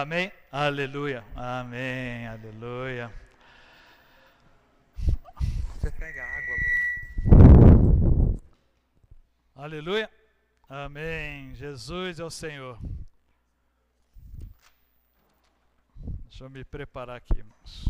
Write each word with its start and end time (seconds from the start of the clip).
Amém? 0.00 0.30
Aleluia. 0.52 1.24
Amém. 1.34 2.28
Aleluia. 2.28 3.12
Você 5.74 5.90
pega 5.90 6.22
água. 6.22 6.54
Aleluia. 9.56 10.08
Amém. 10.68 11.52
Jesus 11.56 12.20
é 12.20 12.24
o 12.24 12.30
Senhor. 12.30 12.78
Deixa 16.28 16.44
eu 16.44 16.50
me 16.50 16.64
preparar 16.64 17.16
aqui, 17.16 17.36
irmãos. 17.36 17.88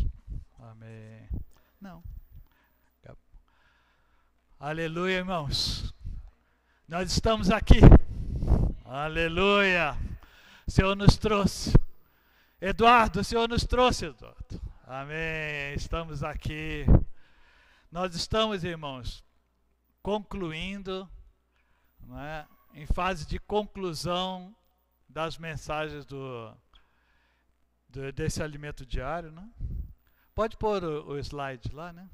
Amém. 0.60 1.28
Não. 1.78 2.02
Aleluia, 4.58 5.18
irmãos. 5.18 5.94
Nós 6.88 7.12
estamos 7.12 7.50
aqui. 7.50 7.80
Aleluia. 8.86 9.94
O 10.66 10.70
Senhor 10.70 10.96
nos 10.96 11.18
trouxe. 11.18 11.70
Eduardo, 12.60 13.20
o 13.20 13.24
Senhor 13.24 13.48
nos 13.48 13.64
trouxe, 13.64 14.06
Eduardo. 14.06 14.60
Amém. 14.84 15.74
Estamos 15.76 16.24
aqui. 16.24 16.84
Nós 17.90 18.16
estamos, 18.16 18.64
irmãos, 18.64 19.24
concluindo, 20.02 21.08
não 22.00 22.18
é? 22.18 22.46
em 22.74 22.84
fase 22.86 23.26
de 23.26 23.38
conclusão 23.38 24.54
das 25.08 25.38
mensagens 25.38 26.04
do, 26.04 26.52
do 27.88 28.12
desse 28.12 28.42
alimento 28.42 28.84
diário, 28.84 29.30
né? 29.30 29.48
Pode 30.34 30.56
pôr 30.56 30.82
o, 30.82 31.12
o 31.12 31.18
slide 31.18 31.72
lá, 31.72 31.92
né? 31.92 32.10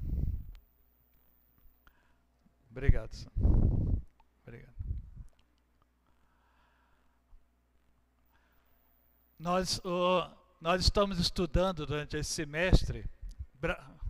Obrigado, 2.69 3.13
Sam. 3.13 3.31
Obrigado. 4.43 4.74
Nós, 9.37 9.81
o, 9.83 10.29
nós 10.61 10.81
estamos 10.81 11.19
estudando 11.19 11.85
durante 11.85 12.15
esse 12.15 12.31
semestre 12.31 13.05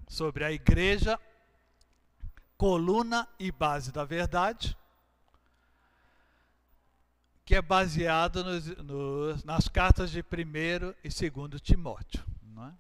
sobre 0.08 0.44
a 0.44 0.52
igreja, 0.52 1.20
coluna 2.56 3.28
e 3.40 3.52
base 3.52 3.92
da 3.92 4.06
verdade, 4.06 4.78
que 7.44 7.56
é 7.56 7.62
baseado 7.62 8.44
nos, 8.44 8.68
nos, 8.78 9.44
nas 9.44 9.68
cartas 9.68 10.12
de 10.12 10.20
1 10.20 10.24
e 11.04 11.32
2 11.32 11.62
Timóteo. 11.62 12.24
É? 12.58 12.74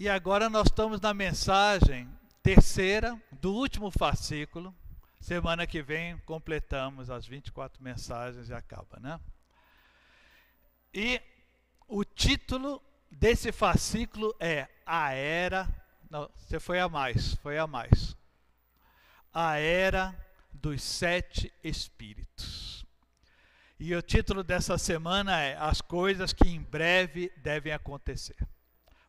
E 0.00 0.08
agora 0.08 0.50
nós 0.50 0.66
estamos 0.66 1.00
na 1.00 1.14
mensagem 1.14 2.08
terceira 2.42 3.20
do 3.40 3.54
último 3.54 3.90
fascículo. 3.90 4.74
Semana 5.20 5.66
que 5.66 5.80
vem 5.80 6.18
completamos 6.18 7.08
as 7.08 7.24
24 7.24 7.82
mensagens 7.82 8.48
e 8.48 8.52
acaba, 8.52 8.98
né? 9.00 9.18
E 10.94 11.20
o 11.88 12.04
título 12.04 12.80
desse 13.10 13.50
fascículo 13.50 14.32
é 14.38 14.68
A 14.86 15.10
Era. 15.12 15.68
Não, 16.08 16.30
você 16.36 16.60
foi 16.60 16.78
a 16.78 16.88
mais, 16.88 17.34
foi 17.36 17.58
a 17.58 17.66
mais. 17.66 18.16
A 19.32 19.58
Era 19.58 20.14
dos 20.52 20.80
Sete 20.84 21.52
Espíritos. 21.64 22.86
E 23.80 23.92
o 23.96 24.00
título 24.00 24.44
dessa 24.44 24.78
semana 24.78 25.42
é 25.42 25.56
As 25.56 25.80
coisas 25.80 26.32
que 26.32 26.48
em 26.48 26.62
breve 26.62 27.32
devem 27.38 27.72
acontecer. 27.72 28.36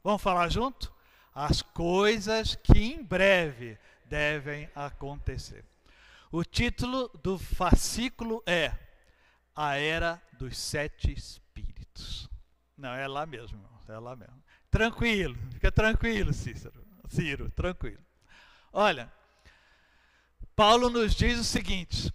Vamos 0.04 0.24
falar 0.24 0.50
junto? 0.50 0.92
As 1.36 1.62
coisas 1.62 2.56
que 2.56 2.80
em 2.80 3.04
breve 3.04 3.78
devem 4.06 4.68
acontecer. 4.74 5.64
O 6.32 6.44
título 6.44 7.10
do 7.22 7.38
fascículo 7.38 8.42
é 8.44 8.74
A 9.56 9.76
Era 9.78 10.20
dos 10.34 10.58
Sete 10.58 11.14
Espíritos. 11.14 11.75
Não, 12.78 12.90
é 12.90 13.08
lá 13.08 13.26
mesmo, 13.26 13.64
é 13.88 13.98
lá 13.98 14.16
mesmo. 14.16 14.44
Tranquilo, 14.70 15.38
fica 15.52 15.72
tranquilo, 15.72 16.34
Cícero. 16.34 16.86
Ciro, 17.08 17.50
tranquilo. 17.52 18.04
Olha, 18.74 19.12
Paulo 20.56 20.90
nos 20.90 21.16
diz 21.16 21.40
o 21.40 21.44
seguinte: 21.44 22.14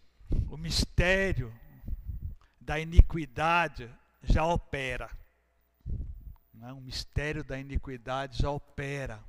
o 0.50 0.56
mistério 0.56 1.54
da 2.60 2.78
iniquidade 2.78 3.90
já 4.22 4.44
opera. 4.44 5.10
Né? 6.52 6.72
O 6.72 6.80
mistério 6.80 7.42
da 7.42 7.58
iniquidade 7.58 8.38
já 8.38 8.50
opera. 8.50 9.22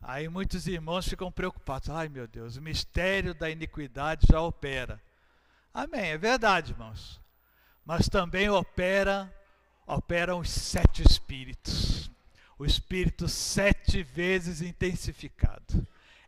Aí 0.00 0.28
muitos 0.28 0.66
irmãos 0.66 1.08
ficam 1.08 1.32
preocupados. 1.32 1.90
Ai 1.90 2.08
meu 2.08 2.28
Deus, 2.28 2.56
o 2.56 2.62
mistério 2.62 3.34
da 3.34 3.50
iniquidade 3.50 4.26
já 4.30 4.40
opera. 4.40 5.02
Amém, 5.74 6.10
é 6.10 6.18
verdade, 6.18 6.72
irmãos. 6.72 7.20
Mas 7.88 8.06
também 8.06 8.50
opera, 8.50 9.34
operam 9.86 10.40
os 10.40 10.50
sete 10.50 11.02
espíritos. 11.02 12.10
O 12.58 12.66
espírito 12.66 13.26
sete 13.26 14.02
vezes 14.02 14.60
intensificado. 14.60 15.86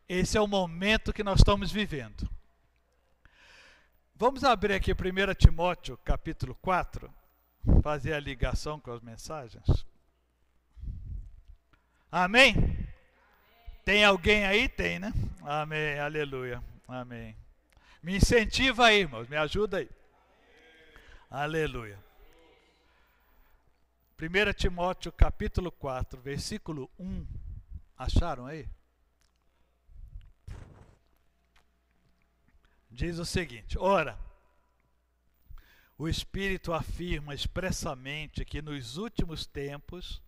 Esse 0.09 0.39
é 0.39 0.41
o 0.41 0.47
momento 0.47 1.13
que 1.13 1.23
nós 1.23 1.41
estamos 1.41 1.71
vivendo. 1.71 2.27
Vamos 4.15 4.43
abrir 4.43 4.73
aqui 4.73 4.93
1 4.93 5.35
Timóteo, 5.35 5.99
capítulo 5.99 6.55
4, 6.63 7.13
fazer 7.83 8.15
a 8.15 8.21
ligação 8.21 8.81
com 8.81 8.93
as 8.93 9.03
mensagens. 9.03 9.85
Amém? 12.11 12.89
Tem 13.85 14.03
alguém 14.03 14.47
aí? 14.47 14.67
Tem, 14.67 14.99
né? 14.99 15.13
Amém, 15.43 15.99
aleluia. 15.99 16.65
Amém. 16.89 17.37
Me 18.03 18.17
incentiva 18.17 18.87
aí, 18.87 19.01
irmãos, 19.01 19.29
me 19.29 19.37
ajuda 19.37 19.77
aí. 19.77 20.00
Aleluia. 21.31 21.97
1 24.21 24.53
Timóteo 24.53 25.13
capítulo 25.13 25.71
4, 25.71 26.21
versículo 26.21 26.91
1. 26.99 27.27
Acharam 27.97 28.47
aí? 28.47 28.69
diz 32.91 33.19
o 33.19 33.25
seguinte: 33.25 33.79
Ora, 33.79 34.19
o 35.97 36.09
Espírito 36.09 36.73
afirma 36.73 37.33
expressamente 37.33 38.45
que 38.45 38.61
nos 38.61 38.97
últimos 38.97 39.47
tempos 39.47 40.21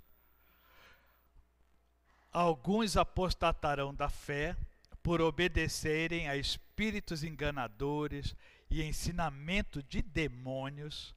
alguns 2.32 2.96
apostatarão 2.96 3.92
da 3.92 4.08
fé 4.08 4.56
por 5.02 5.20
obedecerem 5.20 6.28
a 6.28 6.36
espíritos 6.36 7.24
enganadores 7.24 8.36
e 8.72 8.82
ensinamento 8.82 9.82
de 9.82 10.00
demônios, 10.00 11.14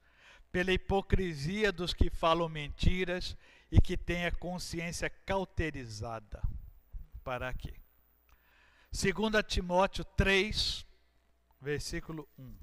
pela 0.52 0.72
hipocrisia 0.72 1.72
dos 1.72 1.94
que 1.94 2.10
falam 2.10 2.50
mentiras 2.50 3.34
e 3.72 3.80
que 3.80 3.96
têm 3.96 4.26
a 4.26 4.30
consciência 4.30 5.08
cauterizada. 5.08 6.42
Para 7.24 7.52
quê? 7.54 7.74
2 8.92 9.42
Timóteo 9.46 10.04
3, 10.04 10.86
versículo 11.58 12.28
1. 12.38 12.54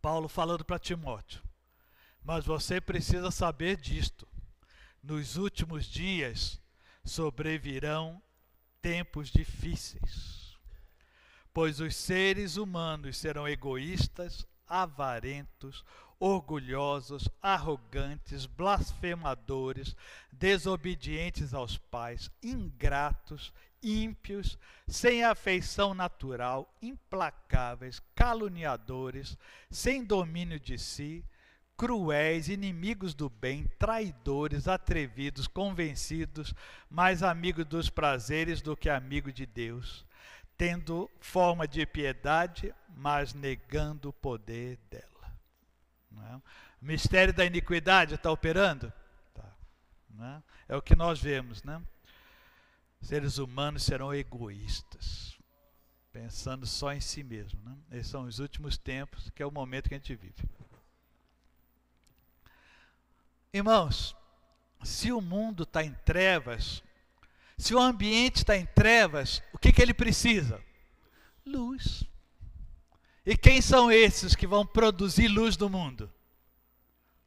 Paulo 0.00 0.28
falando 0.28 0.64
para 0.64 0.78
Timóteo: 0.78 1.42
Mas 2.22 2.46
você 2.46 2.80
precisa 2.80 3.30
saber 3.30 3.76
disto. 3.76 4.26
Nos 5.02 5.36
últimos 5.36 5.84
dias 5.84 6.63
sobrevirão 7.04 8.22
tempos 8.80 9.30
difíceis, 9.30 10.56
pois 11.52 11.80
os 11.80 11.94
seres 11.94 12.56
humanos 12.56 13.16
serão 13.16 13.46
egoístas, 13.46 14.46
avarentos, 14.66 15.84
orgulhosos, 16.18 17.28
arrogantes, 17.42 18.46
blasfemadores, 18.46 19.94
desobedientes 20.32 21.52
aos 21.52 21.76
pais, 21.76 22.30
ingratos, 22.42 23.52
ímpios, 23.82 24.58
sem 24.86 25.22
afeição 25.22 25.92
natural, 25.92 26.74
implacáveis, 26.80 28.00
caluniadores, 28.14 29.36
sem 29.70 30.02
domínio 30.04 30.58
de 30.58 30.78
si, 30.78 31.24
cruéis, 31.76 32.48
inimigos 32.48 33.14
do 33.14 33.28
bem, 33.28 33.66
traidores, 33.78 34.68
atrevidos, 34.68 35.46
convencidos, 35.46 36.54
mais 36.88 37.22
amigos 37.22 37.64
dos 37.64 37.90
prazeres 37.90 38.62
do 38.62 38.76
que 38.76 38.88
amigo 38.88 39.32
de 39.32 39.44
Deus, 39.44 40.06
tendo 40.56 41.10
forma 41.20 41.66
de 41.66 41.84
piedade, 41.84 42.72
mas 42.96 43.34
negando 43.34 44.10
o 44.10 44.12
poder 44.12 44.78
dela. 44.88 45.04
É? 46.30 46.36
O 46.36 46.42
mistério 46.80 47.34
da 47.34 47.44
iniquidade 47.44 48.14
está 48.14 48.30
operando? 48.30 48.92
Tá. 49.34 49.52
É? 50.68 50.74
é 50.74 50.76
o 50.76 50.82
que 50.82 50.94
nós 50.94 51.20
vemos. 51.20 51.62
Né? 51.64 51.82
Seres 53.00 53.38
humanos 53.38 53.82
serão 53.82 54.14
egoístas, 54.14 55.36
pensando 56.12 56.66
só 56.66 56.92
em 56.92 57.00
si 57.00 57.24
mesmo. 57.24 57.60
Né? 57.64 57.76
Esses 57.98 58.12
são 58.12 58.24
os 58.24 58.38
últimos 58.38 58.78
tempos, 58.78 59.28
que 59.30 59.42
é 59.42 59.46
o 59.46 59.50
momento 59.50 59.88
que 59.88 59.94
a 59.94 59.98
gente 59.98 60.14
vive. 60.14 60.48
Irmãos, 63.54 64.16
se 64.82 65.12
o 65.12 65.20
mundo 65.20 65.62
está 65.62 65.84
em 65.84 65.94
trevas, 66.04 66.82
se 67.56 67.72
o 67.72 67.78
ambiente 67.78 68.38
está 68.38 68.56
em 68.56 68.66
trevas, 68.66 69.40
o 69.52 69.58
que, 69.58 69.72
que 69.72 69.80
ele 69.80 69.94
precisa? 69.94 70.60
Luz. 71.46 72.02
E 73.24 73.36
quem 73.36 73.62
são 73.62 73.92
esses 73.92 74.34
que 74.34 74.44
vão 74.44 74.66
produzir 74.66 75.28
luz 75.28 75.56
no 75.56 75.68
mundo? 75.68 76.12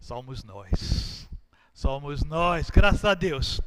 Somos 0.01 0.43
nós. 0.43 1.29
Somos 1.73 2.25
nós, 2.25 2.69
graças 2.69 3.05
a 3.05 3.13
Deus. 3.13 3.61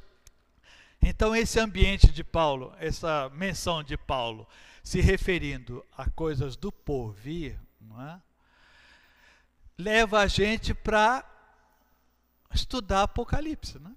Então, 1.00 1.34
esse 1.34 1.58
ambiente 1.58 2.12
de 2.12 2.22
Paulo, 2.22 2.74
essa 2.78 3.30
menção 3.30 3.82
de 3.82 3.96
Paulo, 3.96 4.46
se 4.84 5.00
referindo 5.00 5.82
a 5.96 6.10
coisas 6.10 6.56
do 6.56 6.70
porvir, 6.70 7.58
é? 8.00 8.20
leva 9.78 10.20
a 10.20 10.26
gente 10.26 10.74
para 10.74 11.24
estudar 12.52 13.02
Apocalipse. 13.02 13.78
Né? 13.78 13.94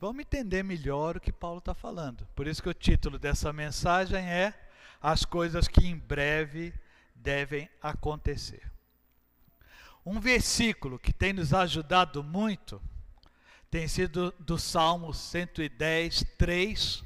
Vamos 0.00 0.20
entender 0.20 0.62
melhor 0.62 1.16
o 1.16 1.20
que 1.20 1.32
Paulo 1.32 1.58
está 1.58 1.74
falando. 1.74 2.26
Por 2.34 2.46
isso 2.46 2.62
que 2.62 2.68
o 2.68 2.74
título 2.74 3.18
dessa 3.18 3.52
mensagem 3.52 4.24
é 4.24 4.54
As 5.00 5.24
coisas 5.24 5.68
que 5.68 5.86
em 5.86 5.96
breve 5.96 6.72
devem 7.14 7.68
acontecer. 7.80 8.70
Um 10.04 10.20
versículo 10.20 10.98
que 10.98 11.12
tem 11.12 11.32
nos 11.32 11.54
ajudado 11.54 12.22
muito 12.22 12.80
tem 13.70 13.88
sido 13.88 14.32
do 14.38 14.56
Salmo 14.58 15.12
110, 15.12 16.24
3. 16.38 17.02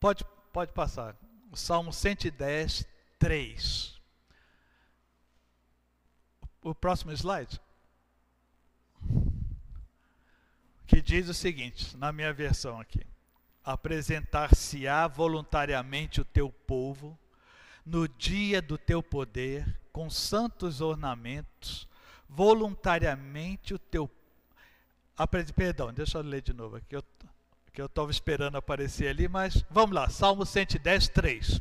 Pode, 0.00 0.24
pode 0.52 0.72
passar. 0.72 1.14
O 1.50 1.56
Salmo 1.56 1.92
110, 1.92 2.86
3. 3.18 4.00
O 6.62 6.74
próximo 6.74 7.12
slide. 7.12 7.60
Que 10.86 11.02
diz 11.02 11.28
o 11.28 11.34
seguinte, 11.34 11.96
na 11.96 12.12
minha 12.12 12.32
versão 12.32 12.80
aqui: 12.80 13.06
Apresentar-se-á 13.64 15.08
voluntariamente 15.08 16.20
o 16.20 16.24
teu 16.24 16.50
povo 16.50 17.18
no 17.84 18.08
dia 18.08 18.60
do 18.60 18.76
teu 18.76 19.02
poder, 19.02 19.80
com 19.92 20.10
santos 20.10 20.80
ornamentos, 20.80 21.88
voluntariamente 22.28 23.74
o 23.74 23.78
teu 23.78 24.10
Perdão, 25.54 25.94
deixa 25.94 26.18
eu 26.18 26.22
ler 26.22 26.42
de 26.42 26.52
novo 26.52 26.76
aqui, 26.76 26.94
que 27.72 27.80
eu 27.80 27.86
estava 27.86 28.10
esperando 28.10 28.56
aparecer 28.56 29.08
ali, 29.08 29.26
mas 29.26 29.64
vamos 29.70 29.94
lá, 29.94 30.10
Salmo 30.10 30.44
110, 30.44 31.08
3. 31.08 31.60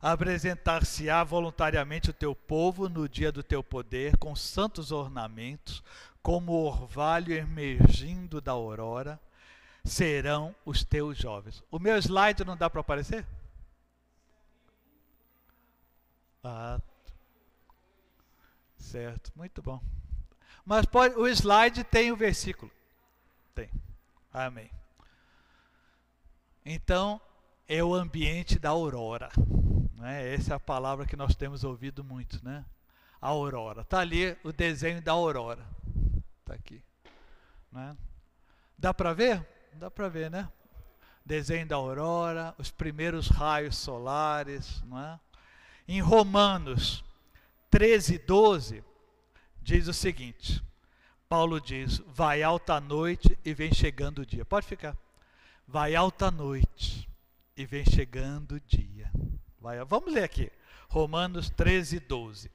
Apresentar-se-á 0.00 1.22
voluntariamente 1.22 2.08
o 2.08 2.12
teu 2.14 2.34
povo 2.34 2.88
no 2.88 3.06
dia 3.06 3.30
do 3.30 3.42
teu 3.42 3.62
poder, 3.62 4.16
com 4.16 4.34
santos 4.34 4.92
ornamentos, 4.92 5.82
como 6.22 6.52
orvalho 6.52 7.32
emergindo 7.32 8.40
da 8.40 8.52
aurora, 8.52 9.18
serão 9.84 10.54
os 10.64 10.84
teus 10.84 11.16
jovens. 11.16 11.62
O 11.70 11.78
meu 11.78 11.96
slide 11.96 12.44
não 12.44 12.56
dá 12.56 12.68
para 12.68 12.80
aparecer? 12.80 13.26
Ah, 16.42 16.80
certo, 18.76 19.32
muito 19.34 19.62
bom. 19.62 19.80
Mas 20.64 20.86
pode, 20.86 21.14
o 21.16 21.26
slide 21.26 21.84
tem 21.84 22.12
o 22.12 22.16
versículo. 22.16 22.70
Tem. 23.54 23.70
Amém. 24.32 24.70
Então, 26.64 27.20
é 27.66 27.82
o 27.82 27.94
ambiente 27.94 28.58
da 28.58 28.70
aurora. 28.70 29.30
Né? 29.96 30.34
Essa 30.34 30.54
é 30.54 30.56
a 30.56 30.60
palavra 30.60 31.06
que 31.06 31.16
nós 31.16 31.34
temos 31.34 31.64
ouvido 31.64 32.04
muito, 32.04 32.42
né? 32.44 32.64
A 33.20 33.28
aurora. 33.28 33.82
Está 33.82 34.00
ali 34.00 34.36
o 34.44 34.52
desenho 34.52 35.02
da 35.02 35.12
aurora. 35.12 35.64
Está 36.50 36.54
aqui. 36.54 36.82
Né? 37.70 37.96
Dá 38.76 38.92
para 38.92 39.12
ver? 39.12 39.46
Dá 39.74 39.88
para 39.88 40.08
ver, 40.08 40.28
né? 40.28 40.50
Desenho 41.24 41.64
da 41.64 41.76
aurora, 41.76 42.52
os 42.58 42.72
primeiros 42.72 43.28
raios 43.28 43.76
solares. 43.76 44.82
Né? 44.82 45.20
Em 45.86 46.00
Romanos 46.00 47.04
13, 47.70 48.18
12, 48.18 48.82
diz 49.62 49.86
o 49.86 49.94
seguinte: 49.94 50.60
Paulo 51.28 51.60
diz: 51.60 51.98
Vai 52.08 52.42
alta 52.42 52.80
noite 52.80 53.38
e 53.44 53.54
vem 53.54 53.72
chegando 53.72 54.22
o 54.22 54.26
dia. 54.26 54.44
Pode 54.44 54.66
ficar. 54.66 54.96
Vai 55.68 55.94
alta 55.94 56.32
noite 56.32 57.08
e 57.56 57.64
vem 57.64 57.84
chegando 57.84 58.56
o 58.56 58.60
dia. 58.60 59.08
Vai, 59.60 59.84
vamos 59.84 60.12
ler 60.12 60.24
aqui. 60.24 60.50
Romanos 60.88 61.48
13, 61.48 62.00
12. 62.00 62.50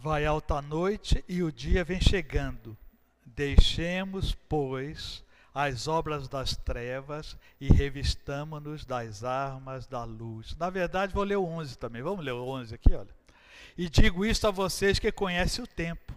Vai 0.00 0.24
alta 0.24 0.62
noite 0.62 1.24
e 1.28 1.42
o 1.42 1.50
dia 1.50 1.82
vem 1.82 2.00
chegando. 2.00 2.76
Deixemos, 3.26 4.32
pois, 4.48 5.24
as 5.52 5.88
obras 5.88 6.28
das 6.28 6.56
trevas 6.56 7.36
e 7.60 7.66
revistamo-nos 7.66 8.84
das 8.84 9.24
armas 9.24 9.88
da 9.88 10.04
luz. 10.04 10.54
Na 10.56 10.70
verdade, 10.70 11.12
vou 11.12 11.24
ler 11.24 11.34
o 11.34 11.44
11 11.44 11.76
também. 11.76 12.00
Vamos 12.00 12.24
ler 12.24 12.30
o 12.30 12.46
11 12.46 12.76
aqui, 12.76 12.94
olha. 12.94 13.08
E 13.76 13.88
digo 13.88 14.24
isto 14.24 14.46
a 14.46 14.52
vocês 14.52 15.00
que 15.00 15.10
conhecem 15.10 15.64
o 15.64 15.66
tempo. 15.66 16.14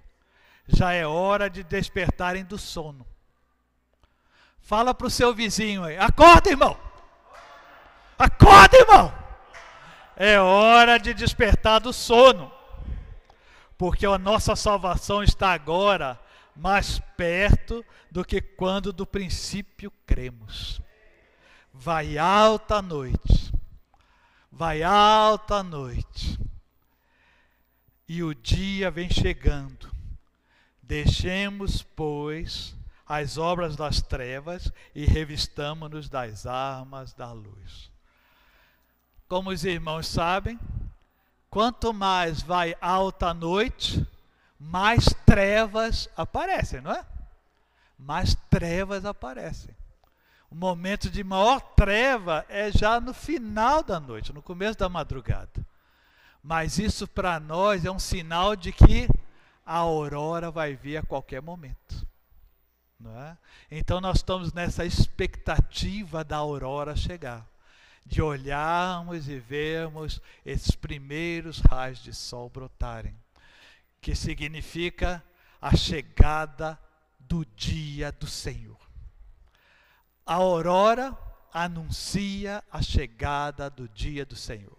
Já 0.67 0.93
é 0.93 1.07
hora 1.07 1.49
de 1.49 1.63
despertarem 1.63 2.45
do 2.45 2.59
sono. 2.59 3.05
Fala 4.59 4.93
para 4.93 5.07
o 5.07 5.11
seu 5.11 5.33
vizinho 5.33 5.83
aí. 5.83 5.97
Acorda, 5.97 6.51
irmão. 6.51 6.77
Acorda, 8.17 8.77
irmão. 8.77 9.11
É 10.15 10.39
hora 10.39 10.99
de 10.99 11.15
despertar 11.15 11.79
do 11.79 11.91
sono 11.91 12.60
porque 13.81 14.05
a 14.05 14.15
nossa 14.19 14.55
salvação 14.55 15.23
está 15.23 15.53
agora 15.53 16.21
mais 16.55 16.99
perto 17.17 17.83
do 18.11 18.23
que 18.23 18.39
quando 18.39 18.93
do 18.93 19.07
princípio 19.07 19.91
cremos. 20.05 20.79
Vai 21.73 22.15
alta 22.15 22.79
noite, 22.79 23.51
vai 24.51 24.83
alta 24.83 25.63
noite, 25.63 26.39
e 28.07 28.21
o 28.21 28.35
dia 28.35 28.91
vem 28.91 29.09
chegando. 29.09 29.91
Deixemos, 30.83 31.81
pois, 31.81 32.75
as 33.07 33.39
obras 33.39 33.75
das 33.75 33.99
trevas 33.99 34.71
e 34.93 35.07
revistamo-nos 35.07 36.07
das 36.07 36.45
armas 36.45 37.15
da 37.15 37.31
luz. 37.31 37.89
Como 39.27 39.49
os 39.49 39.65
irmãos 39.65 40.05
sabem, 40.05 40.59
Quanto 41.51 41.93
mais 41.93 42.41
vai 42.41 42.77
alta 42.79 43.27
a 43.27 43.33
noite, 43.33 44.07
mais 44.57 45.03
trevas 45.25 46.07
aparecem, 46.15 46.79
não 46.79 46.93
é? 46.93 47.05
Mais 47.99 48.33
trevas 48.49 49.03
aparecem. 49.03 49.75
O 50.49 50.55
momento 50.55 51.09
de 51.09 51.25
maior 51.25 51.59
treva 51.59 52.45
é 52.47 52.71
já 52.71 53.01
no 53.01 53.13
final 53.13 53.83
da 53.83 53.99
noite, 53.99 54.31
no 54.31 54.41
começo 54.41 54.79
da 54.79 54.87
madrugada. 54.87 55.67
Mas 56.41 56.79
isso 56.79 57.05
para 57.05 57.37
nós 57.37 57.83
é 57.83 57.91
um 57.91 57.99
sinal 57.99 58.55
de 58.55 58.71
que 58.71 59.09
a 59.65 59.75
aurora 59.75 60.49
vai 60.51 60.73
vir 60.73 60.95
a 60.95 61.03
qualquer 61.03 61.41
momento. 61.41 62.07
Não 62.97 63.21
é? 63.21 63.37
Então 63.69 63.99
nós 63.99 64.19
estamos 64.19 64.53
nessa 64.53 64.85
expectativa 64.85 66.23
da 66.23 66.37
aurora 66.37 66.95
chegar 66.95 67.50
de 68.05 68.21
olharmos 68.21 69.27
e 69.29 69.39
vermos 69.39 70.21
esses 70.45 70.71
primeiros 70.71 71.59
raios 71.59 71.99
de 71.99 72.13
sol 72.13 72.49
brotarem, 72.49 73.15
que 74.01 74.15
significa 74.15 75.23
a 75.61 75.75
chegada 75.75 76.79
do 77.19 77.45
dia 77.55 78.11
do 78.11 78.27
Senhor. 78.27 78.79
A 80.25 80.35
aurora 80.35 81.17
anuncia 81.53 82.63
a 82.71 82.81
chegada 82.81 83.69
do 83.69 83.87
dia 83.89 84.25
do 84.25 84.35
Senhor. 84.35 84.77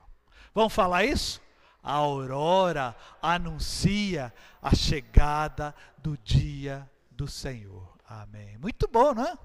Vamos 0.54 0.72
falar 0.72 1.04
isso? 1.04 1.40
A 1.82 1.92
aurora 1.94 2.94
anuncia 3.20 4.32
a 4.60 4.74
chegada 4.74 5.74
do 5.98 6.16
dia 6.18 6.88
do 7.10 7.26
Senhor. 7.26 7.96
Amém. 8.08 8.56
Muito 8.58 8.86
bom, 8.88 9.14
não 9.14 9.24
é? 9.24 9.38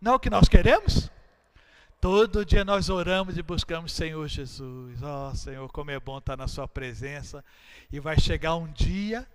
Não 0.00 0.12
é 0.12 0.14
o 0.16 0.20
que 0.20 0.30
nós 0.30 0.48
queremos? 0.48 1.10
Todo 2.00 2.44
dia 2.44 2.64
nós 2.64 2.88
oramos 2.88 3.36
e 3.36 3.42
buscamos 3.42 3.92
Senhor 3.92 4.28
Jesus. 4.28 5.02
Ó 5.02 5.30
oh, 5.30 5.34
Senhor, 5.34 5.68
como 5.72 5.90
é 5.90 5.98
bom 5.98 6.18
estar 6.18 6.36
na 6.36 6.46
Sua 6.46 6.68
presença. 6.68 7.44
E 7.90 7.98
vai 7.98 8.20
chegar 8.20 8.54
um 8.54 8.70
dia 8.70 9.26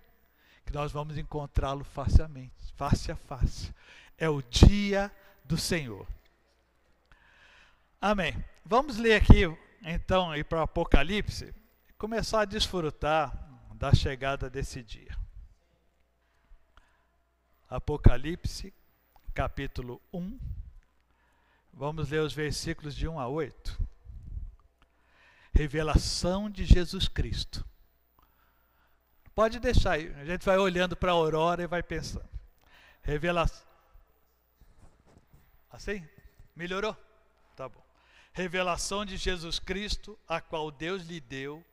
que 0.64 0.72
nós 0.72 0.90
vamos 0.90 1.18
encontrá-lo 1.18 1.84
facemente, 1.84 2.54
face 2.74 3.12
a 3.12 3.16
face. 3.16 3.70
É 4.16 4.30
o 4.30 4.40
dia 4.40 5.12
do 5.44 5.58
Senhor. 5.58 6.06
Amém. 8.00 8.42
Vamos 8.64 8.96
ler 8.96 9.16
aqui, 9.16 9.42
então, 9.82 10.34
ir 10.34 10.44
para 10.44 10.60
o 10.60 10.62
Apocalipse 10.62 11.54
e 11.86 11.92
começar 11.98 12.40
a 12.40 12.46
desfrutar 12.46 13.30
da 13.74 13.92
chegada 13.92 14.48
desse 14.48 14.82
dia. 14.82 15.14
Apocalipse, 17.68 18.72
capítulo 19.34 20.00
1 20.14 20.63
Vamos 21.76 22.10
ler 22.10 22.20
os 22.20 22.32
versículos 22.32 22.94
de 22.94 23.08
1 23.08 23.18
a 23.18 23.26
8. 23.26 23.80
Revelação 25.52 26.48
de 26.48 26.64
Jesus 26.64 27.08
Cristo. 27.08 27.66
Pode 29.34 29.58
deixar 29.58 29.94
aí, 29.94 30.14
a 30.14 30.24
gente 30.24 30.44
vai 30.44 30.56
olhando 30.56 30.96
para 30.96 31.10
a 31.10 31.14
aurora 31.14 31.64
e 31.64 31.66
vai 31.66 31.82
pensando. 31.82 32.28
Revelação. 33.02 33.66
Assim? 35.68 36.08
Melhorou? 36.54 36.96
Tá 37.56 37.68
bom. 37.68 37.84
Revelação 38.32 39.04
de 39.04 39.16
Jesus 39.16 39.58
Cristo, 39.58 40.16
a 40.28 40.40
qual 40.40 40.70
Deus 40.70 41.02
lhe 41.02 41.20
deu 41.20 41.64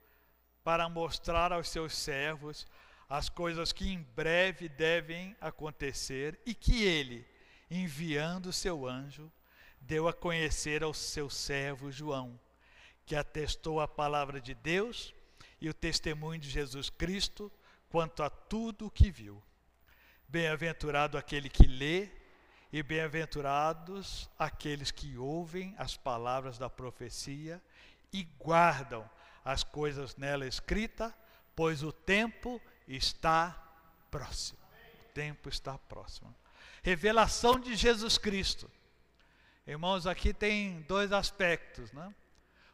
para 0.63 0.89
mostrar 0.89 1.53
aos 1.53 1.69
seus 1.69 1.95
servos 1.95 2.65
as 3.07 3.29
coisas 3.29 3.71
que 3.71 3.87
em 3.87 4.01
breve 4.15 4.67
devem 4.67 5.37
acontecer 5.39 6.39
e 6.43 6.55
que 6.55 6.83
ele, 6.83 7.23
enviando 7.69 8.51
seu 8.51 8.87
anjo, 8.87 9.31
deu 9.81 10.07
a 10.07 10.13
conhecer 10.13 10.83
ao 10.83 10.93
seu 10.93 11.29
servo 11.29 11.91
João, 11.91 12.39
que 13.05 13.15
atestou 13.15 13.81
a 13.81 13.87
palavra 13.87 14.39
de 14.39 14.53
Deus 14.53 15.13
e 15.59 15.69
o 15.69 15.73
testemunho 15.73 16.39
de 16.39 16.49
Jesus 16.49 16.89
Cristo 16.89 17.51
quanto 17.89 18.23
a 18.23 18.29
tudo 18.29 18.87
o 18.87 18.91
que 18.91 19.11
viu. 19.11 19.41
Bem-aventurado 20.27 21.17
aquele 21.17 21.49
que 21.49 21.67
lê, 21.67 22.09
e 22.71 22.81
bem-aventurados 22.81 24.29
aqueles 24.39 24.91
que 24.91 25.17
ouvem 25.17 25.75
as 25.77 25.97
palavras 25.97 26.57
da 26.57 26.69
profecia 26.69 27.61
e 28.13 28.23
guardam 28.39 29.07
as 29.43 29.63
coisas 29.63 30.15
nela 30.15 30.47
escritas, 30.47 31.13
pois 31.55 31.83
o 31.83 31.91
tempo 31.91 32.61
está 32.87 33.51
próximo. 34.09 34.59
O 35.01 35.13
tempo 35.13 35.49
está 35.49 35.77
próximo. 35.77 36.33
Revelação 36.81 37.59
de 37.59 37.75
Jesus 37.75 38.17
Cristo. 38.17 38.71
Irmãos, 39.65 40.07
aqui 40.07 40.33
tem 40.33 40.81
dois 40.81 41.11
aspectos, 41.11 41.91
né? 41.91 42.13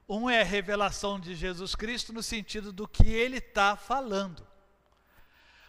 Um 0.07 0.29
é 0.29 0.41
a 0.41 0.45
revelação 0.45 1.19
de 1.19 1.35
Jesus 1.35 1.75
Cristo 1.75 2.13
no 2.13 2.23
sentido 2.23 2.71
do 2.71 2.87
que 2.87 3.07
ele 3.07 3.37
está 3.37 3.75
falando. 3.75 4.47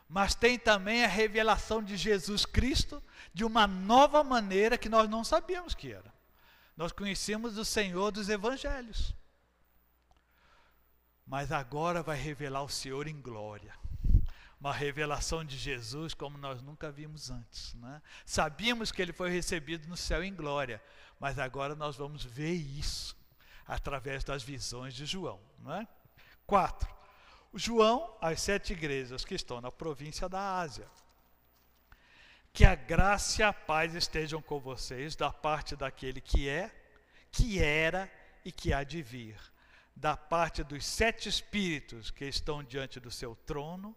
Mas 0.08 0.34
tem 0.34 0.58
também 0.58 1.04
a 1.04 1.08
revelação 1.08 1.82
de 1.82 1.96
Jesus 1.96 2.46
Cristo 2.46 3.02
de 3.34 3.44
uma 3.44 3.66
nova 3.66 4.22
maneira 4.22 4.78
que 4.78 4.88
nós 4.88 5.08
não 5.08 5.25
sabíamos 5.25 5.75
que 5.75 5.92
era. 5.92 6.12
Nós 6.76 6.92
conhecemos 6.92 7.58
o 7.58 7.64
Senhor 7.64 8.12
dos 8.12 8.28
Evangelhos. 8.28 9.12
Mas 11.26 11.50
agora 11.50 12.02
vai 12.02 12.16
revelar 12.16 12.62
o 12.62 12.68
Senhor 12.68 13.08
em 13.08 13.20
glória. 13.20 13.75
Uma 14.60 14.72
revelação 14.72 15.44
de 15.44 15.56
Jesus 15.56 16.14
como 16.14 16.36
nós 16.36 16.60
nunca 16.60 16.90
vimos 16.90 17.30
antes. 17.30 17.74
Né? 17.74 18.02
Sabíamos 18.26 18.90
que 18.90 19.00
ele 19.00 19.12
foi 19.12 19.30
recebido 19.30 19.86
no 19.88 19.96
céu 19.96 20.22
em 20.22 20.34
glória, 20.34 20.82
mas 21.20 21.38
agora 21.38 21.76
nós 21.76 21.96
vamos 21.96 22.24
ver 22.24 22.54
isso 22.54 23.16
através 23.66 24.24
das 24.24 24.42
visões 24.42 24.94
de 24.94 25.06
João. 25.06 25.40
Não 25.58 25.74
é? 25.74 25.86
Quatro. 26.46 26.88
João, 27.54 28.16
as 28.20 28.40
sete 28.40 28.72
igrejas 28.72 29.24
que 29.24 29.34
estão 29.34 29.60
na 29.60 29.70
província 29.70 30.28
da 30.28 30.58
Ásia. 30.58 30.88
Que 32.52 32.64
a 32.64 32.74
graça 32.74 33.40
e 33.40 33.44
a 33.44 33.52
paz 33.52 33.94
estejam 33.94 34.42
com 34.42 34.58
vocês 34.58 35.14
da 35.14 35.32
parte 35.32 35.76
daquele 35.76 36.20
que 36.20 36.48
é, 36.48 36.74
que 37.30 37.62
era 37.62 38.10
e 38.44 38.50
que 38.50 38.72
há 38.72 38.82
de 38.82 39.02
vir, 39.02 39.38
da 39.94 40.16
parte 40.16 40.64
dos 40.64 40.84
sete 40.84 41.28
espíritos 41.28 42.10
que 42.10 42.24
estão 42.24 42.64
diante 42.64 42.98
do 42.98 43.10
seu 43.10 43.36
trono 43.36 43.94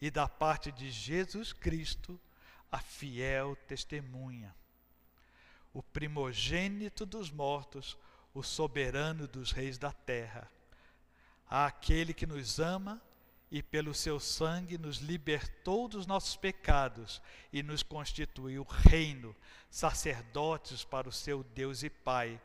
e 0.00 0.10
da 0.10 0.28
parte 0.28 0.70
de 0.72 0.90
Jesus 0.90 1.52
Cristo, 1.52 2.20
a 2.70 2.78
fiel 2.78 3.56
testemunha 3.66 4.54
o 5.72 5.82
primogênito 5.82 7.06
dos 7.06 7.30
mortos, 7.30 7.96
o 8.34 8.42
soberano 8.42 9.28
dos 9.28 9.52
reis 9.52 9.78
da 9.78 9.92
terra. 9.92 10.50
Aquele 11.48 12.12
que 12.12 12.26
nos 12.26 12.58
ama 12.58 13.00
e 13.48 13.62
pelo 13.62 13.94
seu 13.94 14.20
sangue 14.20 14.76
nos 14.76 14.98
libertou 14.98 15.88
dos 15.88 16.04
nossos 16.06 16.36
pecados 16.36 17.22
e 17.52 17.62
nos 17.62 17.84
constituiu 17.84 18.66
reino, 18.68 19.34
sacerdotes 19.70 20.84
para 20.84 21.08
o 21.08 21.12
seu 21.12 21.42
Deus 21.42 21.84
e 21.84 21.90
Pai. 21.90 22.40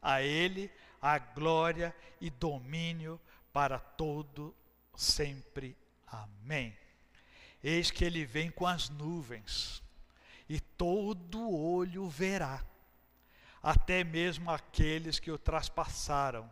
A 0.00 0.22
ele 0.22 0.70
a 1.02 1.18
glória 1.18 1.94
e 2.20 2.30
domínio 2.30 3.20
para 3.52 3.80
todo 3.80 4.54
sempre. 4.94 5.76
Amém. 6.06 6.85
Eis 7.62 7.90
que 7.90 8.04
ele 8.04 8.24
vem 8.24 8.50
com 8.50 8.66
as 8.66 8.88
nuvens, 8.88 9.82
e 10.48 10.60
todo 10.60 11.50
olho 11.50 12.08
verá 12.08 12.64
até 13.66 14.04
mesmo 14.04 14.48
aqueles 14.48 15.18
que 15.18 15.28
o 15.28 15.36
traspassaram, 15.36 16.48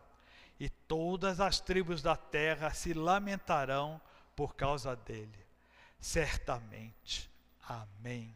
e 0.58 0.68
todas 0.68 1.38
as 1.40 1.60
tribos 1.60 2.02
da 2.02 2.16
terra 2.16 2.74
se 2.74 2.92
lamentarão 2.92 4.00
por 4.34 4.56
causa 4.56 4.96
dele. 4.96 5.46
Certamente. 6.00 7.30
Amém. 7.68 8.34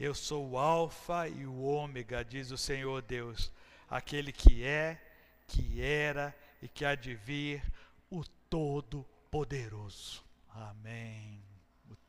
Eu 0.00 0.16
sou 0.16 0.50
o 0.50 0.58
Alfa 0.58 1.28
e 1.28 1.46
o 1.46 1.62
Ômega, 1.62 2.24
diz 2.24 2.50
o 2.50 2.58
Senhor 2.58 3.02
Deus, 3.02 3.52
aquele 3.88 4.32
que 4.32 4.64
é, 4.64 5.00
que 5.46 5.80
era 5.80 6.36
e 6.60 6.66
que 6.66 6.84
há 6.84 6.96
de 6.96 7.14
vir, 7.14 7.62
o 8.10 8.24
Todo-Poderoso. 8.50 10.24
Amém. 10.50 11.51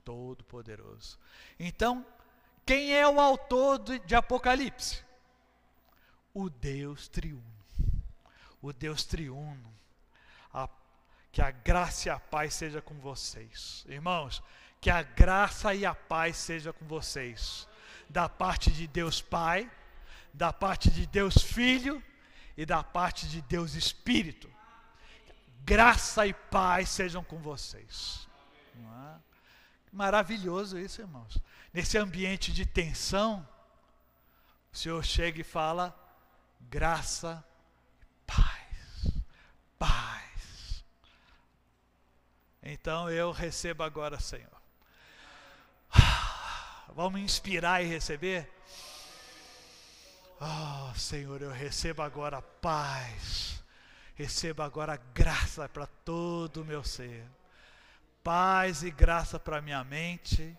Todo-Poderoso. 0.04 1.18
Então, 1.60 2.06
quem 2.66 2.94
é 2.94 3.08
o 3.08 3.20
autor 3.20 3.80
de 3.80 4.16
Apocalipse? 4.16 5.04
o 6.34 6.50
Deus 6.50 7.08
triuno. 7.08 7.44
O 8.62 8.74
Deus 8.74 9.06
triuno. 9.06 9.72
A, 10.52 10.68
que 11.32 11.42
a 11.42 11.52
graça 11.52 12.10
e 12.10 12.12
a 12.12 12.20
paz 12.20 12.56
seja 12.56 12.82
com 12.82 12.96
vocês. 12.96 13.86
Irmãos, 13.88 14.42
que 14.82 14.90
a 14.90 15.04
graça 15.04 15.74
e 15.74 15.86
a 15.86 15.94
paz 15.94 16.38
seja 16.38 16.74
com 16.74 16.86
vocês. 16.86 17.68
Da 18.10 18.28
parte 18.28 18.72
de 18.72 18.88
Deus 18.88 19.22
Pai, 19.22 19.70
da 20.34 20.52
parte 20.52 20.90
de 20.90 21.06
Deus 21.06 21.38
Filho 21.38 22.04
e 22.58 22.66
da 22.66 22.84
parte 22.84 23.28
de 23.28 23.42
Deus 23.42 23.76
Espírito. 23.76 24.52
Graça 25.64 26.28
e 26.28 26.34
paz 26.34 26.90
sejam 26.90 27.24
com 27.24 27.38
vocês. 27.38 28.28
É? 28.76 29.33
Maravilhoso 29.94 30.80
isso, 30.80 31.02
irmãos. 31.02 31.38
Nesse 31.72 32.00
ambiente 32.00 32.52
de 32.52 32.66
tensão, 32.66 33.48
o 34.72 34.76
Senhor 34.76 35.06
chega 35.06 35.40
e 35.40 35.44
fala: 35.44 35.96
graça, 36.62 37.46
paz, 38.26 39.14
paz. 39.78 40.84
Então 42.64 43.08
eu 43.08 43.32
recebo 43.32 43.84
agora, 43.84 44.20
Senhor. 44.20 44.50
Vamos 46.96 47.22
inspirar 47.22 47.84
e 47.84 47.86
receber? 47.86 48.52
Oh, 50.42 50.98
Senhor, 50.98 51.40
eu 51.40 51.52
recebo 51.52 52.02
agora 52.02 52.42
paz. 52.42 53.64
Recebo 54.16 54.64
agora 54.64 55.00
graça 55.14 55.70
para 55.70 55.86
todo 55.86 56.64
o 56.64 56.66
meu 56.66 56.84
ser. 56.84 57.24
Paz 58.24 58.84
e 58.84 58.92
graça 58.92 59.40
para 59.40 59.62
minha 59.62 59.84
mente. 59.84 60.58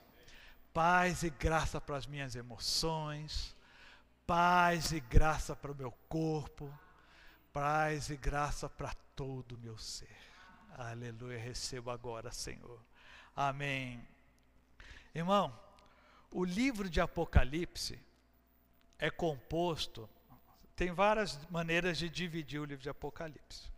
Paz 0.72 1.22
e 1.22 1.30
graça 1.30 1.80
para 1.80 1.96
as 1.96 2.06
minhas 2.06 2.34
emoções 2.34 3.54
paz 4.26 4.92
e 4.92 5.00
graça 5.00 5.54
para 5.54 5.72
o 5.72 5.74
meu 5.74 5.92
corpo, 6.08 6.72
paz 7.52 8.10
e 8.10 8.16
graça 8.16 8.68
para 8.68 8.94
todo 9.14 9.52
o 9.52 9.58
meu 9.58 9.76
ser. 9.78 10.16
Aleluia, 10.76 11.38
recebo 11.38 11.90
agora, 11.90 12.32
Senhor. 12.32 12.80
Amém. 13.36 14.06
Irmão, 15.14 15.58
o 16.30 16.44
livro 16.44 16.88
de 16.88 17.00
Apocalipse 17.00 18.00
é 18.98 19.10
composto, 19.10 20.08
tem 20.74 20.92
várias 20.92 21.38
maneiras 21.48 21.98
de 21.98 22.08
dividir 22.08 22.60
o 22.60 22.64
livro 22.64 22.82
de 22.82 22.88
Apocalipse, 22.88 23.70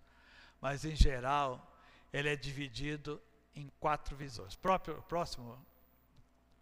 mas 0.61 0.85
em 0.85 0.97
geral 0.97 1.75
ele 2.12 2.28
é 2.28 2.37
dividido 2.37 3.21
em 3.56 3.68
quatro 3.80 4.14
visões. 4.14 4.54
Próprio, 4.54 5.02
próximo, 5.02 5.58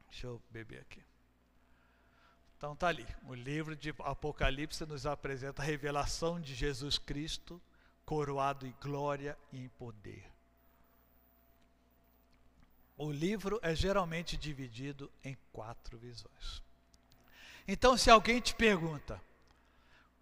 deixa 0.08 0.28
eu 0.28 0.40
beber 0.50 0.80
aqui. 0.80 1.02
Então 2.56 2.72
está 2.72 2.88
ali. 2.88 3.06
O 3.26 3.34
livro 3.34 3.76
de 3.76 3.90
Apocalipse 3.98 4.86
nos 4.86 5.04
apresenta 5.04 5.60
a 5.60 5.64
revelação 5.64 6.40
de 6.40 6.54
Jesus 6.54 6.96
Cristo, 6.96 7.60
coroado 8.06 8.66
em 8.66 8.74
glória 8.80 9.36
e 9.52 9.58
em 9.58 9.68
poder. 9.68 10.24
O 12.96 13.10
livro 13.10 13.58
é 13.60 13.74
geralmente 13.74 14.36
dividido 14.36 15.10
em 15.22 15.36
quatro 15.52 15.98
visões. 15.98 16.62
Então, 17.66 17.96
se 17.96 18.08
alguém 18.08 18.40
te 18.40 18.54
pergunta, 18.54 19.20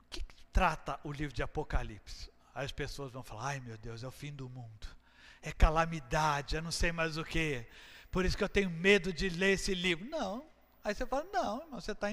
o 0.01 0.05
que, 0.09 0.23
que 0.23 0.35
trata 0.53 0.99
o 1.05 1.13
livro 1.13 1.35
de 1.35 1.43
Apocalipse? 1.43 2.33
As 2.55 2.73
pessoas 2.73 3.13
vão 3.13 3.23
falar: 3.23 3.49
ai 3.49 3.61
meu 3.61 3.77
Deus, 3.77 4.03
é 4.03 4.09
o 4.09 4.11
fim 4.11 4.33
do 4.33 4.49
mundo, 4.49 4.87
é 5.43 5.53
calamidade, 5.53 6.57
eu 6.57 6.63
não 6.63 6.71
sei 6.71 6.93
mais 6.93 7.17
o 7.17 7.25
que, 7.25 7.67
por 8.13 8.27
isso 8.27 8.37
que 8.37 8.45
eu 8.45 8.49
tenho 8.49 8.71
medo 8.71 9.11
de 9.11 9.31
ler 9.31 9.55
esse 9.55 9.75
livro. 9.75 10.05
Não. 10.09 10.47
Aí 10.85 10.95
você 10.95 11.07
fala: 11.07 11.27
não, 11.33 11.71
você 11.71 11.93
está 11.93 12.11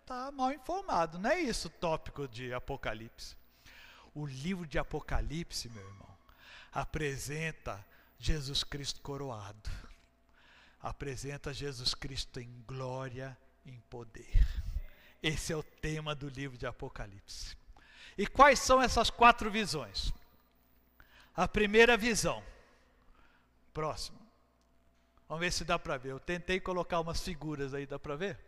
está 0.00 0.30
mal 0.30 0.52
informado. 0.52 1.18
Não 1.18 1.28
é 1.28 1.40
isso 1.40 1.66
o 1.66 1.70
tópico 1.70 2.28
de 2.28 2.54
Apocalipse. 2.54 3.36
O 4.14 4.24
livro 4.24 4.64
de 4.64 4.78
Apocalipse, 4.78 5.68
meu 5.68 5.84
irmão, 5.84 6.16
apresenta 6.72 7.84
Jesus 8.18 8.62
Cristo 8.62 9.00
coroado. 9.00 9.68
Apresenta 10.80 11.52
Jesus 11.52 11.92
Cristo 11.92 12.38
em 12.38 12.62
glória, 12.64 13.36
em 13.64 13.80
poder. 13.90 14.46
Esse 15.20 15.52
é 15.52 15.56
o 15.56 15.62
tema 15.62 16.14
do 16.14 16.28
livro 16.28 16.56
de 16.56 16.66
Apocalipse. 16.66 17.56
E 18.16 18.28
quais 18.28 18.60
são 18.60 18.80
essas 18.80 19.10
quatro 19.10 19.50
visões? 19.50 20.12
A 21.36 21.46
primeira 21.46 21.96
visão. 21.96 22.42
Próximo. 23.74 24.18
Vamos 25.28 25.40
ver 25.40 25.52
se 25.52 25.64
dá 25.64 25.78
para 25.78 25.98
ver. 25.98 26.12
Eu 26.12 26.20
tentei 26.20 26.58
colocar 26.58 27.00
umas 27.00 27.20
figuras 27.20 27.74
aí, 27.74 27.84
dá 27.84 27.98
para 27.98 28.16
ver? 28.16 28.38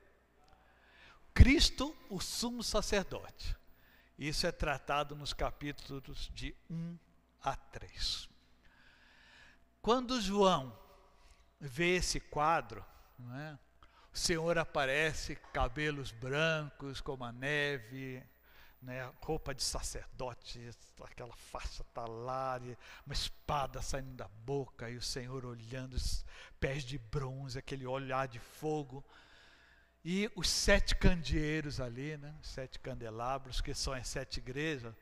Cristo, 1.35 1.95
o 2.09 2.19
sumo 2.19 2.63
sacerdote. 2.63 3.55
Isso 4.19 4.47
é 4.47 4.53
tratado 4.53 5.15
nos 5.15 5.33
capítulos 5.33 6.31
de 6.35 6.55
1 6.71 6.99
a 7.43 7.55
3. 7.55 8.29
Quando 9.83 10.21
João 10.21 10.77
vê 11.61 11.97
esse 11.97 12.19
quadro, 12.19 12.85
é? 13.35 13.59
o 14.13 14.17
Senhor 14.17 14.59
aparece, 14.59 15.37
cabelos 15.53 16.11
brancos 16.11 17.01
como 17.01 17.25
a 17.25 17.33
neve, 17.33 18.23
né, 18.81 19.11
roupa 19.21 19.55
de 19.55 19.63
sacerdote, 19.63 20.71
aquela 21.03 21.35
faixa 21.35 21.85
talar, 21.93 22.61
uma 23.05 23.13
espada 23.13 23.83
saindo 23.83 24.15
da 24.15 24.29
boca, 24.29 24.89
e 24.89 24.97
o 24.97 25.03
Senhor 25.03 25.45
olhando 25.45 25.95
os 25.95 26.25
pés 26.61 26.85
de 26.85 26.99
bronze, 26.99 27.59
aquele 27.59 27.87
olhar 27.87 28.29
de 28.29 28.39
fogo, 28.39 29.05
e 30.05 30.31
os 30.37 30.49
sete 30.49 30.95
candeeiros 30.95 31.81
ali, 31.81 32.17
né, 32.17 32.35
sete 32.43 32.79
candelabros, 32.79 33.61
que 33.61 33.75
são 33.75 33.93
as 33.93 34.07
sete 34.07 34.39
igrejas, 34.39 34.95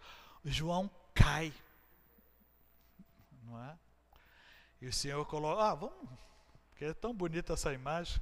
João 0.44 0.90
cai, 1.14 1.52
não 3.42 3.62
é? 3.62 3.78
E 4.80 4.86
o 4.86 4.92
Senhor 4.92 5.24
coloca, 5.26 5.62
ah, 5.62 5.74
vamos, 5.74 6.08
porque 6.70 6.86
é 6.86 6.94
tão 6.94 7.14
bonita 7.14 7.52
essa 7.52 7.72
imagem, 7.72 8.20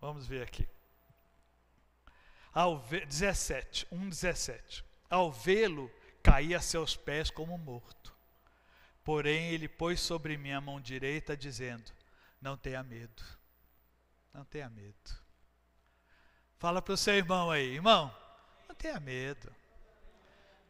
vamos 0.00 0.26
ver 0.26 0.42
aqui 0.42 0.68
ao 2.54 2.78
17, 2.78 3.86
1,17. 3.92 4.84
Ao 5.10 5.32
vê-lo, 5.32 5.90
caí 6.22 6.54
a 6.54 6.60
seus 6.60 6.96
pés 6.96 7.30
como 7.30 7.58
morto. 7.58 8.14
Porém, 9.02 9.50
ele 9.50 9.68
pôs 9.68 10.00
sobre 10.00 10.36
mim 10.36 10.52
a 10.52 10.60
mão 10.60 10.80
direita, 10.80 11.36
dizendo: 11.36 11.92
Não 12.40 12.56
tenha 12.56 12.82
medo. 12.82 13.22
Não 14.32 14.44
tenha 14.44 14.70
medo. 14.70 15.24
Fala 16.56 16.80
para 16.80 16.94
o 16.94 16.96
seu 16.96 17.14
irmão 17.14 17.50
aí, 17.50 17.74
irmão, 17.74 18.14
não 18.66 18.74
tenha 18.74 18.98
medo. 18.98 19.54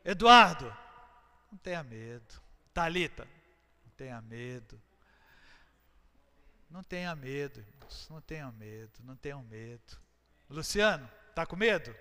Eduardo, 0.05 0.75
não 1.51 1.59
tenha 1.59 1.83
medo. 1.85 2.43
Talita, 2.73 3.29
não 3.85 3.93
tenha 3.93 4.21
medo. 4.21 4.81
Não 6.69 6.83
tenha 6.83 7.15
medo, 7.15 7.61
irmãos. 7.61 8.09
Não 8.11 8.21
tenham 8.21 8.53
medo, 8.53 9.01
não 9.05 9.17
tenham 9.17 9.43
medo. 9.45 9.97
Luciano, 10.51 11.09
Está 11.35 11.45
com 11.45 11.57
medo? 11.57 11.93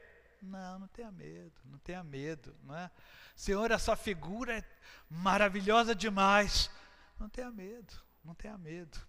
Não, 0.44 0.78
não 0.78 0.88
tenha 0.88 1.12
medo, 1.12 1.60
não 1.66 1.80
tenha 1.80 2.04
medo, 2.04 2.56
não 2.62 2.78
é? 2.78 2.92
Senhor, 3.36 3.72
essa 3.72 3.96
figura 3.96 4.60
é 4.60 4.64
maravilhosa 5.10 5.96
demais. 5.96 6.70
Não 7.20 7.28
tenha 7.28 7.50
medo, 7.50 7.96
não 8.24 8.36
tenha 8.36 8.56
medo. 8.60 9.02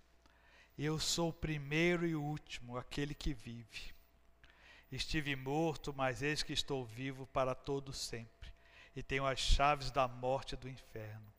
Eu 0.79 0.99
sou 0.99 1.29
o 1.29 1.33
primeiro 1.33 2.07
e 2.07 2.17
o 2.17 2.23
último, 2.23 2.79
aquele 2.79 3.15
que 3.15 3.35
vive. 3.35 3.95
Estive 4.91 5.37
morto, 5.37 5.93
mas 5.95 6.23
eis 6.23 6.43
que 6.43 6.55
estou 6.55 6.87
vivo 6.87 7.27
para 7.27 7.55
todo 7.55 7.93
sempre, 7.93 8.51
e 8.97 9.03
tenho 9.03 9.27
as 9.27 9.39
chaves 9.39 9.91
da 9.91 10.09
morte 10.09 10.55
e 10.55 10.57
do 10.57 10.71
inferno. 10.71 11.31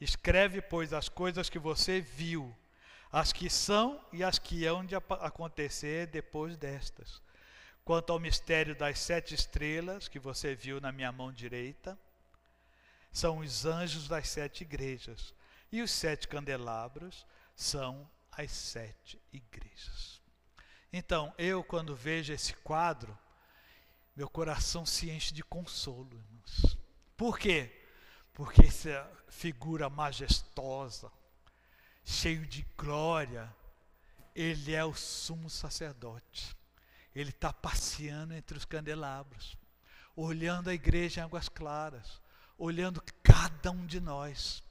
Escreve, 0.00 0.60
pois, 0.60 0.92
as 0.92 1.08
coisas 1.08 1.48
que 1.48 1.60
você 1.60 2.00
viu, 2.00 2.52
as 3.12 3.32
que 3.32 3.48
são 3.48 4.04
e 4.12 4.24
as 4.24 4.36
que 4.36 4.66
hão 4.66 4.84
de 4.84 4.96
acontecer 4.96 6.08
depois 6.08 6.56
destas. 6.56 7.22
Quanto 7.84 8.12
ao 8.12 8.20
mistério 8.20 8.76
das 8.76 9.00
sete 9.00 9.34
estrelas 9.34 10.06
que 10.06 10.20
você 10.20 10.54
viu 10.54 10.80
na 10.80 10.92
minha 10.92 11.10
mão 11.10 11.32
direita, 11.32 11.98
são 13.12 13.38
os 13.38 13.66
anjos 13.66 14.06
das 14.06 14.28
sete 14.28 14.62
igrejas, 14.62 15.34
e 15.70 15.82
os 15.82 15.90
sete 15.90 16.28
candelabros 16.28 17.26
são 17.56 18.08
as 18.30 18.52
sete 18.52 19.20
igrejas. 19.32 20.22
Então, 20.92 21.34
eu, 21.36 21.64
quando 21.64 21.96
vejo 21.96 22.32
esse 22.32 22.54
quadro, 22.56 23.18
meu 24.14 24.28
coração 24.28 24.86
se 24.86 25.10
enche 25.10 25.34
de 25.34 25.42
consolo, 25.42 26.10
irmãos. 26.14 26.78
Por 27.16 27.38
quê? 27.38 27.84
Porque 28.32 28.62
essa 28.62 29.10
figura 29.28 29.90
majestosa, 29.90 31.10
cheio 32.04 32.46
de 32.46 32.62
glória, 32.76 33.52
ele 34.34 34.72
é 34.72 34.84
o 34.84 34.94
sumo 34.94 35.50
sacerdote 35.50 36.61
ele 37.14 37.30
está 37.30 37.52
passeando 37.52 38.34
entre 38.34 38.56
os 38.56 38.64
candelabros, 38.64 39.56
olhando 40.16 40.70
a 40.70 40.74
igreja 40.74 41.20
em 41.20 41.24
águas 41.24 41.48
claras, 41.48 42.20
olhando 42.58 43.02
cada 43.22 43.70
um 43.70 43.86
de 43.86 44.00
nós. 44.00 44.62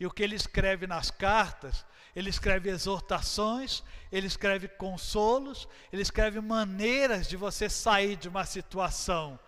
E 0.00 0.06
o 0.06 0.10
que 0.10 0.22
ele 0.22 0.36
escreve 0.36 0.86
nas 0.86 1.10
cartas, 1.10 1.84
ele 2.14 2.30
escreve 2.30 2.70
exortações, 2.70 3.82
ele 4.12 4.26
escreve 4.26 4.68
consolos, 4.68 5.68
ele 5.92 6.02
escreve 6.02 6.40
maneiras 6.40 7.26
de 7.26 7.36
você 7.36 7.68
sair 7.68 8.16
de 8.16 8.28
uma 8.28 8.44
situação 8.44 9.38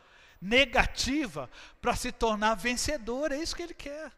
negativa 0.41 1.49
para 1.81 1.95
se 1.95 2.11
tornar 2.11 2.55
vencedor, 2.55 3.31
é 3.31 3.37
isso 3.37 3.55
que 3.55 3.63
ele 3.63 3.75
quer. 3.75 4.11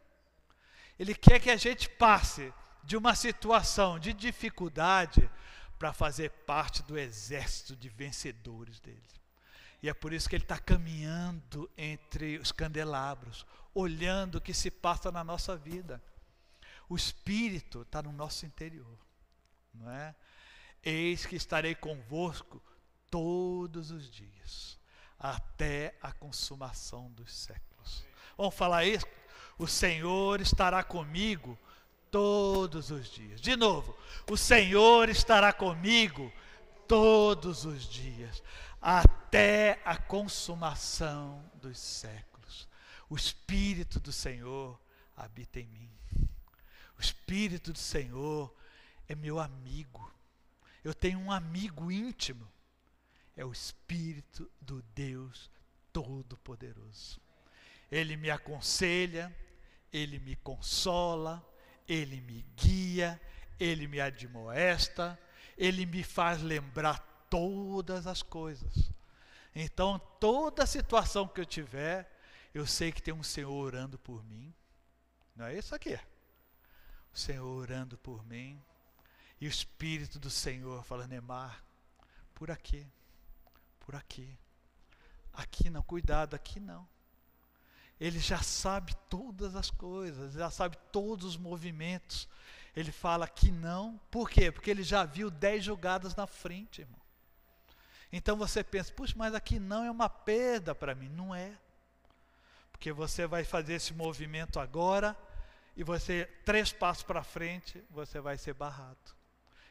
Ele 0.97 1.13
quer 1.13 1.39
que 1.39 1.49
a 1.49 1.57
gente 1.57 1.89
passe 1.89 2.53
de 2.83 2.95
uma 2.95 3.15
situação 3.15 3.99
de 3.99 4.13
dificuldade 4.13 5.29
para 5.77 5.93
fazer 5.93 6.29
parte 6.45 6.81
do 6.83 6.97
exército 6.97 7.75
de 7.75 7.89
vencedores 7.89 8.79
dele. 8.79 9.01
E 9.81 9.89
é 9.89 9.93
por 9.93 10.13
isso 10.13 10.29
que 10.29 10.35
ele 10.35 10.45
está 10.45 10.57
caminhando 10.57 11.69
entre 11.77 12.37
os 12.37 12.51
candelabros, 12.51 13.45
olhando 13.73 14.35
o 14.35 14.41
que 14.41 14.53
se 14.53 14.71
passa 14.71 15.11
na 15.11 15.23
nossa 15.23 15.57
vida. 15.57 16.01
O 16.87 16.95
Espírito 16.95 17.81
está 17.81 18.01
no 18.01 18.13
nosso 18.13 18.45
interior, 18.45 18.97
não 19.73 19.91
é? 19.91 20.15
Eis 20.81 21.25
que 21.25 21.35
estarei 21.35 21.75
convosco 21.75 22.63
todos 23.09 23.91
os 23.91 24.09
dias, 24.09 24.79
até 25.19 25.97
a 26.01 26.11
consumação 26.11 27.11
dos 27.11 27.33
séculos. 27.33 28.05
Vamos 28.37 28.55
falar 28.55 28.85
isso? 28.85 29.05
O 29.57 29.67
Senhor 29.67 30.41
estará 30.41 30.83
comigo 30.83 31.57
todos 32.13 32.91
os 32.91 33.09
dias. 33.09 33.41
De 33.41 33.55
novo, 33.55 33.97
o 34.29 34.37
Senhor 34.37 35.09
estará 35.09 35.51
comigo 35.51 36.31
todos 36.87 37.65
os 37.65 37.89
dias, 37.89 38.43
até 38.79 39.81
a 39.83 39.97
consumação 39.97 41.43
dos 41.55 41.79
séculos. 41.79 42.69
O 43.09 43.15
Espírito 43.15 43.99
do 43.99 44.11
Senhor 44.11 44.79
habita 45.17 45.59
em 45.59 45.65
mim. 45.65 45.89
O 46.99 47.01
Espírito 47.01 47.73
do 47.73 47.79
Senhor 47.79 48.55
é 49.07 49.15
meu 49.15 49.39
amigo. 49.39 50.13
Eu 50.83 50.93
tenho 50.93 51.17
um 51.17 51.31
amigo 51.31 51.91
íntimo. 51.91 52.47
É 53.35 53.43
o 53.43 53.51
Espírito 53.51 54.47
do 54.61 54.83
Deus 54.93 55.49
Todo-Poderoso. 55.91 57.19
Ele 57.91 58.15
me 58.15 58.29
aconselha, 58.29 59.35
ele 59.91 60.19
me 60.19 60.35
consola, 60.35 61.43
ele 61.87 62.21
me 62.21 62.45
guia, 62.55 63.19
ele 63.59 63.87
me 63.87 63.99
admoesta, 63.99 65.19
ele 65.57 65.85
me 65.85 66.03
faz 66.03 66.41
lembrar 66.41 66.99
todas 67.29 68.07
as 68.07 68.21
coisas. 68.21 68.91
Então, 69.55 69.99
toda 70.19 70.65
situação 70.65 71.27
que 71.27 71.41
eu 71.41 71.45
tiver, 71.45 72.09
eu 72.53 72.65
sei 72.65 72.91
que 72.91 73.01
tem 73.01 73.13
um 73.13 73.23
Senhor 73.23 73.51
orando 73.51 73.99
por 73.99 74.23
mim. 74.23 74.53
Não 75.35 75.45
é 75.45 75.57
isso 75.57 75.73
aqui? 75.75 75.99
O 77.13 77.17
Senhor 77.17 77.45
orando 77.45 77.97
por 77.97 78.25
mim. 78.25 78.61
E 79.39 79.47
o 79.47 79.49
Espírito 79.49 80.19
do 80.19 80.29
Senhor 80.29 80.83
falando, 80.83 81.09
Neymar, 81.09 81.63
por 82.33 82.49
aqui, 82.49 82.87
por 83.79 83.95
aqui. 83.95 84.37
Aqui 85.33 85.69
não, 85.69 85.81
cuidado, 85.81 86.35
aqui 86.35 86.59
não. 86.59 86.87
Ele 88.03 88.19
já 88.19 88.41
sabe 88.41 88.93
todas 89.09 89.55
as 89.55 89.71
coisas, 89.71 90.33
já 90.33 90.51
sabe 90.51 90.75
todos 90.91 91.25
os 91.25 91.37
movimentos. 91.37 92.27
Ele 92.75 92.91
fala 92.91 93.25
que 93.29 93.49
não, 93.49 93.97
por 94.11 94.29
quê? 94.29 94.51
Porque 94.51 94.69
ele 94.69 94.83
já 94.83 95.05
viu 95.05 95.31
dez 95.31 95.63
jogadas 95.63 96.13
na 96.13 96.27
frente, 96.27 96.81
irmão. 96.81 96.99
Então 98.11 98.35
você 98.35 98.61
pensa, 98.61 98.91
puxa, 98.91 99.13
mas 99.15 99.33
aqui 99.33 99.57
não 99.57 99.85
é 99.85 99.89
uma 99.89 100.09
perda 100.09 100.75
para 100.75 100.93
mim. 100.93 101.07
Não 101.07 101.33
é. 101.33 101.57
Porque 102.73 102.91
você 102.91 103.25
vai 103.25 103.45
fazer 103.45 103.75
esse 103.75 103.93
movimento 103.93 104.59
agora 104.59 105.17
e 105.73 105.81
você, 105.81 106.25
três 106.43 106.73
passos 106.73 107.03
para 107.03 107.23
frente, 107.23 107.81
você 107.89 108.19
vai 108.19 108.37
ser 108.37 108.53
barrado. 108.53 109.15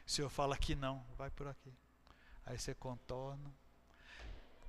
O 0.07 0.09
Senhor 0.09 0.29
fala 0.29 0.57
que 0.57 0.73
não, 0.73 1.05
vai 1.15 1.29
por 1.29 1.47
aqui. 1.47 1.71
Aí 2.47 2.57
você 2.57 2.73
contorna. 2.73 3.53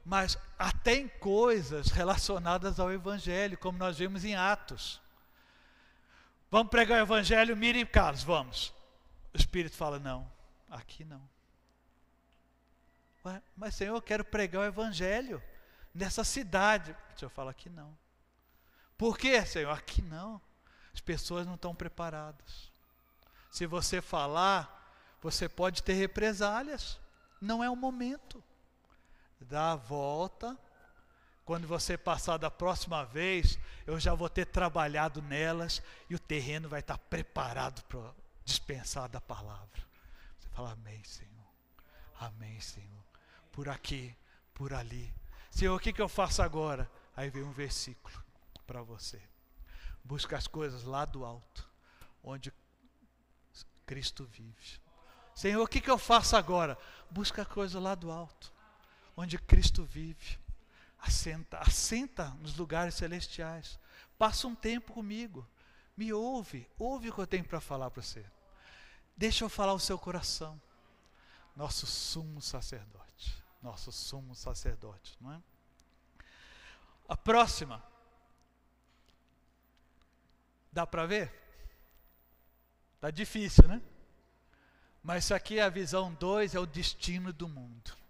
Mas 0.05 0.39
até 0.59 0.97
em 0.97 1.09
coisas 1.09 1.89
relacionadas 1.89 2.79
ao 2.79 2.93
Evangelho, 2.93 3.57
como 3.57 3.79
nós 3.79 3.99
vimos 3.99 4.25
em 4.25 4.35
Atos. 4.35 5.01
Vamos 6.51 6.71
pregar 6.71 6.99
o 7.01 7.03
Evangelho, 7.03 7.57
Miriam 7.57 7.87
Carlos, 7.87 8.23
vamos. 8.23 8.75
O 9.33 9.37
Espírito 9.37 9.77
fala: 9.77 9.99
não, 9.99 10.31
aqui 10.71 11.05
não. 11.05 11.23
Ué, 13.25 13.43
mas 13.57 13.75
Senhor, 13.75 13.97
eu 13.97 14.03
quero 14.03 14.25
pregar 14.25 14.63
o 14.63 14.67
Evangelho 14.67 15.43
nessa 15.95 16.23
cidade. 16.23 16.95
O 17.15 17.19
Senhor 17.19 17.31
fala: 17.31 17.51
aqui 17.51 17.71
não. 17.71 17.97
Por 18.99 19.19
quê, 19.19 19.45
Senhor? 19.45 19.71
Aqui 19.71 20.03
não. 20.03 20.41
As 20.93 21.01
pessoas 21.01 21.47
não 21.47 21.55
estão 21.55 21.75
preparadas. 21.75 22.71
Se 23.51 23.67
você 23.67 24.01
falar, 24.01 24.93
você 25.21 25.49
pode 25.49 25.83
ter 25.83 25.95
represálias. 25.95 27.01
Não 27.41 27.65
é 27.65 27.71
o 27.71 27.75
momento. 27.75 28.43
Dá 29.45 29.73
a 29.73 29.77
volta. 29.77 30.59
Quando 31.45 31.67
você 31.67 31.99
passar 31.99 32.39
da 32.39 32.51
próxima 32.51 33.05
vez, 33.05 33.59
eu 33.87 34.01
já 34.01 34.15
vou 34.15 34.29
ter 34.29 34.47
trabalhado 34.47 35.21
nelas 35.21 35.83
e 36.09 36.15
o 36.15 36.19
terreno 36.19 36.69
vai 36.69 36.81
estar 36.81 36.97
preparado 36.97 37.83
para 37.85 38.15
dispensar 38.45 39.09
da 39.09 39.21
palavra. 39.21 39.83
Você 40.39 40.49
fala, 40.49 40.73
Amém, 40.73 41.05
Senhor. 41.05 41.45
Amém, 42.19 42.59
Senhor. 42.61 43.05
Por 43.53 43.69
aqui, 43.69 44.17
por 44.55 44.73
ali. 44.73 45.15
Senhor, 45.51 45.77
o 45.77 45.81
que, 45.81 45.93
que 45.93 46.01
eu 46.01 46.09
faço 46.09 46.43
agora? 46.43 46.91
Aí 47.17 47.29
vem 47.29 47.43
um 47.43 47.53
versículo 47.53 48.25
para 48.67 48.83
você. 48.83 49.21
Busca 50.03 50.37
as 50.37 50.47
coisas 50.47 50.85
lá 50.85 51.05
do 51.05 51.25
alto, 51.25 51.69
onde 52.23 52.53
Cristo 53.87 54.25
vive. 54.25 54.81
Senhor, 55.35 55.63
o 55.63 55.69
que, 55.69 55.81
que 55.81 55.91
eu 55.91 55.99
faço 55.99 56.37
agora? 56.37 56.79
Busca 57.11 57.43
a 57.43 57.47
coisa 57.47 57.79
lá 57.81 57.95
do 57.95 58.11
alto, 58.11 58.53
onde 59.17 59.39
Cristo 59.39 59.85
vive. 59.85 60.39
Assenta, 60.99 61.59
assenta 61.59 62.31
nos 62.41 62.57
lugares 62.57 62.95
celestiais. 62.95 63.79
Passa 64.19 64.47
um 64.47 64.55
tempo 64.55 64.93
comigo. 64.93 65.47
Me 65.97 66.13
ouve, 66.13 66.69
ouve 66.79 67.11
o 67.11 67.15
que 67.15 67.21
eu 67.21 67.27
tenho 67.27 67.45
para 67.45 67.61
falar 67.61 67.91
para 67.91 68.03
você. 68.03 68.25
Deixa 69.17 69.45
eu 69.45 69.49
falar 69.49 69.75
o 69.75 69.81
seu 69.81 69.99
coração. 69.99 70.61
Nosso 71.55 71.87
sumo 71.87 72.41
sacerdote. 72.41 73.45
Nosso 73.63 73.93
sumo 73.93 74.35
sacerdote, 74.35 75.17
não 75.21 75.33
é? 75.33 75.43
A 77.09 77.17
próxima. 77.17 77.83
Dá 80.73 80.87
para 80.87 81.07
ver? 81.07 81.33
Tá 83.01 83.11
difícil, 83.11 83.69
né? 83.69 83.81
Mas 85.03 85.25
isso 85.25 85.35
aqui 85.35 85.59
é 85.59 85.63
a 85.63 85.69
visão 85.69 86.13
2, 86.15 86.55
é 86.55 86.59
o 86.59 86.67
destino 86.67 87.33
do 87.33 87.47
mundo. 87.47 88.04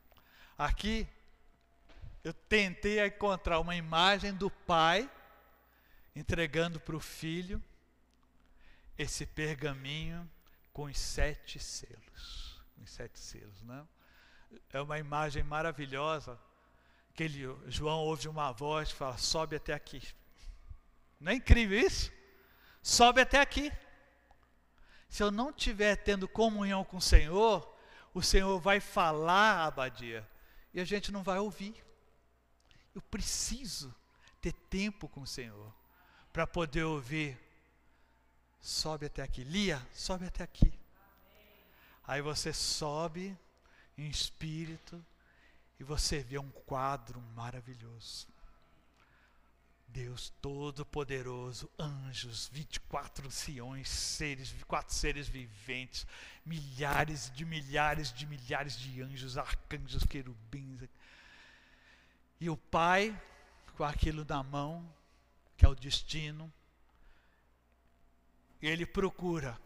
Aqui 0.57 1.07
eu 2.23 2.33
tentei 2.33 3.05
encontrar 3.05 3.59
uma 3.59 3.75
imagem 3.75 4.33
do 4.33 4.49
pai 4.49 5.11
entregando 6.15 6.79
para 6.79 6.95
o 6.95 7.01
filho 7.01 7.63
esse 8.97 9.27
pergaminho 9.27 10.29
com 10.73 10.85
os 10.85 10.99
sete 10.99 11.59
selos. 11.59 12.63
Os 12.83 12.91
sete 12.91 13.19
selos, 13.19 13.63
né? 13.63 13.85
É 14.73 14.81
uma 14.81 14.99
imagem 14.99 15.43
maravilhosa. 15.43 16.39
Que 17.15 17.25
ele, 17.25 17.45
João 17.67 17.99
ouve 17.99 18.29
uma 18.29 18.53
voz 18.53 18.91
e 18.91 18.95
fala: 18.95 19.19
sobe 19.19 19.57
até 19.57 19.73
aqui. 19.73 20.03
Não 21.21 21.33
é 21.33 21.35
incrível 21.35 21.79
isso? 21.79 22.13
Sobe 22.81 23.21
até 23.21 23.41
aqui. 23.41 23.73
Se 25.09 25.23
eu 25.23 25.31
não 25.31 25.51
estiver 25.51 25.97
tendo 25.97 26.29
comunhão 26.29 26.85
com 26.85 26.99
o 26.99 27.03
Senhor, 27.03 27.77
o 28.13 28.23
Senhor 28.23 28.59
vai 28.61 28.79
falar 28.81 29.67
abadia 29.67 30.27
e 30.75 30.81
a 30.81 30.85
gente 30.85 31.13
não 31.13 31.23
vai 31.23 31.39
ouvir. 31.39 31.75
Eu 32.95 33.01
preciso 33.01 33.95
ter 34.41 34.53
tempo 34.53 35.09
com 35.09 35.23
o 35.23 35.27
Senhor 35.27 35.73
para 36.33 36.47
poder 36.47 36.83
ouvir 36.83 37.39
sobe 38.61 39.07
até 39.07 39.23
aqui. 39.23 39.45
Lia, 39.45 39.81
sobe 39.93 40.27
até 40.27 40.43
aqui. 40.43 40.77
Aí 42.03 42.21
você 42.21 42.53
sobe 42.53 43.39
em 43.97 44.09
espírito 44.09 45.03
e 45.79 45.85
você 45.85 46.19
vê 46.23 46.39
um 46.39 46.51
quadro 46.51 47.21
maravilhoso. 47.35 48.27
Deus 49.95 50.31
Todo-Poderoso, 50.43 51.71
anjos, 51.79 52.51
24 52.53 53.29
anciões, 53.29 53.89
seres, 53.89 54.53
quatro 54.67 54.93
seres 54.93 55.29
viventes, 55.29 56.05
milhares 56.45 57.31
de 57.33 57.45
milhares 57.45 58.13
de 58.13 58.27
milhares 58.27 58.77
de 58.77 59.01
anjos, 59.01 59.39
arcanjos, 59.39 60.03
querubins. 60.03 60.89
E 62.41 62.51
o 62.51 62.57
Pai, 62.57 63.17
com 63.77 63.85
aquilo 63.85 64.27
na 64.29 64.43
mão, 64.43 64.85
que 65.57 65.65
é 65.65 65.69
o 65.69 65.77
destino, 65.77 66.53
ele 68.61 68.85
procura 68.85 69.57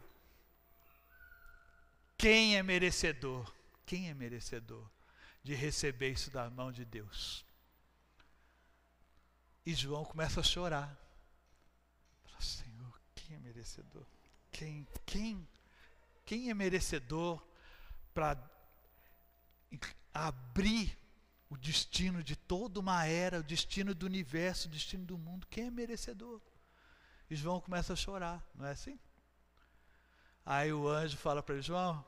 quem 2.15 2.55
é 2.55 2.61
merecedor, 2.61 3.51
quem 3.83 4.09
é 4.09 4.13
merecedor 4.13 4.87
de 5.43 5.55
receber 5.55 6.11
isso 6.11 6.29
da 6.29 6.47
mão 6.51 6.71
de 6.71 6.85
Deus. 6.85 7.48
E 9.65 9.73
João 9.73 10.05
começa 10.05 10.39
a 10.39 10.43
chorar. 10.43 10.97
Fala, 12.23 12.41
Senhor, 12.41 13.01
quem 13.15 13.35
é 13.35 13.39
merecedor? 13.39 14.05
Quem, 14.51 14.87
quem, 15.05 15.47
quem 16.25 16.49
é 16.49 16.53
merecedor 16.53 17.45
para 18.13 18.37
abrir 20.13 20.97
o 21.49 21.57
destino 21.57 22.23
de 22.23 22.35
toda 22.35 22.79
uma 22.79 23.05
era, 23.05 23.39
o 23.39 23.43
destino 23.43 23.93
do 23.93 24.05
universo, 24.05 24.67
o 24.67 24.71
destino 24.71 25.05
do 25.05 25.17
mundo? 25.17 25.47
Quem 25.47 25.67
é 25.67 25.71
merecedor? 25.71 26.41
E 27.29 27.35
João 27.35 27.61
começa 27.61 27.93
a 27.93 27.95
chorar, 27.95 28.43
não 28.55 28.65
é 28.65 28.71
assim? 28.71 28.99
Aí 30.45 30.73
o 30.73 30.87
anjo 30.87 31.15
fala 31.15 31.43
para 31.43 31.55
ele, 31.55 31.61
João, 31.61 32.03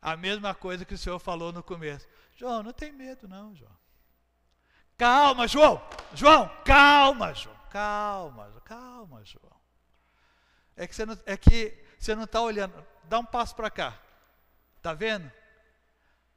a 0.00 0.16
mesma 0.16 0.52
coisa 0.54 0.84
que 0.84 0.94
o 0.94 0.98
Senhor 0.98 1.20
falou 1.20 1.52
no 1.52 1.62
começo. 1.62 2.08
João, 2.34 2.64
não 2.64 2.72
tem 2.72 2.90
medo 2.90 3.28
não, 3.28 3.54
João. 3.54 3.81
Calma, 5.02 5.48
João. 5.48 5.84
João, 6.14 6.48
calma, 6.64 7.34
João. 7.34 7.56
Calma, 7.68 8.48
calma, 8.64 9.24
João. 9.24 9.60
É 10.76 10.86
que 10.86 10.94
você 10.94 11.04
não, 11.04 11.18
é 11.26 11.36
que 11.36 11.84
você 11.98 12.14
não 12.14 12.22
está 12.22 12.40
olhando. 12.40 12.86
Dá 13.02 13.18
um 13.18 13.24
passo 13.24 13.56
para 13.56 13.68
cá. 13.68 14.00
Está 14.76 14.94
vendo? 14.94 15.26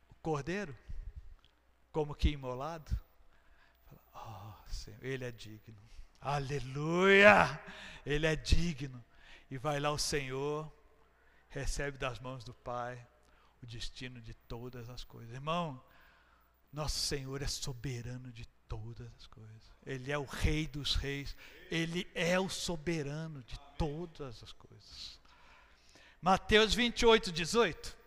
O 0.09 0.15
cordeiro, 0.15 0.75
como 1.91 2.15
que 2.15 2.29
imolado. 2.29 2.99
Oh, 4.15 4.53
Senhor, 4.67 5.05
ele 5.05 5.25
é 5.25 5.31
digno. 5.31 5.77
Aleluia! 6.19 7.61
Ele 8.03 8.25
é 8.25 8.35
digno. 8.35 9.05
E 9.51 9.59
vai 9.59 9.79
lá 9.79 9.91
o 9.91 9.99
Senhor, 9.99 10.73
recebe 11.49 11.99
das 11.99 12.17
mãos 12.17 12.43
do 12.43 12.55
Pai 12.55 13.07
o 13.61 13.65
destino 13.67 14.19
de 14.19 14.33
todas 14.33 14.89
as 14.89 15.03
coisas. 15.03 15.35
Irmão, 15.35 15.79
nosso 16.73 16.97
Senhor 16.97 17.43
é 17.43 17.47
soberano 17.47 18.31
de 18.31 18.54
todas 18.67 19.11
as 19.17 19.27
coisas. 19.27 19.61
Ele 19.85 20.11
é 20.11 20.17
o 20.17 20.25
Rei 20.25 20.67
dos 20.67 20.95
Reis. 20.95 21.35
Ele 21.69 22.07
é 22.13 22.39
o 22.39 22.49
soberano 22.49 23.43
de 23.43 23.59
todas 23.77 24.41
as 24.43 24.51
coisas. 24.51 25.19
Mateus 26.21 26.73
28, 26.73 27.31
18. 27.31 27.97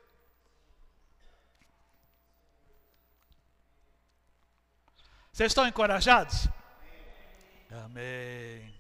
Vocês 5.33 5.53
estão 5.53 5.67
encorajados? 5.69 6.49
Amém. 7.71 8.75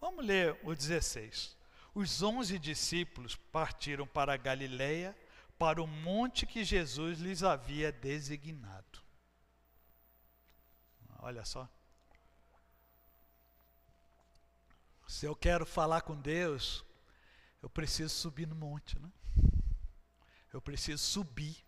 Vamos 0.00 0.24
ler 0.24 0.58
o 0.62 0.74
16. 0.74 1.55
Os 1.96 2.22
onze 2.22 2.58
discípulos 2.58 3.36
partiram 3.36 4.06
para 4.06 4.34
a 4.34 4.36
Galileia, 4.36 5.16
para 5.58 5.82
o 5.82 5.86
monte 5.86 6.44
que 6.44 6.62
Jesus 6.62 7.20
lhes 7.20 7.42
havia 7.42 7.90
designado. 7.90 9.02
Olha 11.20 11.42
só. 11.42 11.66
Se 15.08 15.24
eu 15.24 15.34
quero 15.34 15.64
falar 15.64 16.02
com 16.02 16.20
Deus, 16.20 16.84
eu 17.62 17.70
preciso 17.70 18.14
subir 18.14 18.46
no 18.46 18.54
monte, 18.54 18.98
né? 18.98 19.10
Eu 20.52 20.60
preciso 20.60 21.02
subir 21.02 21.64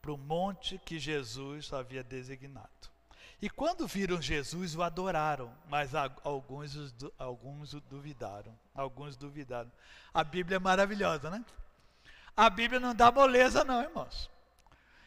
para 0.00 0.10
o 0.10 0.16
monte 0.16 0.78
que 0.78 0.98
Jesus 0.98 1.70
havia 1.70 2.02
designado. 2.02 2.95
E 3.40 3.50
quando 3.50 3.86
viram 3.86 4.20
Jesus, 4.20 4.74
o 4.74 4.82
adoraram, 4.82 5.52
mas 5.68 5.94
alguns, 5.94 6.94
alguns 7.18 7.74
duvidaram. 7.82 8.58
Alguns 8.74 9.16
duvidaram. 9.16 9.70
A 10.12 10.24
Bíblia 10.24 10.56
é 10.56 10.58
maravilhosa, 10.58 11.28
né? 11.28 11.44
A 12.34 12.48
Bíblia 12.48 12.80
não 12.80 12.94
dá 12.94 13.12
moleza, 13.12 13.62
não, 13.62 13.82
irmãos. 13.82 14.30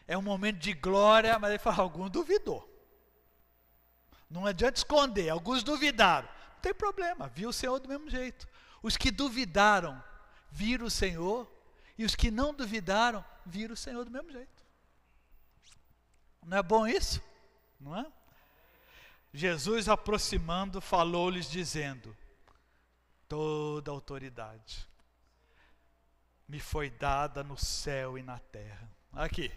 É 0.07 0.17
um 0.17 0.21
momento 0.21 0.57
de 0.57 0.73
glória, 0.73 1.37
mas 1.39 1.51
ele 1.51 1.59
fala, 1.59 1.77
alguns 1.81 2.09
duvidou. 2.11 2.67
Não 4.29 4.45
adianta 4.45 4.77
esconder, 4.77 5.29
alguns 5.29 5.63
duvidaram. 5.63 6.27
não 6.53 6.59
tem 6.61 6.73
problema, 6.73 7.27
viu 7.29 7.49
o 7.49 7.53
Senhor 7.53 7.79
do 7.79 7.89
mesmo 7.89 8.09
jeito. 8.09 8.47
Os 8.81 8.95
que 8.95 9.09
duvidaram, 9.09 10.01
viram 10.51 10.85
o 10.85 10.91
Senhor, 10.91 11.51
e 11.97 12.05
os 12.05 12.15
que 12.15 12.29
não 12.29 12.53
duvidaram, 12.53 13.25
viram 13.45 13.73
o 13.73 13.77
Senhor 13.77 14.05
do 14.05 14.11
mesmo 14.11 14.31
jeito. 14.31 14.63
Não 16.45 16.57
é 16.57 16.63
bom 16.63 16.87
isso? 16.87 17.21
Não 17.79 17.97
é? 17.97 18.05
Jesus, 19.33 19.87
aproximando, 19.87 20.81
falou-lhes, 20.81 21.49
dizendo: 21.49 22.15
Toda 23.27 23.91
autoridade 23.91 24.87
me 26.47 26.59
foi 26.59 26.89
dada 26.89 27.43
no 27.43 27.55
céu 27.55 28.17
e 28.17 28.23
na 28.23 28.39
terra. 28.39 28.89
Aqui. 29.13 29.51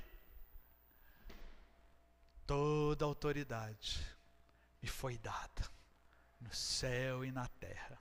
Toda 2.46 3.06
autoridade 3.06 4.06
me 4.82 4.88
foi 4.88 5.16
dada 5.16 5.66
no 6.38 6.52
céu 6.52 7.24
e 7.24 7.32
na 7.32 7.46
terra. 7.48 7.98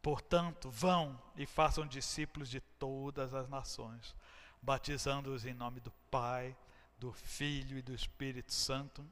Portanto, 0.00 0.70
vão 0.70 1.20
e 1.34 1.46
façam 1.46 1.84
discípulos 1.84 2.48
de 2.48 2.60
todas 2.60 3.34
as 3.34 3.48
nações, 3.48 4.14
batizando-os 4.62 5.44
em 5.44 5.52
nome 5.52 5.80
do 5.80 5.90
Pai, 6.08 6.56
do 6.96 7.12
Filho 7.12 7.76
e 7.76 7.82
do 7.82 7.92
Espírito 7.92 8.52
Santo, 8.52 9.04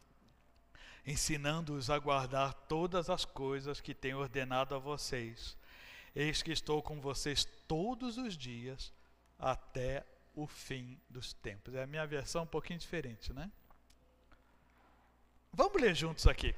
ensinando-os 1.06 1.90
a 1.90 1.98
guardar 1.98 2.54
todas 2.54 3.10
as 3.10 3.24
coisas 3.24 3.80
que 3.80 3.94
tenho 3.94 4.18
ordenado 4.18 4.74
a 4.74 4.78
vocês. 4.78 5.56
Eis 6.14 6.42
que 6.42 6.52
estou 6.52 6.82
com 6.82 7.00
vocês 7.00 7.44
todos 7.66 8.16
os 8.16 8.36
dias 8.36 8.92
até 9.38 10.04
o 10.34 10.46
fim 10.46 10.98
dos 11.08 11.32
tempos. 11.32 11.74
É 11.74 11.82
a 11.82 11.86
minha 11.86 12.06
versão 12.06 12.44
um 12.44 12.46
pouquinho 12.46 12.78
diferente, 12.78 13.32
né? 13.32 13.50
Vamos 15.52 15.80
ler 15.80 15.94
juntos 15.94 16.26
aqui 16.26 16.54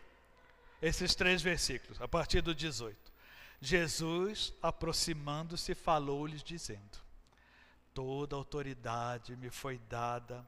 esses 0.81 1.15
três 1.15 1.43
versículos, 1.43 2.01
a 2.01 2.09
partir 2.09 2.41
do 2.41 2.55
18. 2.55 3.13
Jesus, 3.61 4.53
aproximando-se, 4.63 5.75
falou-lhes, 5.75 6.43
dizendo: 6.43 6.99
Toda 7.95 8.37
autoridade 8.37 9.37
me 9.37 9.51
foi 9.51 9.79
dada 9.89 10.47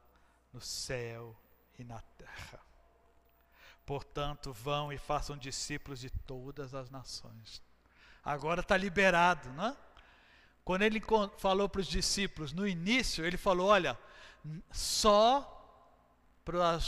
no 0.52 0.60
céu 0.60 1.36
e 1.78 1.84
na 1.84 2.00
terra. 2.00 2.67
Portanto, 3.88 4.52
vão 4.52 4.92
e 4.92 4.98
façam 4.98 5.34
discípulos 5.34 6.00
de 6.00 6.10
todas 6.10 6.74
as 6.74 6.90
nações. 6.90 7.62
Agora 8.22 8.60
está 8.60 8.76
liberado, 8.76 9.48
não 9.54 9.68
é? 9.68 9.76
Quando 10.62 10.82
ele 10.82 11.02
falou 11.38 11.70
para 11.70 11.80
os 11.80 11.86
discípulos 11.86 12.52
no 12.52 12.68
início, 12.68 13.24
ele 13.24 13.38
falou: 13.38 13.68
olha, 13.68 13.98
só 14.70 15.40
para 16.44 16.78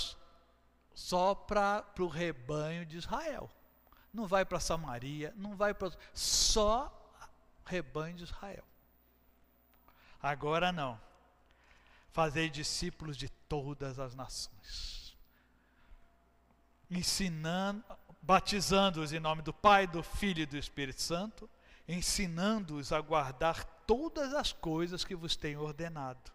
só 0.92 1.46
o 1.98 2.06
rebanho 2.06 2.84
de 2.84 2.98
Israel. 2.98 3.50
Não 4.12 4.26
vai 4.26 4.44
para 4.44 4.60
Samaria, 4.60 5.32
não 5.38 5.56
vai 5.56 5.72
para. 5.72 5.90
Só 6.12 6.92
rebanho 7.64 8.14
de 8.14 8.24
Israel. 8.24 8.64
Agora 10.22 10.70
não. 10.70 11.00
Fazei 12.12 12.50
discípulos 12.50 13.16
de 13.16 13.30
todas 13.48 13.98
as 13.98 14.14
nações. 14.14 14.99
Ensinando, 16.90 17.84
batizando-os 18.20 19.12
em 19.12 19.20
nome 19.20 19.42
do 19.42 19.52
Pai, 19.52 19.86
do 19.86 20.02
Filho 20.02 20.42
e 20.42 20.46
do 20.46 20.56
Espírito 20.56 21.00
Santo, 21.00 21.48
ensinando-os 21.86 22.92
a 22.92 23.00
guardar 23.00 23.64
todas 23.86 24.34
as 24.34 24.52
coisas 24.52 25.04
que 25.04 25.14
vos 25.14 25.36
tenho 25.36 25.62
ordenado. 25.62 26.30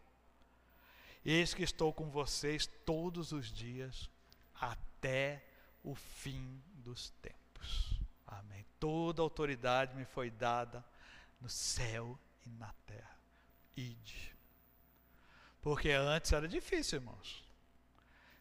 Eis 1.24 1.54
que 1.54 1.63
estou 1.63 1.91
com 1.91 2.10
vocês 2.10 2.68
todos 2.86 3.32
os 3.32 3.52
dias 3.52 4.10
até 4.54 5.44
o 5.84 5.96
fim 5.96 6.62
dos 6.74 7.10
tempos. 7.22 8.00
Amém. 8.28 8.65
Toda 8.80 9.22
autoridade 9.22 9.96
me 9.96 10.06
foi 10.06 10.30
dada 10.30 10.86
no 11.41 11.50
céu 11.50 12.18
e 12.46 12.50
na 12.50 12.72
terra. 12.86 13.18
Ide. 13.76 14.36
Porque 15.62 15.89
antes 15.91 16.32
era 16.32 16.48
difícil, 16.48 17.00
irmãos. 17.00 17.44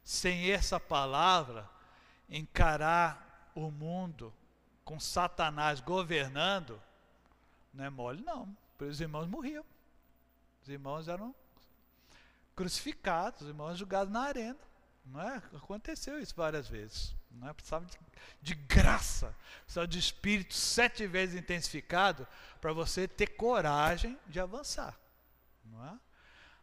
Sem 0.02 0.50
essa 0.50 0.78
palavra, 0.78 1.68
encarar 2.28 3.50
o 3.54 3.70
mundo 3.70 4.32
com 4.84 4.98
Satanás 5.00 5.80
governando, 5.80 6.80
não 7.72 7.84
é 7.84 7.90
mole, 7.90 8.22
não. 8.22 8.56
Os 8.78 9.00
irmãos 9.00 9.26
morriam. 9.26 9.64
Os 10.62 10.68
irmãos 10.68 11.08
eram 11.08 11.34
crucificados, 12.54 13.42
os 13.42 13.48
irmãos 13.48 13.78
julgados 13.78 14.12
na 14.12 14.22
arena. 14.22 14.58
Não 15.04 15.20
é? 15.20 15.36
Aconteceu 15.54 16.18
isso 16.18 16.34
várias 16.34 16.68
vezes. 16.68 17.14
Não 17.30 17.48
é? 17.48 17.52
Precisava 17.52 17.84
de, 17.84 17.98
de 18.40 18.54
graça, 18.54 19.34
precisava 19.64 19.86
de 19.86 19.98
espírito 19.98 20.54
sete 20.54 21.06
vezes 21.06 21.38
intensificado 21.38 22.26
para 22.60 22.72
você 22.72 23.06
ter 23.06 23.28
coragem 23.28 24.18
de 24.26 24.40
avançar. 24.40 24.98
Não 25.64 25.84
é? 25.84 25.98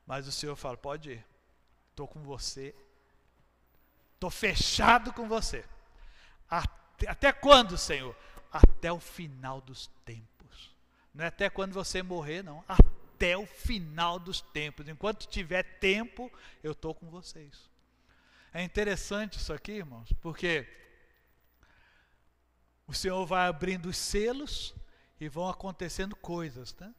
Mas 0.05 0.27
o 0.27 0.31
Senhor 0.31 0.55
fala: 0.55 0.77
pode 0.77 1.11
ir, 1.11 1.25
estou 1.91 2.07
com 2.07 2.21
você, 2.23 2.73
estou 4.21 4.29
fechado 4.29 5.11
com 5.11 5.27
você. 5.27 5.65
Até, 6.47 7.09
até 7.09 7.33
quando, 7.33 7.75
Senhor? 7.75 8.15
Até 8.51 8.93
o 8.93 8.99
final 8.99 9.59
dos 9.59 9.87
tempos. 10.05 10.71
Não 11.11 11.25
é 11.25 11.27
até 11.29 11.49
quando 11.49 11.73
você 11.73 12.03
morrer, 12.03 12.43
não. 12.43 12.63
Até 12.67 13.35
o 13.35 13.47
final 13.47 14.19
dos 14.19 14.39
tempos. 14.39 14.87
Enquanto 14.87 15.27
tiver 15.27 15.63
tempo, 15.79 16.31
eu 16.63 16.73
estou 16.73 16.93
com 16.93 17.09
vocês. 17.09 17.67
É 18.53 18.61
interessante 18.61 19.39
isso 19.39 19.51
aqui, 19.51 19.71
irmãos, 19.71 20.13
porque 20.21 20.67
o 22.85 22.93
Senhor 22.93 23.25
vai 23.25 23.47
abrindo 23.47 23.87
os 23.87 23.97
selos 23.97 24.75
e 25.19 25.27
vão 25.27 25.49
acontecendo 25.49 26.15
coisas, 26.15 26.75
né? 26.75 26.93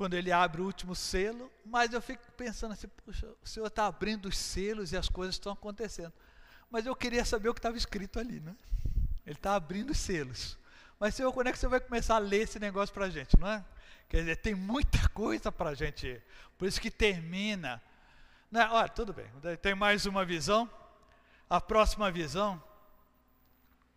Quando 0.00 0.14
ele 0.14 0.32
abre 0.32 0.62
o 0.62 0.64
último 0.64 0.94
selo, 0.94 1.52
mas 1.62 1.92
eu 1.92 2.00
fico 2.00 2.22
pensando 2.32 2.72
assim, 2.72 2.88
puxa, 3.04 3.26
o 3.44 3.46
Senhor 3.46 3.66
está 3.66 3.84
abrindo 3.84 4.30
os 4.30 4.38
selos 4.38 4.92
e 4.92 4.96
as 4.96 5.10
coisas 5.10 5.34
estão 5.34 5.52
acontecendo. 5.52 6.14
Mas 6.70 6.86
eu 6.86 6.96
queria 6.96 7.22
saber 7.22 7.50
o 7.50 7.52
que 7.52 7.58
estava 7.58 7.76
escrito 7.76 8.18
ali, 8.18 8.40
né? 8.40 8.56
Ele 9.26 9.36
está 9.36 9.54
abrindo 9.54 9.90
os 9.90 9.98
selos. 9.98 10.56
Mas, 10.98 11.14
Senhor, 11.14 11.30
quando 11.34 11.48
é 11.48 11.52
que 11.52 11.58
você 11.58 11.68
vai 11.68 11.80
começar 11.80 12.14
a 12.14 12.18
ler 12.18 12.44
esse 12.44 12.58
negócio 12.58 12.94
para 12.94 13.04
a 13.04 13.10
gente, 13.10 13.38
não 13.38 13.46
é? 13.46 13.62
Quer 14.08 14.20
dizer, 14.20 14.36
tem 14.36 14.54
muita 14.54 15.06
coisa 15.10 15.52
para 15.52 15.68
a 15.68 15.74
gente. 15.74 16.18
Por 16.56 16.66
isso 16.66 16.80
que 16.80 16.90
termina 16.90 17.82
né? 18.50 18.66
olha, 18.70 18.88
tudo 18.88 19.12
bem. 19.12 19.26
Tem 19.60 19.74
mais 19.74 20.06
uma 20.06 20.24
visão. 20.24 20.66
A 21.50 21.60
próxima 21.60 22.10
visão 22.10 22.62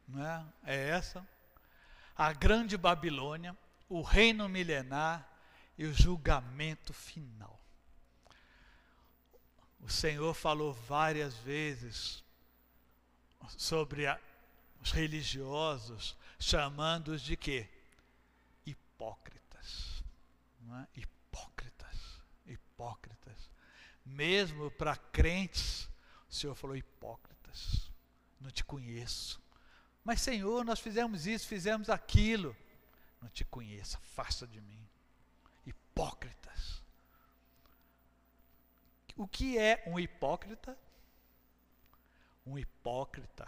né, 0.05 0.45
é 0.65 0.89
essa. 0.89 1.25
A 2.13 2.33
grande 2.33 2.75
Babilônia, 2.75 3.55
o 3.87 4.01
reino 4.01 4.49
milenar 4.49 5.32
e 5.77 5.85
o 5.85 5.93
julgamento 5.93 6.93
final. 6.93 7.59
O 9.79 9.89
Senhor 9.89 10.33
falou 10.33 10.73
várias 10.73 11.35
vezes 11.35 12.23
sobre 13.57 14.07
a, 14.07 14.19
os 14.81 14.91
religiosos, 14.91 16.15
chamando-os 16.39 17.21
de 17.21 17.35
quê? 17.35 17.69
Hipócritas. 18.65 20.03
É? 20.71 20.99
Hipócritas. 20.99 22.21
Hipócritas 22.45 23.13
mesmo 24.05 24.69
para 24.71 24.95
crentes, 24.95 25.89
o 26.29 26.33
Senhor 26.33 26.55
falou: 26.55 26.75
hipócritas, 26.75 27.91
não 28.39 28.51
te 28.51 28.63
conheço. 28.63 29.41
Mas, 30.03 30.21
Senhor, 30.21 30.65
nós 30.65 30.79
fizemos 30.79 31.25
isso, 31.25 31.47
fizemos 31.47 31.89
aquilo. 31.89 32.55
Não 33.21 33.29
te 33.29 33.45
conheço, 33.45 33.95
afasta 33.97 34.45
de 34.45 34.59
mim. 34.59 34.85
Hipócritas. 35.93 36.81
O 39.15 39.27
que 39.27 39.59
é 39.59 39.83
um 39.85 39.99
hipócrita? 39.99 40.75
Um 42.43 42.57
hipócrita 42.57 43.47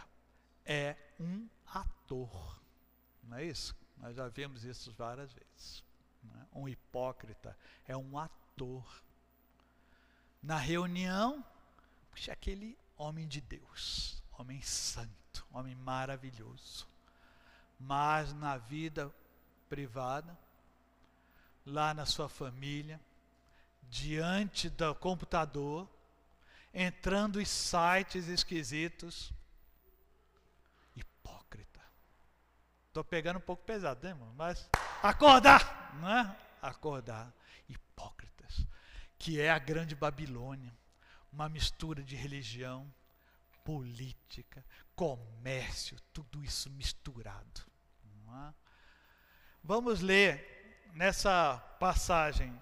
é 0.63 0.95
um 1.19 1.49
ator. 1.65 2.61
Não 3.23 3.37
é 3.37 3.45
isso? 3.45 3.75
Nós 3.97 4.15
já 4.15 4.27
vimos 4.27 4.63
isso 4.63 4.91
várias 4.93 5.33
vezes. 5.33 5.83
É? 6.23 6.59
Um 6.59 6.69
hipócrita 6.69 7.57
é 7.87 7.97
um 7.97 8.17
ator 8.17 9.03
na 10.41 10.57
reunião, 10.57 11.43
puxa, 12.11 12.31
aquele 12.31 12.77
homem 12.95 13.27
de 13.27 13.41
Deus, 13.41 14.21
homem 14.37 14.61
santo, 14.61 15.43
homem 15.51 15.73
maravilhoso. 15.73 16.87
Mas 17.79 18.31
na 18.33 18.55
vida 18.55 19.11
privada, 19.67 20.37
lá 21.65 21.93
na 21.93 22.05
sua 22.05 22.29
família, 22.29 22.99
diante 23.83 24.69
do 24.69 24.93
computador, 24.95 25.89
entrando 26.73 27.41
em 27.41 27.45
sites 27.45 28.27
esquisitos, 28.27 29.31
hipócrita. 30.95 31.81
Estou 32.87 33.03
pegando 33.03 33.37
um 33.37 33.41
pouco 33.41 33.63
pesado, 33.63 34.03
né, 34.03 34.09
irmão? 34.09 34.33
Mas 34.35 34.69
acordar, 35.01 35.95
não 35.99 36.09
é? 36.09 36.35
Acordar 36.61 37.33
que 39.25 39.41
é 39.41 39.49
a 39.49 39.57
grande 39.57 39.95
Babilônia, 39.95 40.71
uma 41.33 41.49
mistura 41.49 42.03
de 42.03 42.15
religião 42.15 42.93
política, 43.63 44.63
comércio, 44.95 45.97
tudo 46.13 46.43
isso 46.43 46.69
misturado. 46.69 47.61
É? 48.47 48.53
Vamos 49.63 50.01
ler 50.01 50.54
nessa 50.95 51.57
passagem, 51.77 52.57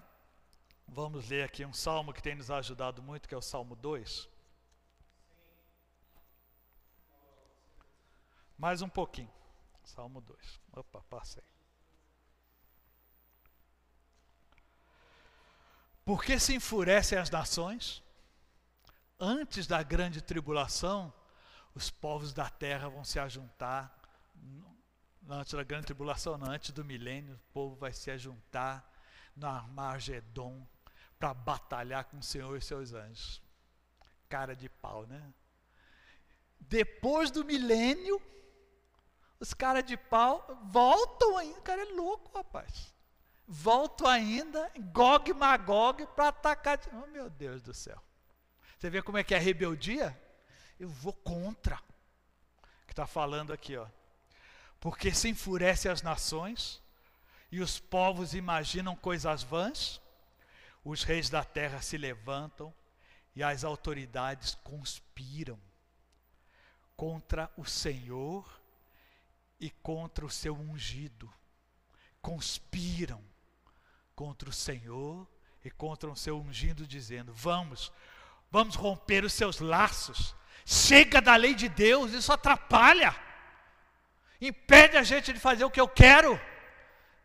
vamos 0.88 1.28
ler 1.28 1.44
aqui 1.44 1.64
um 1.64 1.72
salmo 1.72 2.12
que 2.12 2.22
tem 2.22 2.34
nos 2.34 2.50
ajudado 2.50 3.00
muito, 3.00 3.28
que 3.28 3.34
é 3.34 3.38
o 3.38 3.42
Salmo 3.42 3.76
2. 3.76 4.28
Mais 8.58 8.82
um 8.82 8.88
pouquinho. 8.88 9.30
Salmo 9.84 10.20
2. 10.20 10.60
Opa, 10.72 11.00
passei. 11.08 11.44
Porque 16.04 16.38
se 16.38 16.54
enfurecem 16.54 17.16
as 17.16 17.30
nações? 17.30 18.02
Antes 19.18 19.66
da 19.66 19.82
grande 19.82 20.20
tribulação, 20.20 21.12
os 21.72 21.88
povos 21.88 22.32
da 22.32 22.50
terra 22.50 22.88
vão 22.88 23.04
se 23.04 23.18
ajuntar. 23.18 23.96
Antes 25.28 25.54
da 25.54 25.62
grande 25.62 25.86
tribulação, 25.86 26.36
não, 26.36 26.50
antes 26.50 26.70
do 26.70 26.84
milênio, 26.84 27.34
o 27.34 27.52
povo 27.52 27.76
vai 27.76 27.92
se 27.92 28.10
ajuntar 28.10 28.88
no 29.34 29.46
Armagedon 29.46 30.66
para 31.18 31.32
batalhar 31.32 32.04
com 32.04 32.18
o 32.18 32.22
Senhor 32.22 32.56
e 32.56 32.60
seus 32.60 32.92
anjos. 32.92 33.42
Cara 34.28 34.54
de 34.54 34.68
pau, 34.68 35.06
né? 35.06 35.32
Depois 36.60 37.30
do 37.30 37.44
milênio, 37.44 38.20
os 39.40 39.54
caras 39.54 39.84
de 39.84 39.96
pau 39.96 40.60
voltam 40.70 41.38
ainda. 41.38 41.58
O 41.58 41.62
cara 41.62 41.82
é 41.82 41.92
louco, 41.92 42.36
rapaz 42.36 42.94
volto 43.46 44.06
ainda, 44.06 44.70
Gog 44.92 45.30
e 45.30 45.34
Magog, 45.34 46.06
para 46.08 46.28
atacar. 46.28 46.80
Oh, 46.92 47.06
meu 47.06 47.28
Deus 47.30 47.62
do 47.62 47.74
céu. 47.74 48.02
Você 48.78 48.90
vê 48.90 49.02
como 49.02 49.18
é 49.18 49.24
que 49.24 49.34
é 49.34 49.36
a 49.36 49.40
rebeldia? 49.40 50.18
Eu 50.78 50.88
vou 50.88 51.12
contra. 51.12 51.76
Que 52.86 52.92
está 52.92 53.06
falando 53.06 53.52
aqui, 53.52 53.76
ó. 53.76 53.86
Porque 54.84 55.14
se 55.14 55.30
enfurece 55.30 55.88
as 55.88 56.02
nações 56.02 56.78
e 57.50 57.62
os 57.62 57.80
povos 57.80 58.34
imaginam 58.34 58.94
coisas 58.94 59.42
vãs, 59.42 59.98
os 60.84 61.02
reis 61.02 61.30
da 61.30 61.42
terra 61.42 61.80
se 61.80 61.96
levantam 61.96 62.70
e 63.34 63.42
as 63.42 63.64
autoridades 63.64 64.54
conspiram 64.56 65.58
contra 66.94 67.50
o 67.56 67.64
Senhor 67.64 68.46
e 69.58 69.70
contra 69.70 70.26
o 70.26 70.30
seu 70.30 70.54
ungido. 70.54 71.32
Conspiram 72.20 73.24
contra 74.14 74.50
o 74.50 74.52
Senhor 74.52 75.26
e 75.64 75.70
contra 75.70 76.10
o 76.10 76.16
seu 76.16 76.38
ungido, 76.38 76.86
dizendo: 76.86 77.32
Vamos, 77.32 77.90
vamos 78.50 78.74
romper 78.74 79.24
os 79.24 79.32
seus 79.32 79.60
laços. 79.60 80.36
Chega 80.66 81.22
da 81.22 81.36
lei 81.36 81.54
de 81.54 81.70
Deus, 81.70 82.12
isso 82.12 82.30
atrapalha, 82.30 83.18
impede 84.48 84.96
a 84.96 85.02
gente 85.02 85.32
de 85.32 85.40
fazer 85.40 85.64
o 85.64 85.70
que 85.70 85.80
eu 85.80 85.88
quero. 85.88 86.40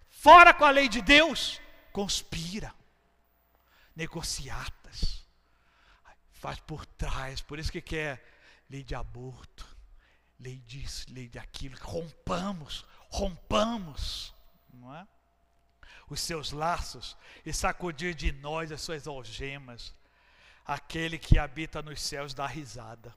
Fora 0.10 0.54
com 0.54 0.66
a 0.66 0.70
lei 0.70 0.90
de 0.90 1.02
Deus, 1.02 1.62
conspira, 1.92 2.74
negociatas, 3.96 5.26
faz 6.32 6.60
por 6.60 6.86
trás, 6.86 7.42
por 7.42 7.60
isso 7.60 7.72
que 7.72 7.82
quer 7.82 8.24
lei 8.70 8.84
de 8.84 8.96
aborto, 8.96 9.66
lei 10.40 10.58
disso, 10.58 11.06
lei 11.10 11.28
daquilo, 11.28 11.78
rompamos, 11.82 12.86
rompamos, 13.10 14.34
não 14.74 14.96
é? 14.96 15.08
os 16.10 16.20
seus 16.20 16.52
laços 16.52 17.16
e 17.46 17.54
sacudir 17.54 18.16
de 18.16 18.32
nós 18.32 18.72
as 18.72 18.82
suas 18.82 19.08
algemas. 19.08 19.94
Aquele 20.66 21.18
que 21.18 21.38
habita 21.38 21.82
nos 21.82 22.02
céus 22.02 22.34
dá 22.34 22.46
risada. 22.46 23.16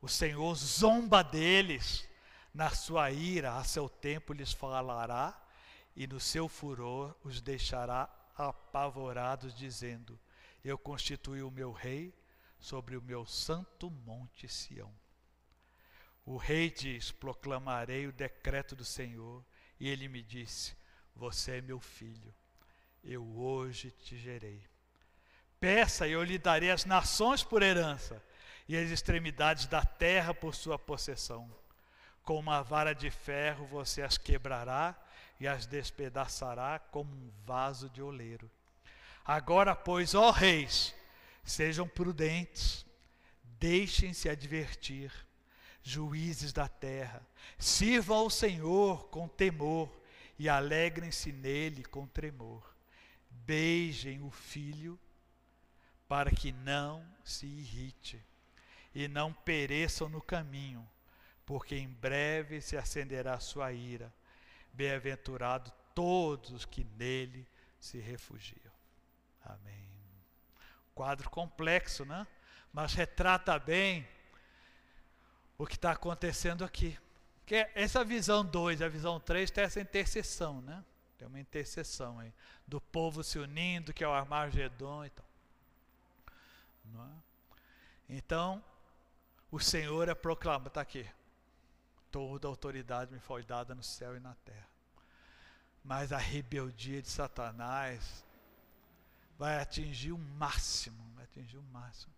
O 0.00 0.08
Senhor 0.08 0.54
zomba 0.54 1.22
deles, 1.22 2.08
na 2.52 2.70
sua 2.70 3.10
ira, 3.10 3.56
a 3.56 3.64
seu 3.64 3.88
tempo 3.88 4.32
lhes 4.32 4.52
falará, 4.52 5.40
e 5.94 6.06
no 6.06 6.20
seu 6.20 6.48
furor 6.48 7.14
os 7.22 7.40
deixará 7.40 8.08
apavorados, 8.36 9.54
dizendo: 9.54 10.18
Eu 10.64 10.78
constituí 10.78 11.42
o 11.42 11.50
meu 11.50 11.72
rei 11.72 12.14
sobre 12.58 12.96
o 12.96 13.02
meu 13.02 13.26
santo 13.26 13.90
monte 13.90 14.48
Sião. 14.48 14.92
O 16.24 16.36
rei 16.36 16.70
diz: 16.70 17.10
Proclamarei 17.10 18.06
o 18.06 18.12
decreto 18.12 18.74
do 18.76 18.84
Senhor. 18.84 19.44
E 19.78 19.88
ele 19.88 20.08
me 20.08 20.22
disse: 20.22 20.76
você 21.20 21.58
é 21.58 21.60
meu 21.60 21.78
filho, 21.78 22.34
eu 23.04 23.22
hoje 23.38 23.90
te 23.90 24.16
gerei. 24.16 24.64
Peça 25.60 26.08
e 26.08 26.12
eu 26.12 26.22
lhe 26.22 26.38
darei 26.38 26.70
as 26.70 26.86
nações 26.86 27.42
por 27.42 27.62
herança 27.62 28.24
e 28.66 28.74
as 28.74 28.88
extremidades 28.90 29.66
da 29.66 29.84
terra 29.84 30.32
por 30.32 30.54
sua 30.54 30.78
possessão. 30.78 31.54
Com 32.30 32.38
uma 32.38 32.62
vara 32.62 32.94
de 32.94 33.10
ferro 33.10 33.66
você 33.66 34.02
as 34.02 34.16
quebrará 34.16 34.96
e 35.40 35.48
as 35.48 35.66
despedaçará 35.66 36.78
como 36.78 37.12
um 37.12 37.28
vaso 37.44 37.90
de 37.90 38.00
oleiro. 38.00 38.48
Agora, 39.24 39.74
pois, 39.74 40.14
ó 40.14 40.30
reis, 40.30 40.94
sejam 41.42 41.88
prudentes, 41.88 42.86
deixem-se 43.58 44.28
advertir, 44.28 45.12
juízes 45.82 46.52
da 46.52 46.68
terra, 46.68 47.20
sirvam 47.58 48.18
ao 48.18 48.30
Senhor 48.30 49.08
com 49.08 49.26
temor 49.26 49.90
e 50.38 50.48
alegrem-se 50.48 51.32
nele 51.32 51.82
com 51.82 52.06
tremor. 52.06 52.62
Beijem 53.28 54.22
o 54.22 54.30
filho, 54.30 54.96
para 56.06 56.30
que 56.30 56.52
não 56.52 57.04
se 57.24 57.46
irrite 57.46 58.24
e 58.94 59.08
não 59.08 59.32
pereçam 59.32 60.08
no 60.08 60.22
caminho, 60.22 60.88
porque 61.50 61.74
em 61.74 61.88
breve 61.88 62.60
se 62.60 62.76
acenderá 62.76 63.40
sua 63.40 63.72
ira. 63.72 64.14
Bem-aventurado 64.72 65.72
todos 65.92 66.52
os 66.52 66.64
que 66.64 66.84
nele 66.96 67.44
se 67.80 67.98
refugiam. 67.98 68.72
Amém. 69.44 69.84
Quadro 70.94 71.28
complexo, 71.28 72.04
né? 72.04 72.24
Mas 72.72 72.94
retrata 72.94 73.58
bem 73.58 74.06
o 75.58 75.66
que 75.66 75.74
está 75.74 75.90
acontecendo 75.90 76.64
aqui. 76.64 76.96
Que 77.44 77.68
essa 77.74 78.04
visão 78.04 78.44
2 78.44 78.78
e 78.78 78.84
a 78.84 78.88
visão 78.88 79.18
3 79.18 79.50
tem 79.50 79.64
essa 79.64 79.80
intercessão, 79.80 80.62
né? 80.62 80.84
Tem 81.18 81.26
uma 81.26 81.40
intercessão 81.40 82.20
aí. 82.20 82.32
Do 82.64 82.80
povo 82.80 83.24
se 83.24 83.40
unindo, 83.40 83.92
que 83.92 84.04
é 84.04 84.06
o 84.06 84.12
Armagedon 84.12 85.04
e 85.04 85.10
tal. 85.10 85.26
Não 86.84 87.04
é? 87.04 87.10
Então, 88.08 88.64
o 89.50 89.58
Senhor 89.58 90.08
é 90.08 90.14
proclamado, 90.14 90.68
está 90.68 90.80
aqui. 90.80 91.10
Toda 92.10 92.48
autoridade 92.48 93.12
me 93.12 93.20
foi 93.20 93.42
dada 93.42 93.74
no 93.74 93.82
céu 93.82 94.16
e 94.16 94.20
na 94.20 94.34
terra. 94.44 94.68
Mas 95.84 96.12
a 96.12 96.18
rebeldia 96.18 97.00
de 97.00 97.08
Satanás 97.08 98.24
vai 99.38 99.60
atingir 99.60 100.12
o 100.12 100.18
máximo, 100.18 101.02
vai 101.14 101.24
atingir 101.24 101.56
o 101.56 101.62
máximo. 101.62 102.12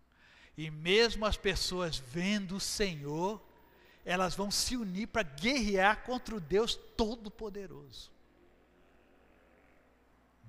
E 0.57 0.69
mesmo 0.69 1.25
as 1.25 1.37
pessoas 1.37 1.97
vendo 1.97 2.57
o 2.57 2.59
Senhor, 2.59 3.41
elas 4.05 4.35
vão 4.35 4.51
se 4.51 4.75
unir 4.75 5.07
para 5.07 5.23
guerrear 5.23 6.03
contra 6.03 6.35
o 6.35 6.41
Deus 6.41 6.75
Todo-Poderoso. 6.75 8.11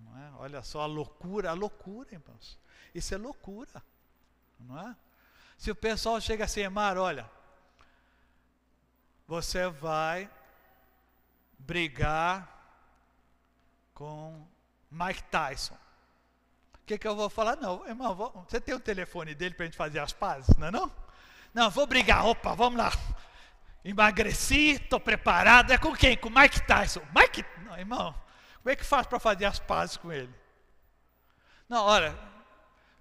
Não 0.01 0.19
é? 0.19 0.33
Olha 0.39 0.63
só 0.63 0.81
a 0.81 0.87
loucura, 0.87 1.51
a 1.51 1.55
loucura, 1.55 2.09
irmãos. 2.13 2.59
Isso 2.95 3.15
é 3.15 3.17
loucura, 3.17 3.83
não 4.59 4.79
é? 4.79 4.97
Se 5.57 5.71
o 5.71 5.75
pessoal 5.75 6.21
chega 6.21 6.45
assim, 6.45 6.69
Mar, 6.69 6.99
olha, 6.99 7.31
você 9.27 9.69
vai 9.69 10.31
brigar 11.59 12.49
com 13.95 14.47
Mike 14.91 15.23
Tyson. 15.25 15.75
O 16.75 16.87
que, 16.87 16.99
que 16.99 17.09
eu 17.09 17.17
vou 17.17 17.31
falar? 17.31 17.57
Não, 17.57 17.87
irmão, 17.87 18.15
vou, 18.15 18.45
você 18.49 18.61
tem 18.61 18.75
o 18.75 18.81
telefone 18.81 19.35
dele 19.35 19.55
para 19.55 19.65
a 19.65 19.67
gente 19.67 19.77
fazer 19.77 20.01
as 20.01 20.13
pazes, 20.13 20.55
não 20.57 20.67
é 20.67 20.71
não? 20.71 20.93
Não, 21.55 21.71
vou 21.71 21.87
brigar, 21.87 22.27
opa, 22.27 22.55
vamos 22.55 22.79
lá. 22.79 22.93
Emagreci, 23.85 24.73
estou 24.73 24.99
preparado. 24.99 25.71
É 25.71 25.79
com 25.79 25.95
quem? 25.95 26.17
Com 26.17 26.29
Mike 26.29 26.67
Tyson. 26.67 27.03
Mike, 27.15 27.45
não, 27.65 27.79
irmão, 27.79 28.15
como 28.63 28.71
é 28.71 28.77
que 28.77 28.85
faz 28.85 29.07
para 29.07 29.21
fazer 29.21 29.45
as 29.45 29.59
pazes 29.59 29.97
com 29.97 30.13
ele? 30.13 30.35
Não, 31.69 31.85
olha, 31.85 32.17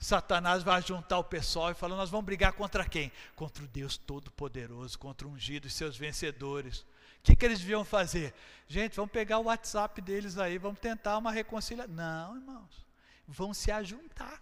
Satanás 0.04 0.64
vai 0.64 0.82
juntar 0.82 1.18
o 1.18 1.24
pessoal 1.24 1.72
e 1.72 1.74
falar: 1.74 1.96
nós 1.96 2.10
vamos 2.10 2.26
brigar 2.26 2.54
contra 2.54 2.86
quem? 2.86 3.12
Contra 3.36 3.64
o 3.64 3.68
Deus 3.68 3.98
Todo-Poderoso, 3.98 5.00
contra 5.00 5.28
o 5.28 5.32
ungido 5.32 5.68
e 5.68 5.72
seus 5.72 5.98
vencedores. 5.98 6.80
O 6.80 6.86
que, 7.24 7.36
que 7.36 7.46
eles 7.46 7.60
deviam 7.60 7.86
fazer? 7.86 8.34
Gente, 8.68 8.96
vamos 8.96 9.12
pegar 9.12 9.40
o 9.40 9.46
WhatsApp 9.46 10.02
deles 10.02 10.38
aí, 10.38 10.58
vamos 10.58 10.80
tentar 10.80 11.18
uma 11.18 11.32
reconciliação. 11.32 11.94
Não, 11.94 12.36
irmãos, 12.36 12.86
vão 13.28 13.54
se 13.54 13.72
ajuntar 13.72 14.42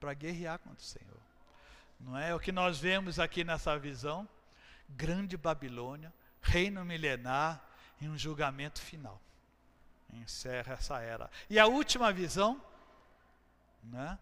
para 0.00 0.12
guerrear 0.12 0.58
contra 0.58 0.80
o 0.80 0.84
Senhor. 0.84 1.20
Não 2.00 2.18
é 2.18 2.34
o 2.34 2.40
que 2.40 2.50
nós 2.50 2.78
vemos 2.78 3.18
aqui 3.18 3.44
nessa 3.44 3.78
visão? 3.78 4.28
grande 4.96 5.36
Babilônia, 5.36 6.12
reino 6.42 6.84
milenar 6.84 7.62
e 8.00 8.08
um 8.08 8.16
julgamento 8.16 8.80
final. 8.80 9.20
Encerra 10.12 10.74
essa 10.74 11.00
era. 11.00 11.30
E 11.48 11.58
a 11.58 11.66
última 11.66 12.12
visão, 12.12 12.60
né, 13.82 14.18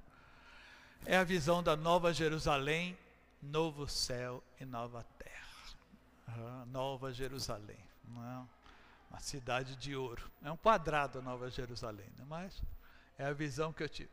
é 1.07 1.17
a 1.17 1.25
visão 1.25 1.63
da 1.63 1.77
Nova 1.77 2.13
Jerusalém 2.13 2.97
novo 3.43 3.89
céu 3.89 4.43
e 4.61 4.65
nova 4.65 5.05
terra. 5.19 6.67
Nova 6.67 7.13
Jerusalém. 7.13 7.79
Não 8.05 8.23
é? 8.25 8.47
Uma 9.11 9.21
cidade 9.21 9.75
de 9.77 9.97
ouro. 9.97 10.31
É 10.43 10.51
um 10.51 10.57
quadrado 10.57 11.19
a 11.19 11.23
Nova 11.23 11.51
Jerusalém, 11.51 12.07
né? 12.17 12.25
mas 12.29 12.63
é 13.19 13.25
a 13.25 13.33
visão 13.33 13.73
que 13.73 13.83
eu 13.83 13.89
tive. 13.89 14.11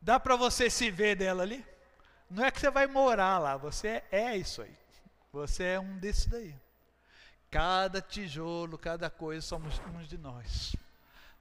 Dá 0.00 0.20
para 0.20 0.36
você 0.36 0.68
se 0.68 0.90
ver 0.90 1.16
dela 1.16 1.42
ali? 1.42 1.64
Não 2.30 2.44
é 2.44 2.50
que 2.50 2.60
você 2.60 2.70
vai 2.70 2.86
morar 2.86 3.38
lá, 3.38 3.56
você 3.56 4.02
é 4.10 4.36
isso 4.36 4.62
aí. 4.62 4.76
Você 5.32 5.64
é 5.64 5.80
um 5.80 5.98
desses 5.98 6.26
daí. 6.26 6.54
Cada 7.50 8.00
tijolo, 8.00 8.76
cada 8.76 9.08
coisa 9.08 9.46
somos 9.46 9.80
uns 9.94 10.08
de 10.08 10.18
nós. 10.18 10.76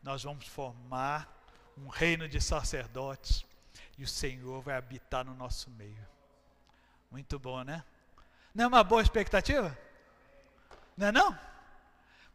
Nós 0.02 0.24
vamos 0.24 0.48
formar 0.48 1.32
um 1.78 1.88
reino 1.88 2.28
de 2.28 2.40
sacerdotes 2.40 3.46
e 3.98 4.04
o 4.04 4.08
Senhor 4.08 4.62
vai 4.62 4.76
habitar 4.76 5.24
no 5.24 5.34
nosso 5.34 5.70
meio. 5.72 6.08
Muito 7.10 7.40
bom, 7.40 7.64
né? 7.64 7.84
Não 8.54 8.66
é 8.66 8.68
uma 8.68 8.84
boa 8.84 9.02
expectativa? 9.02 9.78
Não 10.98 11.08
é 11.08 11.12
não? 11.12 11.38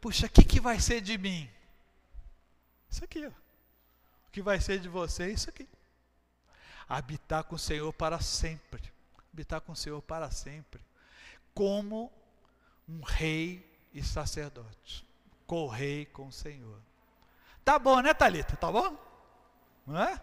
Puxa, 0.01 0.27
o 0.27 0.31
que, 0.31 0.45
que 0.45 0.61
vai 0.61 0.81
ser 0.81 1.01
de 1.01 1.19
mim? 1.19 1.51
Isso 2.91 3.05
aqui, 3.05 3.27
ó. 3.27 3.31
O 3.31 4.31
que 4.33 4.43
vai 4.43 4.61
ser 4.61 4.81
de 4.81 4.89
você 4.89 5.25
é 5.25 5.31
isso 5.31 5.51
aqui. 5.51 5.69
Habitar 6.89 7.45
com 7.45 7.57
o 7.57 7.59
Senhor 7.59 7.93
para 7.93 8.21
sempre. 8.21 8.83
Habitar 9.33 9.61
com 9.61 9.73
o 9.73 9.77
Senhor 9.77 10.01
para 10.03 10.31
sempre. 10.31 10.81
Como 11.55 12.13
um 12.89 13.03
rei 13.03 13.65
e 13.93 14.03
sacerdote. 14.03 15.07
Correi 15.47 16.07
com 16.07 16.29
o 16.29 16.33
Senhor. 16.33 16.81
Tá 17.65 17.79
bom, 17.79 18.01
né, 18.01 18.15
Talita? 18.15 18.57
Tá 18.57 18.71
bom? 18.71 18.97
Não 19.87 20.01
é? 20.01 20.21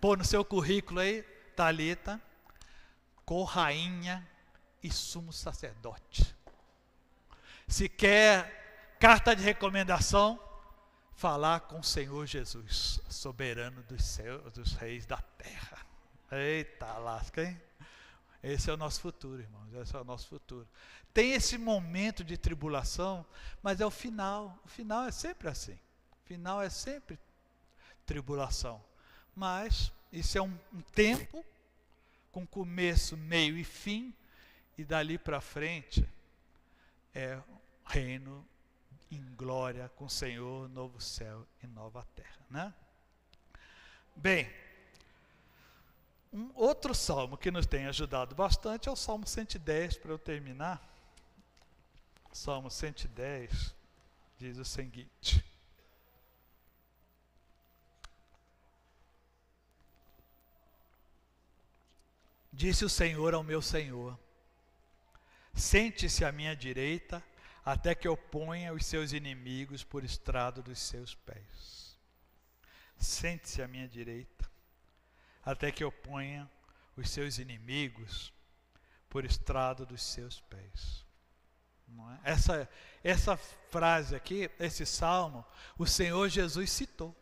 Pôr 0.00 0.16
no 0.16 0.24
seu 0.24 0.44
currículo 0.44 1.00
aí, 1.00 1.22
Talita, 1.54 2.20
co-rainha 3.24 4.26
e 4.82 4.90
sumo 4.90 5.32
sacerdote. 5.32 6.34
Se 7.68 7.88
quer 7.88 8.96
carta 8.98 9.36
de 9.36 9.42
recomendação, 9.42 10.40
falar 11.14 11.60
com 11.60 11.80
o 11.80 11.84
Senhor 11.84 12.26
Jesus, 12.26 13.00
soberano 13.08 13.82
dos 13.82 14.02
céus, 14.02 14.52
dos 14.52 14.72
reis 14.72 15.04
da 15.04 15.18
terra. 15.18 15.78
Eita 16.32 16.86
lasca, 16.94 17.44
hein? 17.44 17.60
Esse 18.42 18.70
é 18.70 18.72
o 18.72 18.76
nosso 18.76 19.02
futuro, 19.02 19.42
irmãos. 19.42 19.74
Esse 19.74 19.94
é 19.94 20.00
o 20.00 20.04
nosso 20.04 20.28
futuro. 20.28 20.66
Tem 21.12 21.32
esse 21.32 21.58
momento 21.58 22.24
de 22.24 22.38
tribulação, 22.38 23.26
mas 23.62 23.80
é 23.80 23.86
o 23.86 23.90
final. 23.90 24.58
O 24.64 24.68
final 24.68 25.04
é 25.04 25.10
sempre 25.10 25.48
assim. 25.48 25.78
O 26.12 26.26
final 26.26 26.62
é 26.62 26.70
sempre 26.70 27.18
tribulação. 28.06 28.82
Mas 29.34 29.92
isso 30.12 30.38
é 30.38 30.42
um, 30.42 30.58
um 30.72 30.80
tempo 30.80 31.44
com 32.32 32.46
começo, 32.46 33.16
meio 33.16 33.56
e 33.56 33.64
fim, 33.64 34.14
e 34.76 34.84
dali 34.84 35.18
para 35.18 35.40
frente 35.40 36.06
é 37.14 37.40
reino 37.84 38.46
em 39.10 39.22
glória 39.34 39.88
com 39.90 40.04
o 40.04 40.10
Senhor, 40.10 40.68
novo 40.68 41.00
céu 41.00 41.46
e 41.62 41.66
nova 41.66 42.06
terra, 42.14 42.46
né? 42.48 42.74
Bem, 44.14 44.50
um 46.32 46.50
outro 46.54 46.94
salmo 46.94 47.36
que 47.36 47.50
nos 47.50 47.66
tem 47.66 47.86
ajudado 47.86 48.34
bastante 48.34 48.88
é 48.88 48.92
o 48.92 48.96
Salmo 48.96 49.26
110, 49.26 49.98
para 49.98 50.12
eu 50.12 50.18
terminar. 50.18 50.80
Salmo 52.32 52.70
110 52.70 53.74
diz 54.38 54.58
o 54.58 54.64
seguinte: 54.64 55.44
Disse 62.60 62.84
o 62.84 62.90
Senhor 62.90 63.32
ao 63.32 63.42
meu 63.42 63.62
Senhor: 63.62 64.20
Sente-se 65.54 66.26
à 66.26 66.30
minha 66.30 66.54
direita, 66.54 67.24
até 67.64 67.94
que 67.94 68.06
eu 68.06 68.18
ponha 68.18 68.74
os 68.74 68.84
seus 68.84 69.14
inimigos 69.14 69.82
por 69.82 70.04
estrado 70.04 70.62
dos 70.62 70.78
seus 70.78 71.14
pés. 71.14 71.98
Sente-se 72.98 73.62
à 73.62 73.66
minha 73.66 73.88
direita, 73.88 74.46
até 75.42 75.72
que 75.72 75.82
eu 75.82 75.90
ponha 75.90 76.50
os 76.98 77.08
seus 77.08 77.38
inimigos 77.38 78.30
por 79.08 79.24
estrado 79.24 79.86
dos 79.86 80.02
seus 80.02 80.42
pés. 80.42 81.06
É? 82.26 82.32
Essa, 82.32 82.68
essa 83.02 83.36
frase 83.38 84.14
aqui, 84.14 84.50
esse 84.58 84.84
salmo, 84.84 85.46
o 85.78 85.86
Senhor 85.86 86.28
Jesus 86.28 86.70
citou. 86.70 87.16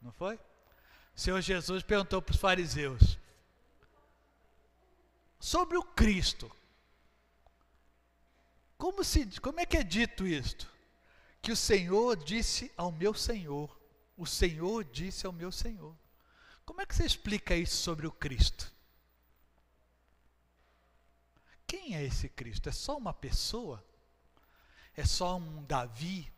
Não 0.00 0.12
foi? 0.12 0.36
O 1.16 1.20
Senhor 1.20 1.40
Jesus 1.40 1.82
perguntou 1.82 2.22
para 2.22 2.32
os 2.32 2.40
fariseus 2.40 3.23
sobre 5.38 5.76
o 5.76 5.82
Cristo. 5.82 6.50
Como, 8.76 9.04
se, 9.04 9.26
como 9.40 9.60
é 9.60 9.66
que 9.66 9.76
é 9.76 9.82
dito 9.82 10.26
isto? 10.26 10.72
Que 11.40 11.52
o 11.52 11.56
Senhor 11.56 12.16
disse 12.16 12.72
ao 12.76 12.90
meu 12.90 13.14
Senhor, 13.14 13.74
o 14.16 14.26
Senhor 14.26 14.84
disse 14.84 15.26
ao 15.26 15.32
meu 15.32 15.52
Senhor. 15.52 15.94
Como 16.64 16.80
é 16.80 16.86
que 16.86 16.94
você 16.94 17.04
explica 17.04 17.54
isso 17.54 17.76
sobre 17.76 18.06
o 18.06 18.12
Cristo? 18.12 18.72
Quem 21.66 21.96
é 21.96 22.04
esse 22.04 22.28
Cristo? 22.28 22.68
É 22.68 22.72
só 22.72 22.96
uma 22.96 23.12
pessoa? 23.12 23.84
É 24.96 25.04
só 25.04 25.36
um 25.36 25.64
Davi? 25.64 26.32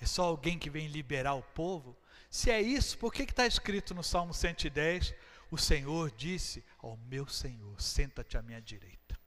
É 0.00 0.06
só 0.06 0.24
alguém 0.24 0.58
que 0.58 0.70
vem 0.70 0.86
liberar 0.86 1.34
o 1.34 1.42
povo? 1.42 1.96
Se 2.30 2.50
é 2.50 2.60
isso, 2.60 2.96
por 2.98 3.12
que 3.12 3.22
está 3.22 3.46
escrito 3.46 3.94
no 3.94 4.04
Salmo 4.04 4.32
110? 4.32 5.14
O 5.50 5.58
Senhor 5.58 6.10
disse 6.12 6.64
ao 6.82 6.96
meu 6.96 7.26
Senhor: 7.26 7.80
Senta-te 7.80 8.36
à 8.36 8.42
minha 8.42 8.60
direita. 8.60 9.18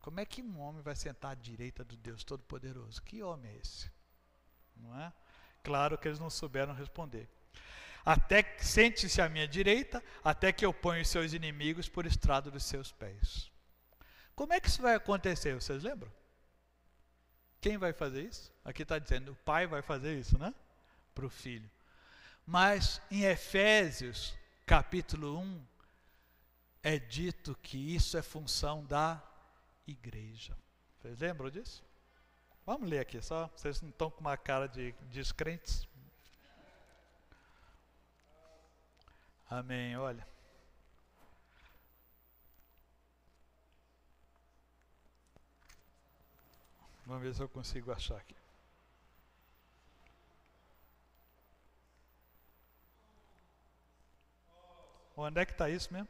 Como 0.00 0.18
é 0.18 0.26
que 0.26 0.42
um 0.42 0.60
homem 0.60 0.82
vai 0.82 0.96
sentar 0.96 1.32
à 1.32 1.34
direita 1.34 1.84
do 1.84 1.96
Deus 1.96 2.24
Todo-Poderoso? 2.24 3.00
Que 3.02 3.22
homem 3.22 3.52
é 3.52 3.56
esse? 3.58 3.90
Não 4.76 4.98
é? 4.98 5.12
Claro 5.62 5.96
que 5.96 6.08
eles 6.08 6.18
não 6.18 6.28
souberam 6.28 6.74
responder. 6.74 7.28
Até 8.04 8.56
sente-se 8.58 9.22
à 9.22 9.28
minha 9.28 9.46
direita, 9.46 10.02
até 10.24 10.52
que 10.52 10.66
eu 10.66 10.74
ponha 10.74 11.02
os 11.02 11.08
seus 11.08 11.32
inimigos 11.32 11.88
por 11.88 12.04
estrado 12.04 12.50
dos 12.50 12.64
seus 12.64 12.90
pés. 12.90 13.50
Como 14.34 14.52
é 14.52 14.60
que 14.60 14.68
isso 14.68 14.82
vai 14.82 14.96
acontecer? 14.96 15.54
Vocês 15.54 15.84
lembram? 15.84 16.12
Quem 17.60 17.78
vai 17.78 17.92
fazer 17.92 18.22
isso? 18.22 18.52
Aqui 18.64 18.82
está 18.82 18.98
dizendo, 18.98 19.30
o 19.30 19.36
pai 19.36 19.68
vai 19.68 19.82
fazer 19.82 20.18
isso, 20.18 20.36
né? 20.36 20.52
Para 21.14 21.26
o 21.26 21.30
filho. 21.30 21.70
Mas 22.44 23.00
em 23.08 23.22
Efésios, 23.22 24.36
capítulo 24.66 25.38
1, 25.38 25.66
é 26.82 26.98
dito 26.98 27.54
que 27.62 27.94
isso 27.94 28.16
é 28.16 28.22
função 28.22 28.84
da 28.84 29.22
igreja. 29.86 30.56
Vocês 30.98 31.18
lembram 31.20 31.50
disso? 31.50 31.84
Vamos 32.66 32.88
ler 32.88 33.00
aqui, 33.00 33.20
só. 33.22 33.48
Vocês 33.48 33.80
não 33.80 33.90
estão 33.90 34.10
com 34.10 34.20
uma 34.20 34.36
cara 34.36 34.68
de 34.68 34.92
descrentes? 35.10 35.86
Amém. 39.48 39.96
Olha. 39.96 40.26
Vamos 47.04 47.22
ver 47.22 47.34
se 47.34 47.42
eu 47.42 47.48
consigo 47.48 47.92
achar 47.92 48.16
aqui. 48.16 48.36
Onde 55.16 55.40
é 55.40 55.44
que 55.44 55.52
está 55.52 55.68
isso 55.68 55.92
mesmo? 55.92 56.08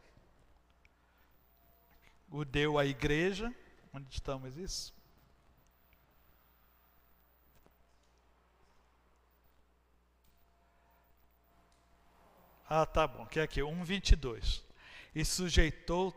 O 2.33 2.45
deu 2.45 2.77
à 2.79 2.85
igreja. 2.85 3.55
Onde 3.93 4.09
estamos 4.13 4.57
isso? 4.57 4.93
Ah, 12.69 12.85
tá 12.87 13.07
bom, 13.07 13.27
que 13.27 13.39
é 13.39 13.43
aqui, 13.43 13.61
1,22 13.61 14.63
e 15.15 15.25
sujeitou 15.25 16.15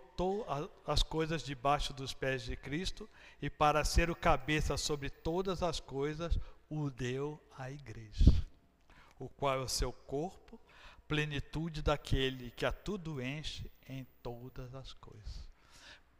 as 0.85 1.03
coisas 1.03 1.43
debaixo 1.43 1.93
dos 1.93 2.13
pés 2.13 2.43
de 2.43 2.55
Cristo, 2.55 3.09
e 3.41 3.49
para 3.49 3.83
ser 3.83 4.09
o 4.09 4.15
cabeça 4.15 4.77
sobre 4.77 5.09
todas 5.09 5.61
as 5.61 5.79
coisas, 5.79 6.39
o 6.69 6.89
deu 6.89 7.41
à 7.57 7.69
igreja, 7.69 8.31
o 9.19 9.27
qual 9.27 9.55
é 9.55 9.63
o 9.63 9.67
seu 9.67 9.91
corpo, 9.91 10.59
plenitude 11.07 11.81
daquele 11.81 12.51
que 12.51 12.65
a 12.65 12.71
tudo 12.71 13.21
enche 13.21 13.69
em 13.87 14.05
todas 14.23 14.73
as 14.73 14.93
coisas. 14.93 15.54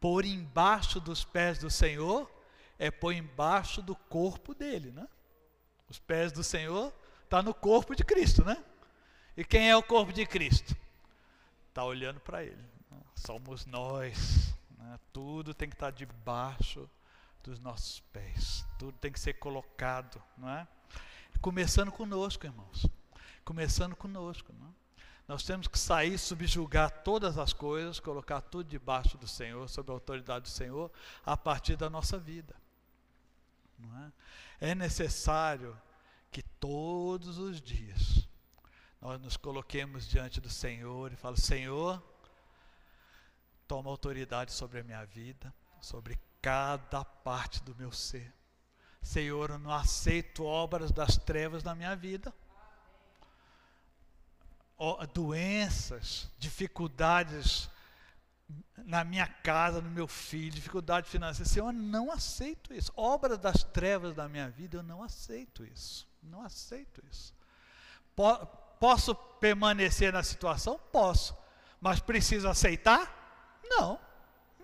Por 0.00 0.24
embaixo 0.24 1.00
dos 1.00 1.24
pés 1.24 1.58
do 1.58 1.70
Senhor 1.70 2.30
é 2.78 2.90
por 2.90 3.12
embaixo 3.12 3.80
do 3.82 3.94
corpo 3.94 4.54
dele, 4.54 4.90
né? 4.90 5.06
Os 5.88 5.98
pés 5.98 6.32
do 6.32 6.44
Senhor 6.44 6.92
está 7.24 7.42
no 7.42 7.54
corpo 7.54 7.94
de 7.94 8.04
Cristo, 8.04 8.44
né? 8.44 8.62
E 9.36 9.44
quem 9.44 9.70
é 9.70 9.76
o 9.76 9.82
corpo 9.82 10.12
de 10.12 10.26
Cristo? 10.26 10.76
está 11.76 11.84
olhando 11.84 12.18
para 12.20 12.42
Ele. 12.42 12.64
Somos 13.14 13.66
nós. 13.66 14.54
Né? 14.78 14.98
Tudo 15.12 15.52
tem 15.52 15.68
que 15.68 15.74
estar 15.74 15.92
tá 15.92 15.96
debaixo 15.96 16.88
dos 17.42 17.60
nossos 17.60 18.00
pés. 18.12 18.64
Tudo 18.78 18.96
tem 18.96 19.12
que 19.12 19.20
ser 19.20 19.34
colocado. 19.34 20.22
Não 20.38 20.48
é? 20.48 20.66
Começando 21.38 21.92
conosco, 21.92 22.46
irmãos. 22.46 22.86
Começando 23.44 23.94
conosco. 23.94 24.54
Não 24.58 24.68
é? 24.68 24.70
Nós 25.28 25.42
temos 25.42 25.66
que 25.66 25.78
sair, 25.78 26.18
subjugar 26.18 27.02
todas 27.02 27.36
as 27.36 27.52
coisas, 27.52 27.98
colocar 27.98 28.40
tudo 28.40 28.68
debaixo 28.68 29.18
do 29.18 29.26
Senhor, 29.26 29.68
sob 29.68 29.90
a 29.90 29.94
autoridade 29.94 30.44
do 30.44 30.48
Senhor, 30.48 30.90
a 31.24 31.36
partir 31.36 31.76
da 31.76 31.90
nossa 31.90 32.18
vida. 32.18 32.54
É? 34.60 34.70
é 34.70 34.74
necessário 34.74 35.78
que 36.30 36.42
todos 36.42 37.38
os 37.38 37.60
dias 37.60 38.28
nós 39.00 39.20
nos 39.20 39.36
coloquemos 39.36 40.08
diante 40.08 40.40
do 40.40 40.48
Senhor 40.48 41.12
e 41.12 41.16
falemos: 41.16 41.42
Senhor, 41.42 42.02
toma 43.66 43.90
autoridade 43.90 44.52
sobre 44.52 44.80
a 44.80 44.84
minha 44.84 45.04
vida, 45.04 45.52
sobre 45.80 46.18
cada 46.40 47.04
parte 47.04 47.62
do 47.62 47.74
meu 47.74 47.90
ser. 47.90 48.32
Senhor, 49.02 49.50
eu 49.50 49.58
não 49.58 49.70
aceito 49.70 50.44
obras 50.44 50.90
das 50.90 51.16
trevas 51.16 51.62
na 51.62 51.74
minha 51.74 51.94
vida. 51.94 52.34
Doenças, 55.12 56.30
dificuldades 56.38 57.70
na 58.76 59.02
minha 59.02 59.26
casa, 59.26 59.80
no 59.80 59.90
meu 59.90 60.06
filho, 60.06 60.52
dificuldade 60.52 61.08
financeira. 61.08 61.48
Senhor, 61.48 61.68
eu 61.68 61.72
não 61.72 62.12
aceito 62.12 62.72
isso. 62.72 62.92
Obras 62.94 63.38
das 63.38 63.64
trevas 63.64 64.14
da 64.14 64.28
minha 64.28 64.48
vida, 64.50 64.76
eu 64.76 64.82
não 64.82 65.02
aceito 65.02 65.64
isso. 65.64 66.06
Não 66.22 66.42
aceito 66.42 67.02
isso. 67.10 67.34
Posso 68.78 69.14
permanecer 69.14 70.12
na 70.12 70.22
situação? 70.22 70.78
Posso. 70.92 71.36
Mas 71.80 71.98
preciso 71.98 72.48
aceitar? 72.48 73.60
Não. 73.64 73.98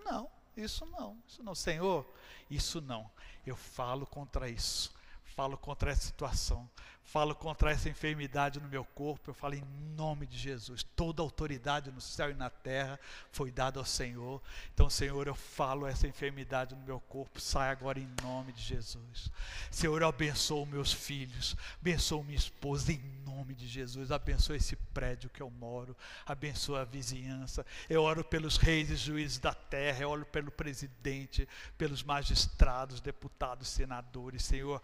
Não. 0.05 0.29
Isso 0.55 0.85
não. 0.85 1.17
Isso 1.27 1.43
não. 1.43 1.55
Senhor, 1.55 2.07
isso 2.49 2.79
não. 2.79 3.09
Eu 3.45 3.55
falo 3.55 4.05
contra 4.05 4.49
isso. 4.49 4.93
Falo 5.23 5.57
contra 5.57 5.91
essa 5.91 6.03
situação 6.03 6.69
falo 7.03 7.35
contra 7.35 7.71
essa 7.71 7.89
enfermidade 7.89 8.59
no 8.59 8.67
meu 8.67 8.83
corpo, 8.83 9.29
eu 9.29 9.33
falo 9.33 9.55
em 9.55 9.63
nome 9.95 10.25
de 10.25 10.37
Jesus. 10.37 10.83
Toda 10.95 11.21
autoridade 11.21 11.91
no 11.91 12.01
céu 12.01 12.31
e 12.31 12.33
na 12.33 12.49
terra 12.49 12.99
foi 13.31 13.51
dada 13.51 13.79
ao 13.79 13.85
Senhor. 13.85 14.41
Então, 14.73 14.89
Senhor, 14.89 15.27
eu 15.27 15.35
falo 15.35 15.85
essa 15.85 16.07
enfermidade 16.07 16.73
no 16.75 16.81
meu 16.81 16.99
corpo, 17.01 17.39
sai 17.39 17.69
agora 17.69 17.99
em 17.99 18.09
nome 18.21 18.53
de 18.53 18.61
Jesus. 18.61 19.29
Senhor, 19.69 20.01
eu 20.01 20.07
abençoo 20.07 20.65
meus 20.65 20.93
filhos, 20.93 21.55
abençoo 21.79 22.23
minha 22.23 22.37
esposa 22.37 22.91
em 22.91 23.01
nome 23.25 23.53
de 23.53 23.67
Jesus. 23.67 24.11
Abençoa 24.11 24.55
esse 24.55 24.75
prédio 24.93 25.29
que 25.29 25.41
eu 25.41 25.49
moro, 25.49 25.95
abençoa 26.25 26.81
a 26.81 26.85
vizinhança. 26.85 27.65
Eu 27.89 28.01
oro 28.03 28.23
pelos 28.23 28.57
reis 28.57 28.89
e 28.89 28.95
juízes 28.95 29.39
da 29.39 29.53
terra, 29.53 30.03
eu 30.03 30.09
oro 30.09 30.25
pelo 30.25 30.51
presidente, 30.51 31.47
pelos 31.77 32.01
magistrados, 32.03 33.01
deputados, 33.01 33.67
senadores. 33.67 34.43
Senhor, 34.43 34.81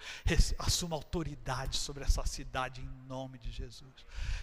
assuma 0.58 0.96
autoridade 0.96 1.78
sobre 1.78 2.04
essa 2.10 2.26
cidade 2.26 2.82
em 2.82 3.07
nome 3.07 3.38
de 3.38 3.51
Jesus. 3.51 3.93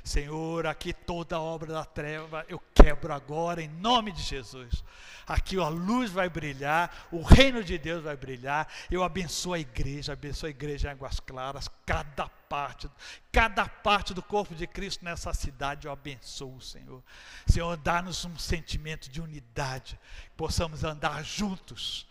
Senhor, 0.04 0.66
aqui 0.66 0.92
toda 0.92 1.40
obra 1.40 1.72
da 1.72 1.84
treva 1.84 2.46
eu 2.48 2.62
quebro 2.72 3.12
agora 3.12 3.60
em 3.60 3.68
nome 3.68 4.12
de 4.12 4.22
Jesus. 4.22 4.84
Aqui 5.26 5.58
a 5.58 5.68
luz 5.68 6.12
vai 6.12 6.28
brilhar, 6.28 7.08
o 7.10 7.22
reino 7.22 7.64
de 7.64 7.76
Deus 7.76 8.04
vai 8.04 8.16
brilhar. 8.16 8.68
Eu 8.88 9.02
abençoo 9.02 9.52
a 9.52 9.58
igreja, 9.58 10.12
abençoo 10.12 10.46
a 10.46 10.50
igreja 10.50 10.88
em 10.88 10.92
Águas 10.92 11.18
Claras, 11.18 11.68
cada 11.84 12.28
parte, 12.28 12.88
cada 13.32 13.68
parte 13.68 14.14
do 14.14 14.22
corpo 14.22 14.54
de 14.54 14.68
Cristo 14.68 15.04
nessa 15.04 15.34
cidade 15.34 15.88
eu 15.88 15.92
abençoo, 15.92 16.60
Senhor. 16.60 17.02
Senhor, 17.48 17.76
dá-nos 17.76 18.24
um 18.24 18.38
sentimento 18.38 19.10
de 19.10 19.20
unidade, 19.20 19.98
possamos 20.36 20.84
andar 20.84 21.24
juntos 21.24 22.06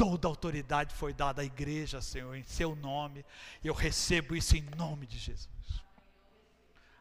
Toda 0.00 0.28
autoridade 0.28 0.94
foi 0.94 1.12
dada 1.12 1.42
à 1.42 1.44
igreja, 1.44 2.00
Senhor, 2.00 2.34
em 2.34 2.42
seu 2.42 2.74
nome. 2.74 3.22
Eu 3.62 3.74
recebo 3.74 4.34
isso 4.34 4.56
em 4.56 4.62
nome 4.62 5.06
de 5.06 5.18
Jesus. 5.18 5.84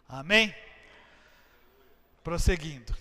Amém? 0.05 0.53
Prosseguindo. 2.21 2.93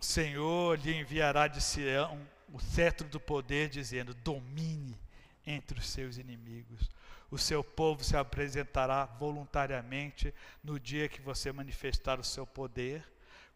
O 0.00 0.02
Senhor 0.02 0.78
lhe 0.78 0.94
enviará 0.94 1.46
de 1.46 1.60
Sião 1.60 2.26
o 2.50 2.58
cetro 2.58 3.06
do 3.06 3.20
poder, 3.20 3.68
dizendo: 3.68 4.14
domine 4.14 4.98
entre 5.46 5.78
os 5.78 5.90
seus 5.90 6.16
inimigos. 6.16 6.90
O 7.30 7.36
seu 7.36 7.62
povo 7.62 8.02
se 8.02 8.16
apresentará 8.16 9.04
voluntariamente 9.04 10.32
no 10.64 10.80
dia 10.80 11.06
que 11.06 11.20
você 11.20 11.52
manifestar 11.52 12.18
o 12.18 12.24
seu 12.24 12.46
poder, 12.46 13.06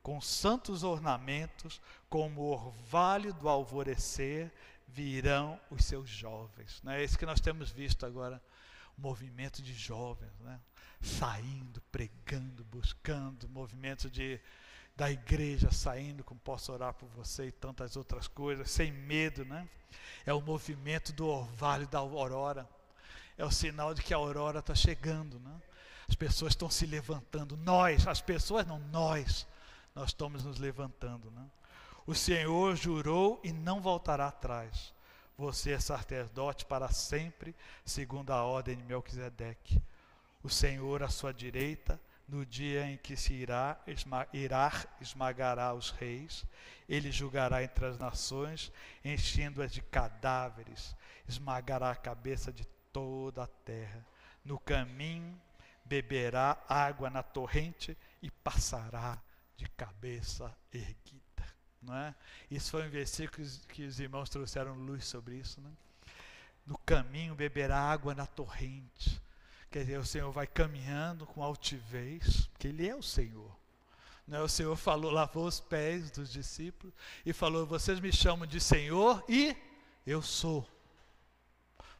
com 0.02 0.20
santos 0.20 0.82
ornamentos, 0.82 1.80
como 2.10 2.42
o 2.42 2.52
orvalho 2.52 3.32
do 3.32 3.48
alvorecer 3.48 4.52
virão 4.92 5.58
os 5.70 5.84
seus 5.84 6.08
jovens. 6.08 6.82
Né? 6.82 7.00
É 7.00 7.04
isso 7.04 7.18
que 7.18 7.26
nós 7.26 7.40
temos 7.40 7.70
visto 7.70 8.04
agora, 8.04 8.42
o 8.96 9.00
movimento 9.00 9.62
de 9.62 9.72
jovens, 9.72 10.32
né? 10.40 10.60
saindo, 11.00 11.80
pregando, 11.92 12.64
buscando, 12.64 13.48
movimento 13.48 14.10
de, 14.10 14.40
da 14.96 15.10
igreja 15.10 15.70
saindo, 15.70 16.24
como 16.24 16.40
posso 16.40 16.72
orar 16.72 16.92
por 16.94 17.08
você 17.10 17.46
e 17.46 17.52
tantas 17.52 17.96
outras 17.96 18.28
coisas, 18.28 18.70
sem 18.70 18.92
medo. 18.92 19.44
Né? 19.44 19.68
É 20.26 20.32
o 20.32 20.40
movimento 20.40 21.12
do 21.12 21.26
orvalho 21.26 21.86
da 21.88 21.98
aurora. 21.98 22.68
É 23.38 23.44
o 23.44 23.50
sinal 23.50 23.94
de 23.94 24.02
que 24.02 24.12
a 24.12 24.18
aurora 24.18 24.58
está 24.58 24.74
chegando. 24.74 25.38
Né? 25.40 25.62
As 26.08 26.14
pessoas 26.14 26.52
estão 26.52 26.68
se 26.68 26.84
levantando. 26.84 27.56
Nós, 27.56 28.06
as 28.06 28.20
pessoas 28.20 28.66
não, 28.66 28.78
nós, 28.78 29.46
nós 29.94 30.10
estamos 30.10 30.44
nos 30.44 30.58
levantando. 30.58 31.30
Né? 31.30 31.46
O 32.10 32.14
Senhor 32.16 32.74
jurou 32.74 33.40
e 33.44 33.52
não 33.52 33.80
voltará 33.80 34.26
atrás. 34.26 34.92
Você 35.38 35.70
é 35.70 35.78
sacerdote 35.78 36.66
para 36.66 36.88
sempre, 36.88 37.54
segundo 37.84 38.32
a 38.32 38.42
ordem 38.42 38.76
de 38.76 38.82
Melquisedeque. 38.82 39.80
O 40.42 40.48
Senhor 40.48 41.04
à 41.04 41.08
sua 41.08 41.32
direita, 41.32 42.00
no 42.26 42.44
dia 42.44 42.84
em 42.84 42.96
que 42.96 43.16
se 43.16 43.32
irá, 43.32 43.80
esma, 43.86 44.26
irá 44.32 44.72
esmagará 45.00 45.72
os 45.72 45.90
reis, 45.90 46.44
ele 46.88 47.12
julgará 47.12 47.62
entre 47.62 47.86
as 47.86 47.96
nações, 47.96 48.72
enchendo-as 49.04 49.70
de 49.70 49.80
cadáveres, 49.80 50.96
esmagará 51.28 51.92
a 51.92 51.96
cabeça 51.96 52.52
de 52.52 52.64
toda 52.92 53.44
a 53.44 53.50
terra. 53.64 54.04
No 54.44 54.58
caminho 54.58 55.40
beberá 55.84 56.60
água 56.68 57.08
na 57.08 57.22
torrente 57.22 57.96
e 58.20 58.32
passará 58.32 59.16
de 59.56 59.68
cabeça 59.68 60.52
erguida. 60.72 61.29
Não 61.82 61.94
é? 61.94 62.14
Isso 62.50 62.70
foi 62.70 62.86
um 62.86 62.90
versículo 62.90 63.46
que 63.68 63.84
os 63.84 63.98
irmãos 63.98 64.28
trouxeram 64.28 64.74
luz 64.74 65.06
sobre 65.06 65.36
isso. 65.36 65.60
Né? 65.60 65.70
No 66.66 66.76
caminho 66.78 67.34
beberá 67.34 67.78
água 67.78 68.14
na 68.14 68.26
torrente. 68.26 69.20
Quer 69.70 69.80
dizer, 69.80 69.98
o 69.98 70.04
Senhor 70.04 70.30
vai 70.32 70.46
caminhando 70.46 71.26
com 71.26 71.42
altivez, 71.42 72.46
porque 72.48 72.68
Ele 72.68 72.88
é 72.88 72.94
o 72.94 73.02
Senhor. 73.02 73.60
É? 74.30 74.40
O 74.40 74.48
Senhor 74.48 74.76
falou, 74.76 75.10
lavou 75.10 75.46
os 75.46 75.58
pés 75.58 76.10
dos 76.10 76.30
discípulos 76.32 76.94
e 77.26 77.32
falou: 77.32 77.66
Vocês 77.66 77.98
me 77.98 78.12
chamam 78.12 78.46
de 78.46 78.60
Senhor 78.60 79.24
e 79.28 79.56
eu 80.06 80.22
sou. 80.22 80.68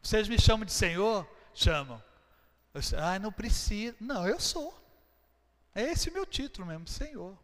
Vocês 0.00 0.28
me 0.28 0.38
chamam 0.38 0.64
de 0.64 0.72
Senhor? 0.72 1.28
Chamam. 1.52 2.02
ah, 2.96 3.18
não 3.18 3.32
precisa. 3.32 3.96
Não, 4.00 4.26
eu 4.26 4.38
sou. 4.38 4.72
É 5.74 5.82
esse 5.82 6.10
meu 6.10 6.24
título 6.24 6.66
mesmo, 6.66 6.86
Senhor. 6.86 7.36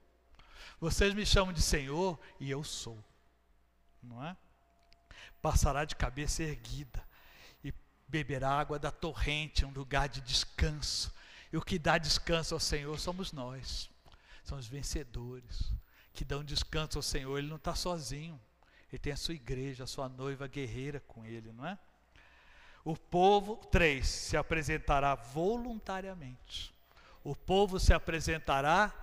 Vocês 0.81 1.15
me 1.15 1.25
chamam 1.25 1.53
de 1.53 1.63
Senhor 1.63 2.19
e 2.39 2.51
eu 2.51 2.63
sou. 2.63 3.03
Não 4.03 4.25
é? 4.25 4.37
Passará 5.41 5.85
de 5.85 5.97
cabeça 5.97 6.43
erguida 6.43 7.03
e 7.65 7.73
beberá 8.07 8.51
água 8.51 8.79
da 8.79 8.91
torrente, 8.91 9.65
um 9.65 9.71
lugar 9.71 10.09
de 10.09 10.21
descanso. 10.21 11.13
E 11.53 11.57
o 11.57 11.63
que 11.63 11.79
dá 11.79 11.99
descanso 11.99 12.55
ao 12.55 12.61
Senhor 12.61 12.99
somos 12.99 13.33
nós. 13.33 13.89
São 14.45 14.59
os 14.59 14.67
vencedores 14.67 15.73
que 16.13 16.25
dão 16.25 16.45
descanso 16.45 16.99
ao 16.99 17.03
Senhor. 17.03 17.39
Ele 17.39 17.49
não 17.49 17.57
está 17.57 17.75
sozinho. 17.75 18.41
Ele 18.91 18.99
tem 18.99 19.13
a 19.13 19.17
sua 19.17 19.35
igreja, 19.35 19.85
a 19.85 19.87
sua 19.87 20.09
noiva 20.09 20.47
guerreira 20.47 21.01
com 21.01 21.25
ele, 21.25 21.53
não 21.53 21.67
é? 21.67 21.79
O 22.85 22.97
povo, 22.97 23.57
três, 23.57 24.07
se 24.07 24.37
apresentará 24.37 25.15
voluntariamente. 25.15 26.73
O 27.25 27.35
povo 27.35 27.81
se 27.81 27.93
apresentará 27.93 28.95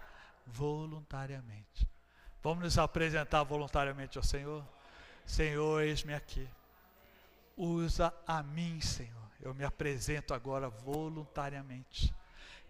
voluntariamente. 0.46 1.88
Vamos 2.42 2.64
nos 2.64 2.78
apresentar 2.78 3.44
voluntariamente 3.44 4.18
ao 4.18 4.24
Senhor? 4.24 4.66
Senhor, 5.26 5.82
eis-me 5.82 6.14
aqui. 6.14 6.48
Usa 7.56 8.14
a 8.28 8.44
mim, 8.44 8.82
Senhor. 8.82 9.24
Eu 9.42 9.54
me 9.54 9.64
apresento 9.64 10.34
agora 10.34 10.70
voluntariamente. 10.70 12.14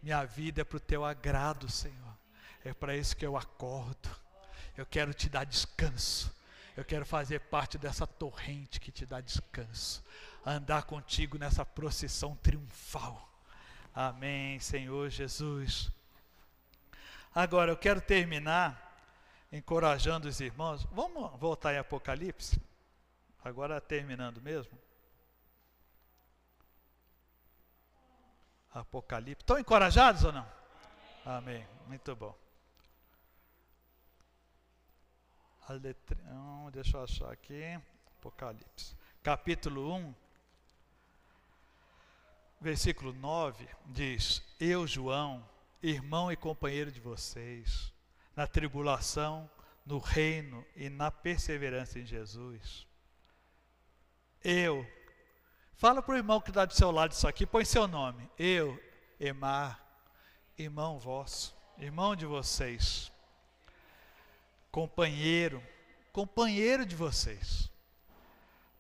Minha 0.02 0.24
vida 0.26 0.62
é 0.62 0.64
para 0.64 0.78
o 0.78 0.80
teu 0.80 1.06
agrado, 1.06 1.70
Senhor. 1.70 2.18
É 2.64 2.74
para 2.74 2.96
isso 2.96 3.16
que 3.16 3.26
eu 3.26 3.38
acordo. 3.38 4.10
Eu 4.76 4.86
quero 4.86 5.14
te 5.14 5.30
dar 5.30 5.46
descanso. 5.46 6.34
Eu 6.76 6.84
quero 6.84 7.06
fazer 7.06 7.40
parte 7.40 7.78
dessa 7.78 8.08
torrente 8.08 8.80
que 8.80 8.92
te 8.92 9.06
dá 9.06 9.22
descanso. 9.22 10.04
Andar 10.46 10.84
contigo 10.84 11.38
nessa 11.38 11.66
procissão 11.66 12.36
triunfal. 12.38 13.30
Amém, 13.94 14.60
Senhor 14.60 15.10
Jesus. 15.10 15.92
Agora, 17.34 17.72
eu 17.72 17.78
quero 17.78 18.02
terminar 18.02 19.02
encorajando 19.52 20.28
os 20.28 20.40
irmãos. 20.40 20.84
Vamos 20.92 21.40
voltar 21.40 21.74
em 21.74 21.78
Apocalipse? 21.78 22.62
Agora 23.44 23.82
terminando 23.82 24.42
mesmo. 24.42 24.78
Apocalipse. 28.74 29.44
Estão 29.44 29.60
encorajados 29.60 30.24
ou 30.24 30.32
não? 30.32 30.48
Amém. 31.26 31.66
Muito 31.88 32.16
bom. 32.16 32.36
a 35.68 35.74
letra, 35.74 36.18
deixa 36.72 36.98
eu 36.98 37.04
achar 37.04 37.32
aqui, 37.32 37.80
Apocalipse, 38.18 38.96
capítulo 39.22 39.94
1, 39.96 40.16
versículo 42.60 43.14
9, 43.14 43.68
diz: 43.86 44.44
Eu, 44.60 44.86
João, 44.86 45.44
irmão 45.84 46.32
e 46.32 46.38
companheiro 46.38 46.90
de 46.90 47.02
vocês, 47.02 47.94
na 48.36 48.48
tribulação, 48.48 49.50
no 49.86 49.98
reino 49.98 50.66
e 50.78 50.90
na 50.90 51.12
perseverança 51.12 52.00
em 52.00 52.06
Jesus. 52.06 52.88
Eu, 54.42 54.88
fala 55.76 56.02
para 56.02 56.14
o 56.16 56.18
irmão 56.18 56.40
que 56.40 56.52
está 56.52 56.64
do 56.64 56.74
seu 56.74 56.90
lado 56.90 57.12
isso 57.12 57.28
aqui, 57.28 57.46
põe 57.46 57.66
seu 57.66 57.86
nome. 57.86 58.30
Eu, 58.40 58.82
Emar, 59.20 59.80
irmão 60.58 60.98
vosso, 60.98 61.54
irmão 61.78 62.16
de 62.16 62.26
vocês, 62.26 63.12
companheiro, 64.72 65.62
companheiro 66.14 66.86
de 66.86 66.96
vocês, 66.96 67.70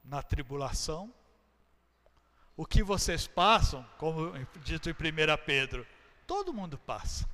na 0.04 0.22
tribulação, 0.22 1.14
o 2.56 2.66
que 2.66 2.82
vocês 2.82 3.28
passam, 3.28 3.86
como 3.97 4.32
dito 4.64 4.89
em 4.89 4.93
1 4.93 4.95
Pedro, 5.45 5.86
todo 6.28 6.53
mundo 6.53 6.78
passa. 6.78 7.28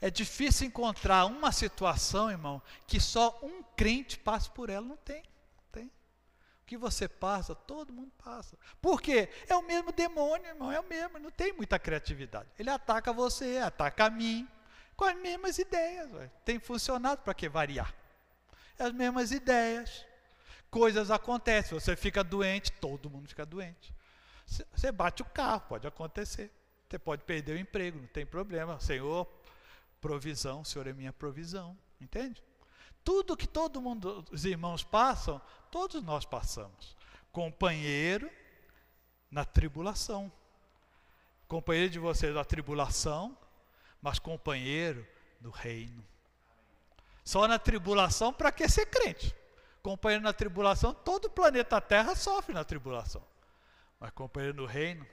É 0.00 0.10
difícil 0.10 0.66
encontrar 0.66 1.26
uma 1.26 1.52
situação, 1.52 2.30
irmão, 2.30 2.62
que 2.86 2.98
só 2.98 3.38
um 3.42 3.62
crente 3.76 4.18
passe 4.18 4.50
por 4.50 4.70
ela. 4.70 4.86
Não 4.86 4.96
tem, 4.96 5.22
não 5.22 5.64
tem. 5.70 5.86
O 6.62 6.66
que 6.66 6.76
você 6.78 7.06
passa, 7.06 7.54
todo 7.54 7.92
mundo 7.92 8.10
passa. 8.16 8.56
Por 8.80 9.02
quê? 9.02 9.28
É 9.46 9.54
o 9.54 9.62
mesmo 9.62 9.92
demônio, 9.92 10.46
irmão, 10.46 10.72
é 10.72 10.80
o 10.80 10.88
mesmo, 10.88 11.18
não 11.18 11.30
tem 11.30 11.52
muita 11.52 11.78
criatividade. 11.78 12.48
Ele 12.58 12.70
ataca 12.70 13.12
você, 13.12 13.58
ataca 13.58 14.06
a 14.06 14.10
mim, 14.10 14.48
com 14.96 15.04
as 15.04 15.16
mesmas 15.16 15.58
ideias. 15.58 16.10
Véio. 16.10 16.30
Tem 16.44 16.58
funcionado 16.58 17.20
para 17.22 17.34
que 17.34 17.48
variar? 17.48 17.94
É 18.78 18.84
as 18.84 18.92
mesmas 18.92 19.32
ideias. 19.32 20.06
Coisas 20.70 21.10
acontecem, 21.10 21.78
você 21.78 21.96
fica 21.96 22.24
doente, 22.24 22.72
todo 22.72 23.10
mundo 23.10 23.28
fica 23.28 23.44
doente. 23.44 23.92
Você 24.46 24.90
bate 24.90 25.20
o 25.20 25.24
carro, 25.24 25.62
pode 25.68 25.86
acontecer. 25.86 26.50
Você 26.90 26.98
pode 26.98 27.22
perder 27.22 27.52
o 27.52 27.58
emprego, 27.58 28.00
não 28.00 28.08
tem 28.08 28.26
problema. 28.26 28.80
Senhor, 28.80 29.24
provisão, 30.00 30.62
o 30.62 30.64
Senhor 30.64 30.88
é 30.88 30.92
minha 30.92 31.12
provisão. 31.12 31.78
Entende? 32.00 32.42
Tudo 33.04 33.36
que 33.36 33.46
todo 33.46 33.80
mundo, 33.80 34.24
os 34.32 34.44
irmãos 34.44 34.82
passam, 34.82 35.40
todos 35.70 36.02
nós 36.02 36.24
passamos. 36.24 36.96
Companheiro 37.30 38.28
na 39.30 39.44
tribulação. 39.44 40.32
Companheiro 41.46 41.90
de 41.90 42.00
vocês 42.00 42.34
na 42.34 42.44
tribulação, 42.44 43.38
mas 44.02 44.18
companheiro 44.18 45.06
no 45.40 45.50
reino. 45.50 46.04
Só 47.24 47.46
na 47.46 47.58
tribulação, 47.58 48.32
para 48.32 48.50
que 48.50 48.68
ser 48.68 48.86
crente? 48.86 49.32
Companheiro 49.80 50.24
na 50.24 50.32
tribulação, 50.32 50.92
todo 50.92 51.26
o 51.26 51.30
planeta 51.30 51.80
Terra 51.80 52.16
sofre 52.16 52.52
na 52.52 52.64
tribulação. 52.64 53.24
Mas 54.00 54.10
companheiro 54.10 54.56
no 54.56 54.66
reino, 54.66 55.06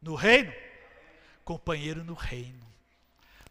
no 0.00 0.14
reino? 0.14 0.52
Companheiro 1.44 2.04
no 2.04 2.14
reino. 2.14 2.66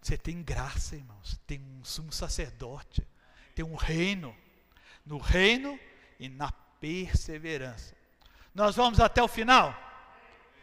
Você 0.02 0.18
tem 0.18 0.42
graça, 0.42 0.96
irmãos. 0.96 1.40
Tem 1.46 1.60
um 1.60 1.84
sumo 1.84 2.12
sacerdote. 2.12 3.06
Tem 3.54 3.66
um 3.66 3.76
reino. 3.76 4.36
No 5.06 5.18
reino 5.18 5.80
e 6.20 6.30
na 6.30 6.52
perseverança. 6.52 7.96
Nós 8.54 8.76
vamos 8.76 9.00
até 9.00 9.22
o 9.22 9.28
final? 9.28 9.76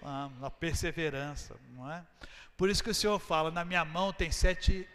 Vamos, 0.03 0.41
na 0.41 0.51
perseverança, 0.51 1.57
não 1.71 1.91
é? 1.91 2.05
Por 2.57 2.71
isso 2.71 2.83
que 2.83 2.91
o 2.91 2.95
Senhor 2.95 3.19
fala: 3.19 3.51
na 3.51 3.65
minha 3.65 3.85
mão 3.85 4.13
tem 4.13 4.31
sete, 4.31 4.89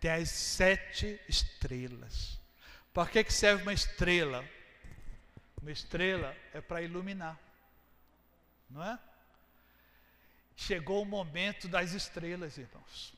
tem 0.00 0.10
as 0.10 0.30
sete 0.30 1.20
estrelas. 1.28 2.40
Para 2.92 3.08
que, 3.08 3.24
que 3.24 3.32
serve 3.32 3.62
uma 3.62 3.72
estrela? 3.72 4.44
Uma 5.60 5.70
estrela 5.70 6.36
é 6.52 6.60
para 6.60 6.82
iluminar, 6.82 7.38
não 8.70 8.82
é? 8.82 8.98
Chegou 10.56 11.02
o 11.02 11.06
momento 11.06 11.68
das 11.68 11.92
estrelas, 11.92 12.56
irmãos. 12.56 13.14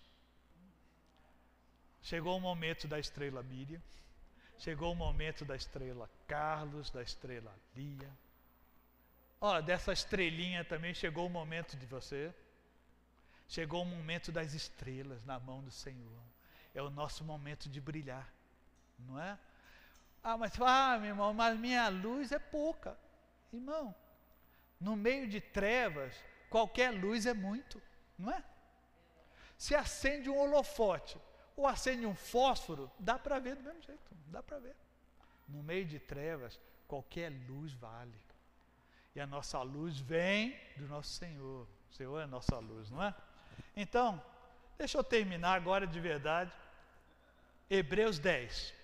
Chegou 2.03 2.37
o 2.37 2.41
momento 2.41 2.89
da 2.89 2.99
estrela 2.99 3.43
Miriam. 3.45 3.81
Chegou 4.59 4.93
o 4.93 4.97
momento 4.97 5.45
da 5.45 5.55
estrela 5.55 6.11
Carlos, 6.27 6.91
da 6.91 7.01
estrela 7.01 7.55
Lia. 7.77 8.11
Ó, 9.41 9.61
dessa 9.61 9.93
estrelinha 9.93 10.65
também 10.65 10.93
chegou 10.93 11.27
o 11.27 11.31
momento 11.31 11.77
de 11.77 11.87
você. 11.87 12.35
Chegou 13.47 13.83
o 13.83 13.87
momento 13.87 14.33
das 14.33 14.53
estrelas 14.53 15.25
na 15.25 15.39
mão 15.39 15.63
do 15.63 15.71
Senhor. 15.71 16.23
É 16.75 16.83
o 16.83 16.91
nosso 16.91 17.25
momento 17.25 17.69
de 17.69 17.81
brilhar, 17.81 18.29
não 18.99 19.19
é? 19.19 19.39
Ah, 20.23 20.37
mas 20.37 20.53
ah, 20.61 20.99
meu 20.99 21.11
irmão, 21.11 21.33
mas 21.33 21.59
minha 21.59 21.89
luz 21.89 22.33
é 22.33 22.39
pouca. 22.39 22.99
Irmão, 23.53 23.95
no 24.81 24.97
meio 24.97 25.27
de 25.29 25.41
trevas, 25.41 26.15
qualquer 26.49 26.91
luz 26.91 27.27
é 27.27 27.35
muito, 27.35 27.81
não 28.19 28.33
é? 28.33 28.43
Se 29.57 29.75
acende 29.75 30.31
um 30.31 30.39
holofote 30.39 31.21
ou 31.57 31.67
acende 31.67 32.07
um 32.07 32.15
fósforo, 32.15 32.91
dá 32.99 33.19
para 33.19 33.39
ver 33.39 33.57
do 33.57 33.63
mesmo 33.63 33.83
jeito, 33.83 34.15
dá 34.27 34.43
para 34.43 34.59
ver. 34.59 34.77
No 35.49 35.63
meio 35.63 35.85
de 35.85 35.99
trevas, 35.99 36.59
qualquer 36.87 37.33
luz 37.49 37.73
vale. 37.73 38.15
E 39.15 39.21
a 39.21 39.27
nossa 39.27 39.61
luz 39.63 39.99
vem 39.99 40.57
do 40.77 40.87
nosso 40.87 41.11
Senhor. 41.11 41.67
O 41.91 41.95
Senhor 41.95 42.21
é 42.21 42.25
a 42.25 42.27
nossa 42.27 42.59
luz, 42.59 42.91
não 42.91 43.03
é? 43.03 43.15
Então, 43.75 44.23
deixa 44.77 44.99
eu 44.99 45.05
terminar 45.05 45.55
agora 45.55 45.87
de 45.87 45.99
verdade. 45.99 46.53
Hebreus 47.69 48.19
10. 48.19 48.75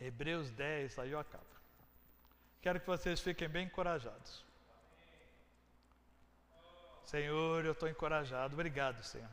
Hebreus 0.00 0.50
10, 0.50 0.98
aí 0.98 1.10
eu 1.10 1.18
acabo. 1.18 1.44
Quero 2.60 2.80
que 2.80 2.86
vocês 2.86 3.20
fiquem 3.20 3.48
bem 3.48 3.66
encorajados. 3.66 4.45
Senhor, 7.06 7.64
eu 7.64 7.70
estou 7.70 7.88
encorajado. 7.88 8.54
Obrigado, 8.54 9.02
Senhor. 9.04 9.30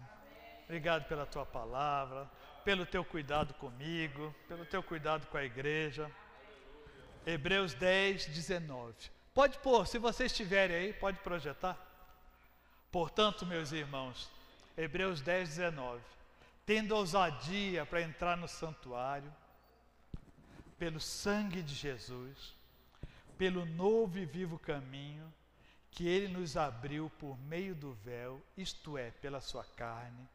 Obrigado 0.65 1.05
pela 1.07 1.25
tua 1.25 1.43
palavra, 1.43 2.29
pelo 2.63 2.85
teu 2.85 3.03
cuidado 3.03 3.53
comigo, 3.55 4.33
pelo 4.47 4.63
teu 4.63 4.83
cuidado 4.83 5.25
com 5.27 5.37
a 5.37 5.43
igreja. 5.43 6.09
Hebreus 7.25 7.73
10, 7.73 8.27
19. 8.27 8.93
Pode 9.33 9.57
pôr, 9.57 9.87
se 9.87 9.97
vocês 9.97 10.31
estiverem 10.31 10.75
aí, 10.75 10.93
pode 10.93 11.17
projetar. 11.21 11.75
Portanto, 12.91 13.43
meus 13.43 13.71
irmãos, 13.71 14.29
Hebreus 14.77 15.19
10, 15.19 15.49
19. 15.49 15.99
Tendo 16.67 16.95
ousadia 16.95 17.87
para 17.87 18.03
entrar 18.03 18.37
no 18.37 18.47
santuário, 18.47 19.33
pelo 20.77 20.99
sangue 20.99 21.63
de 21.63 21.73
Jesus, 21.73 22.53
pelo 23.35 23.65
novo 23.65 24.19
e 24.19 24.25
vivo 24.25 24.59
caminho, 24.59 25.33
que 25.93 26.07
ele 26.07 26.27
nos 26.27 26.57
abriu 26.57 27.07
por 27.19 27.37
meio 27.37 27.75
do 27.75 27.93
véu, 27.93 28.41
isto 28.57 28.97
é, 28.97 29.11
pela 29.11 29.39
sua 29.39 29.63
carne, 29.63 30.27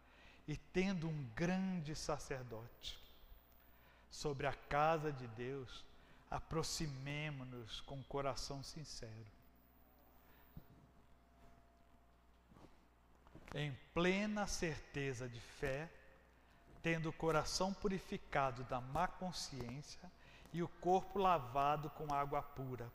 e 0.47 0.57
tendo 0.57 1.09
um 1.09 1.25
grande 1.35 1.97
sacerdote 1.97 2.99
sobre 4.09 4.47
a 4.47 4.53
casa 4.53 5.13
de 5.13 5.27
Deus, 5.29 5.85
aproximemo-nos 6.31 7.81
com 7.81 8.01
coração 8.05 8.63
sincero. 8.63 9.27
Em 13.53 13.77
plena 13.93 14.47
certeza 14.47 15.29
de 15.29 15.41
fé, 15.41 15.91
tendo 16.83 17.09
o 17.09 17.13
coração 17.13 17.75
purificado 17.75 18.63
da 18.65 18.81
má 18.81 19.09
consciência 19.09 20.09
e 20.53 20.63
o 20.63 20.69
corpo 20.69 21.19
lavado 21.19 21.91
com 21.91 22.15
água 22.15 22.43
pura 22.43 22.89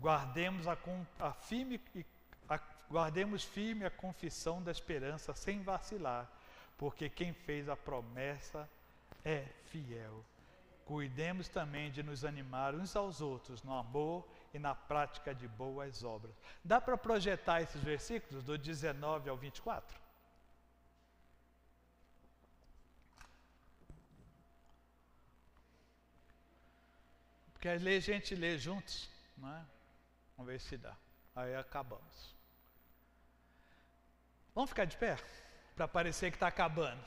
Guardemos, 0.00 0.66
a, 0.66 0.76
a 1.20 1.32
firme, 1.32 1.80
a, 2.48 2.60
guardemos 2.90 3.44
firme 3.44 3.84
a 3.84 3.90
confissão 3.90 4.62
da 4.62 4.70
esperança 4.70 5.34
sem 5.34 5.62
vacilar, 5.62 6.30
porque 6.76 7.08
quem 7.08 7.32
fez 7.32 7.68
a 7.68 7.76
promessa 7.76 8.68
é 9.24 9.46
fiel. 9.66 10.24
Cuidemos 10.84 11.48
também 11.48 11.90
de 11.90 12.02
nos 12.02 12.24
animar 12.24 12.74
uns 12.74 12.94
aos 12.94 13.22
outros 13.22 13.62
no 13.62 13.72
amor 13.74 14.28
e 14.52 14.58
na 14.58 14.74
prática 14.74 15.34
de 15.34 15.48
boas 15.48 16.04
obras. 16.04 16.34
Dá 16.62 16.80
para 16.80 16.96
projetar 16.96 17.62
esses 17.62 17.82
versículos 17.82 18.44
do 18.44 18.58
19 18.58 19.30
ao 19.30 19.36
24? 19.36 19.98
Porque 27.54 27.68
a 27.68 27.78
gente 27.98 28.34
lê 28.34 28.58
juntos, 28.58 29.08
não 29.38 29.48
é? 29.48 29.73
Vamos 30.36 30.52
ver 30.52 30.60
se 30.60 30.76
dá. 30.76 30.96
Aí 31.34 31.54
acabamos. 31.54 32.34
Vamos 34.54 34.70
ficar 34.70 34.84
de 34.84 34.96
pé? 34.96 35.16
Para 35.74 35.88
parecer 35.88 36.30
que 36.30 36.36
está 36.36 36.46
acabando. 36.46 37.04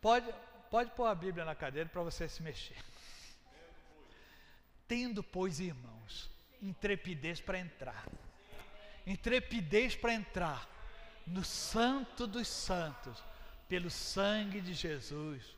Pode, 0.00 0.34
pode 0.70 0.90
pôr 0.90 1.06
a 1.06 1.14
Bíblia 1.14 1.44
na 1.44 1.54
cadeira 1.54 1.88
para 1.88 2.02
você 2.02 2.28
se 2.28 2.42
mexer. 2.42 2.76
Tendo, 4.86 5.22
pois, 5.22 5.60
irmãos, 5.60 6.30
intrepidez 6.60 7.40
para 7.40 7.58
entrar. 7.58 8.04
Intrepidez 9.06 9.94
para 9.96 10.12
entrar 10.12 10.68
no 11.26 11.42
Santo 11.42 12.26
dos 12.26 12.48
Santos, 12.48 13.22
pelo 13.68 13.90
sangue 13.90 14.60
de 14.60 14.74
Jesus, 14.74 15.56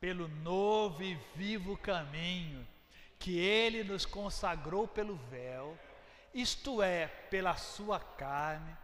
pelo 0.00 0.28
novo 0.28 1.02
e 1.02 1.14
vivo 1.34 1.76
caminho 1.76 2.66
que 3.18 3.38
Ele 3.38 3.82
nos 3.82 4.06
consagrou 4.06 4.86
pelo 4.86 5.16
véu, 5.16 5.76
isto 6.32 6.82
é, 6.82 7.08
pela 7.08 7.56
Sua 7.56 7.98
carne, 7.98 8.76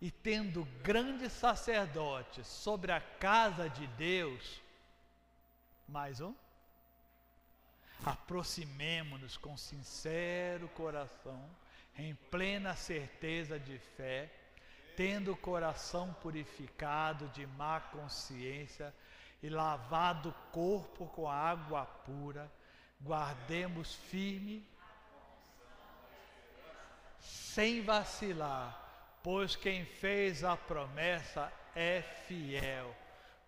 e 0.00 0.10
tendo 0.10 0.64
grande 0.82 1.28
sacerdote 1.28 2.42
sobre 2.44 2.92
a 2.92 3.00
casa 3.00 3.68
de 3.68 3.86
Deus, 3.88 4.60
mais 5.86 6.20
um, 6.20 6.34
aproximemo-nos 8.04 9.36
com 9.36 9.56
sincero 9.56 10.68
coração, 10.68 11.50
em 11.98 12.14
plena 12.14 12.74
certeza 12.74 13.58
de 13.58 13.78
fé, 13.78 14.32
tendo 14.96 15.32
o 15.32 15.36
coração 15.36 16.14
purificado 16.14 17.28
de 17.28 17.46
má 17.46 17.80
consciência 17.80 18.94
e 19.42 19.48
lavado 19.48 20.30
o 20.30 20.52
corpo 20.52 21.06
com 21.06 21.28
água 21.28 21.84
pura, 21.84 22.50
guardemos 23.00 23.94
firme, 23.94 24.68
sem 27.18 27.82
vacilar, 27.82 29.18
pois 29.22 29.56
quem 29.56 29.84
fez 29.84 30.44
a 30.44 30.56
promessa 30.56 31.52
é 31.74 32.02
fiel. 32.02 32.94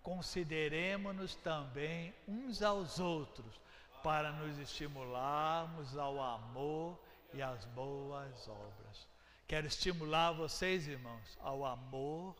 Consideremos-nos 0.02 1.34
também 1.36 2.14
uns 2.26 2.62
aos 2.62 2.98
outros, 2.98 3.60
para 4.02 4.32
nos 4.32 4.58
estimularmos 4.58 5.96
ao 5.96 6.20
amor 6.20 6.98
e 7.32 7.40
às 7.40 7.64
boas 7.66 8.48
obras. 8.48 9.06
Quero 9.46 9.66
estimular 9.66 10.32
vocês, 10.32 10.88
irmãos, 10.88 11.38
ao 11.40 11.64
amor 11.64 12.34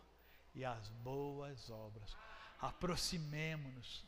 e 0.55 0.65
às 0.65 0.89
boas 1.05 1.71
obras. 1.71 2.17
Aproximemo-nos. 2.63 4.05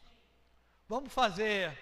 Vamos 0.89 1.13
fazer 1.13 1.77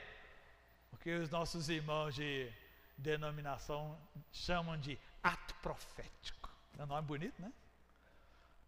o 0.91 0.97
que 0.97 1.11
os 1.11 1.29
nossos 1.29 1.69
irmãos 1.69 2.15
de 2.15 2.51
denominação 2.97 3.99
chamam 4.33 4.79
de 4.79 4.99
ato 5.23 5.55
profético. 5.57 6.51
É 6.79 6.83
um 6.83 6.87
nome 6.87 7.07
bonito, 7.07 7.41
né? 7.43 7.53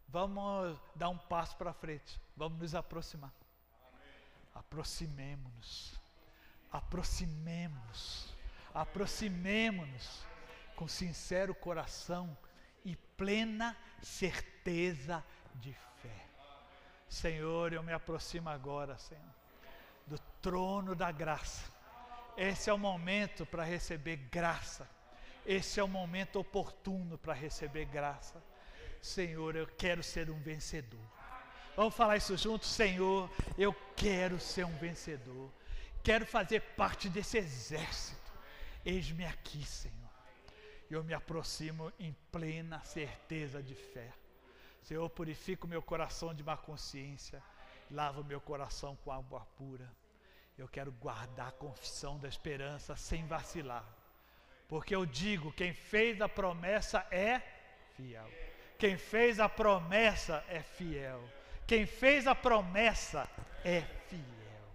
Vamos 0.07 0.79
dar 0.95 1.09
um 1.09 1.17
passo 1.17 1.57
para 1.57 1.73
frente. 1.73 2.21
Vamos 2.37 2.59
nos 2.59 2.75
aproximar. 2.75 3.33
Aproximemo-nos. 4.55 5.99
Aproximemo-nos. 6.71 8.35
Aproximemo-nos 8.75 10.27
com 10.77 10.87
sincero 10.87 11.55
coração 11.55 12.37
e 12.85 12.95
plena 13.17 13.75
certeza 14.03 15.25
de 15.55 15.73
fé. 16.03 16.34
Senhor, 17.15 17.73
eu 17.73 17.83
me 17.83 17.93
aproximo 17.93 18.49
agora, 18.49 18.99
Senhor, 18.99 19.35
do 20.07 20.19
trono 20.43 20.95
da 20.95 21.13
graça. 21.13 21.71
Esse 22.37 22.69
é 22.69 22.73
o 22.73 22.79
momento 22.79 23.47
para 23.47 23.63
receber 23.63 24.17
graça. 24.17 24.89
Esse 25.47 25.79
é 25.79 25.85
o 25.85 25.89
momento 25.89 26.41
oportuno 26.41 27.17
para 27.17 27.33
receber 27.33 27.85
graça. 27.85 28.43
Senhor, 29.01 29.55
eu 29.55 29.67
quero 29.67 30.03
ser 30.03 30.31
um 30.31 30.41
vencedor. 30.41 31.07
Vamos 31.77 31.95
falar 31.95 32.17
isso 32.17 32.37
juntos? 32.37 32.69
Senhor, 32.69 33.31
eu 33.57 33.73
quero 33.97 34.41
ser 34.41 34.65
um 34.65 34.77
vencedor. 34.79 35.51
Quero 36.03 36.27
fazer 36.27 36.61
parte 36.77 37.09
desse 37.09 37.39
exército. 37.39 38.33
Eis-me 38.85 39.25
aqui, 39.25 39.65
Senhor 39.65 40.05
eu 40.91 41.03
me 41.03 41.15
aproximo 41.15 41.93
em 41.99 42.15
plena 42.31 42.81
certeza 42.85 43.63
de 43.63 43.75
fé. 43.75 44.13
Senhor, 44.85 45.09
purifica 45.09 45.65
o 45.65 45.69
meu 45.69 45.81
coração 45.81 46.35
de 46.35 46.45
má 46.45 46.59
consciência, 46.59 47.43
lava 47.91 48.21
o 48.21 48.25
meu 48.25 48.39
coração 48.39 48.95
com 48.97 49.11
água 49.11 49.41
pura. 49.57 49.91
Eu 50.59 50.69
quero 50.69 50.93
guardar 50.93 51.49
a 51.49 51.53
confissão 51.53 52.19
da 52.19 52.29
esperança 52.29 52.95
sem 52.95 53.27
vacilar. 53.27 53.85
Porque 54.69 54.95
eu 54.95 55.07
digo: 55.07 55.51
quem 55.53 55.73
fez 55.73 56.21
a 56.21 56.29
promessa 56.29 57.07
é 57.11 57.41
fiel. 57.97 58.31
Quem 58.79 58.99
fez 58.99 59.41
a 59.41 59.49
promessa 59.49 60.45
é 60.49 60.61
fiel. 60.61 61.23
Quem 61.67 61.87
fez 61.87 62.27
a 62.27 62.35
promessa 62.35 63.27
é 63.65 63.81
fiel. 63.81 64.69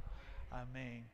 Amém. 0.50 1.08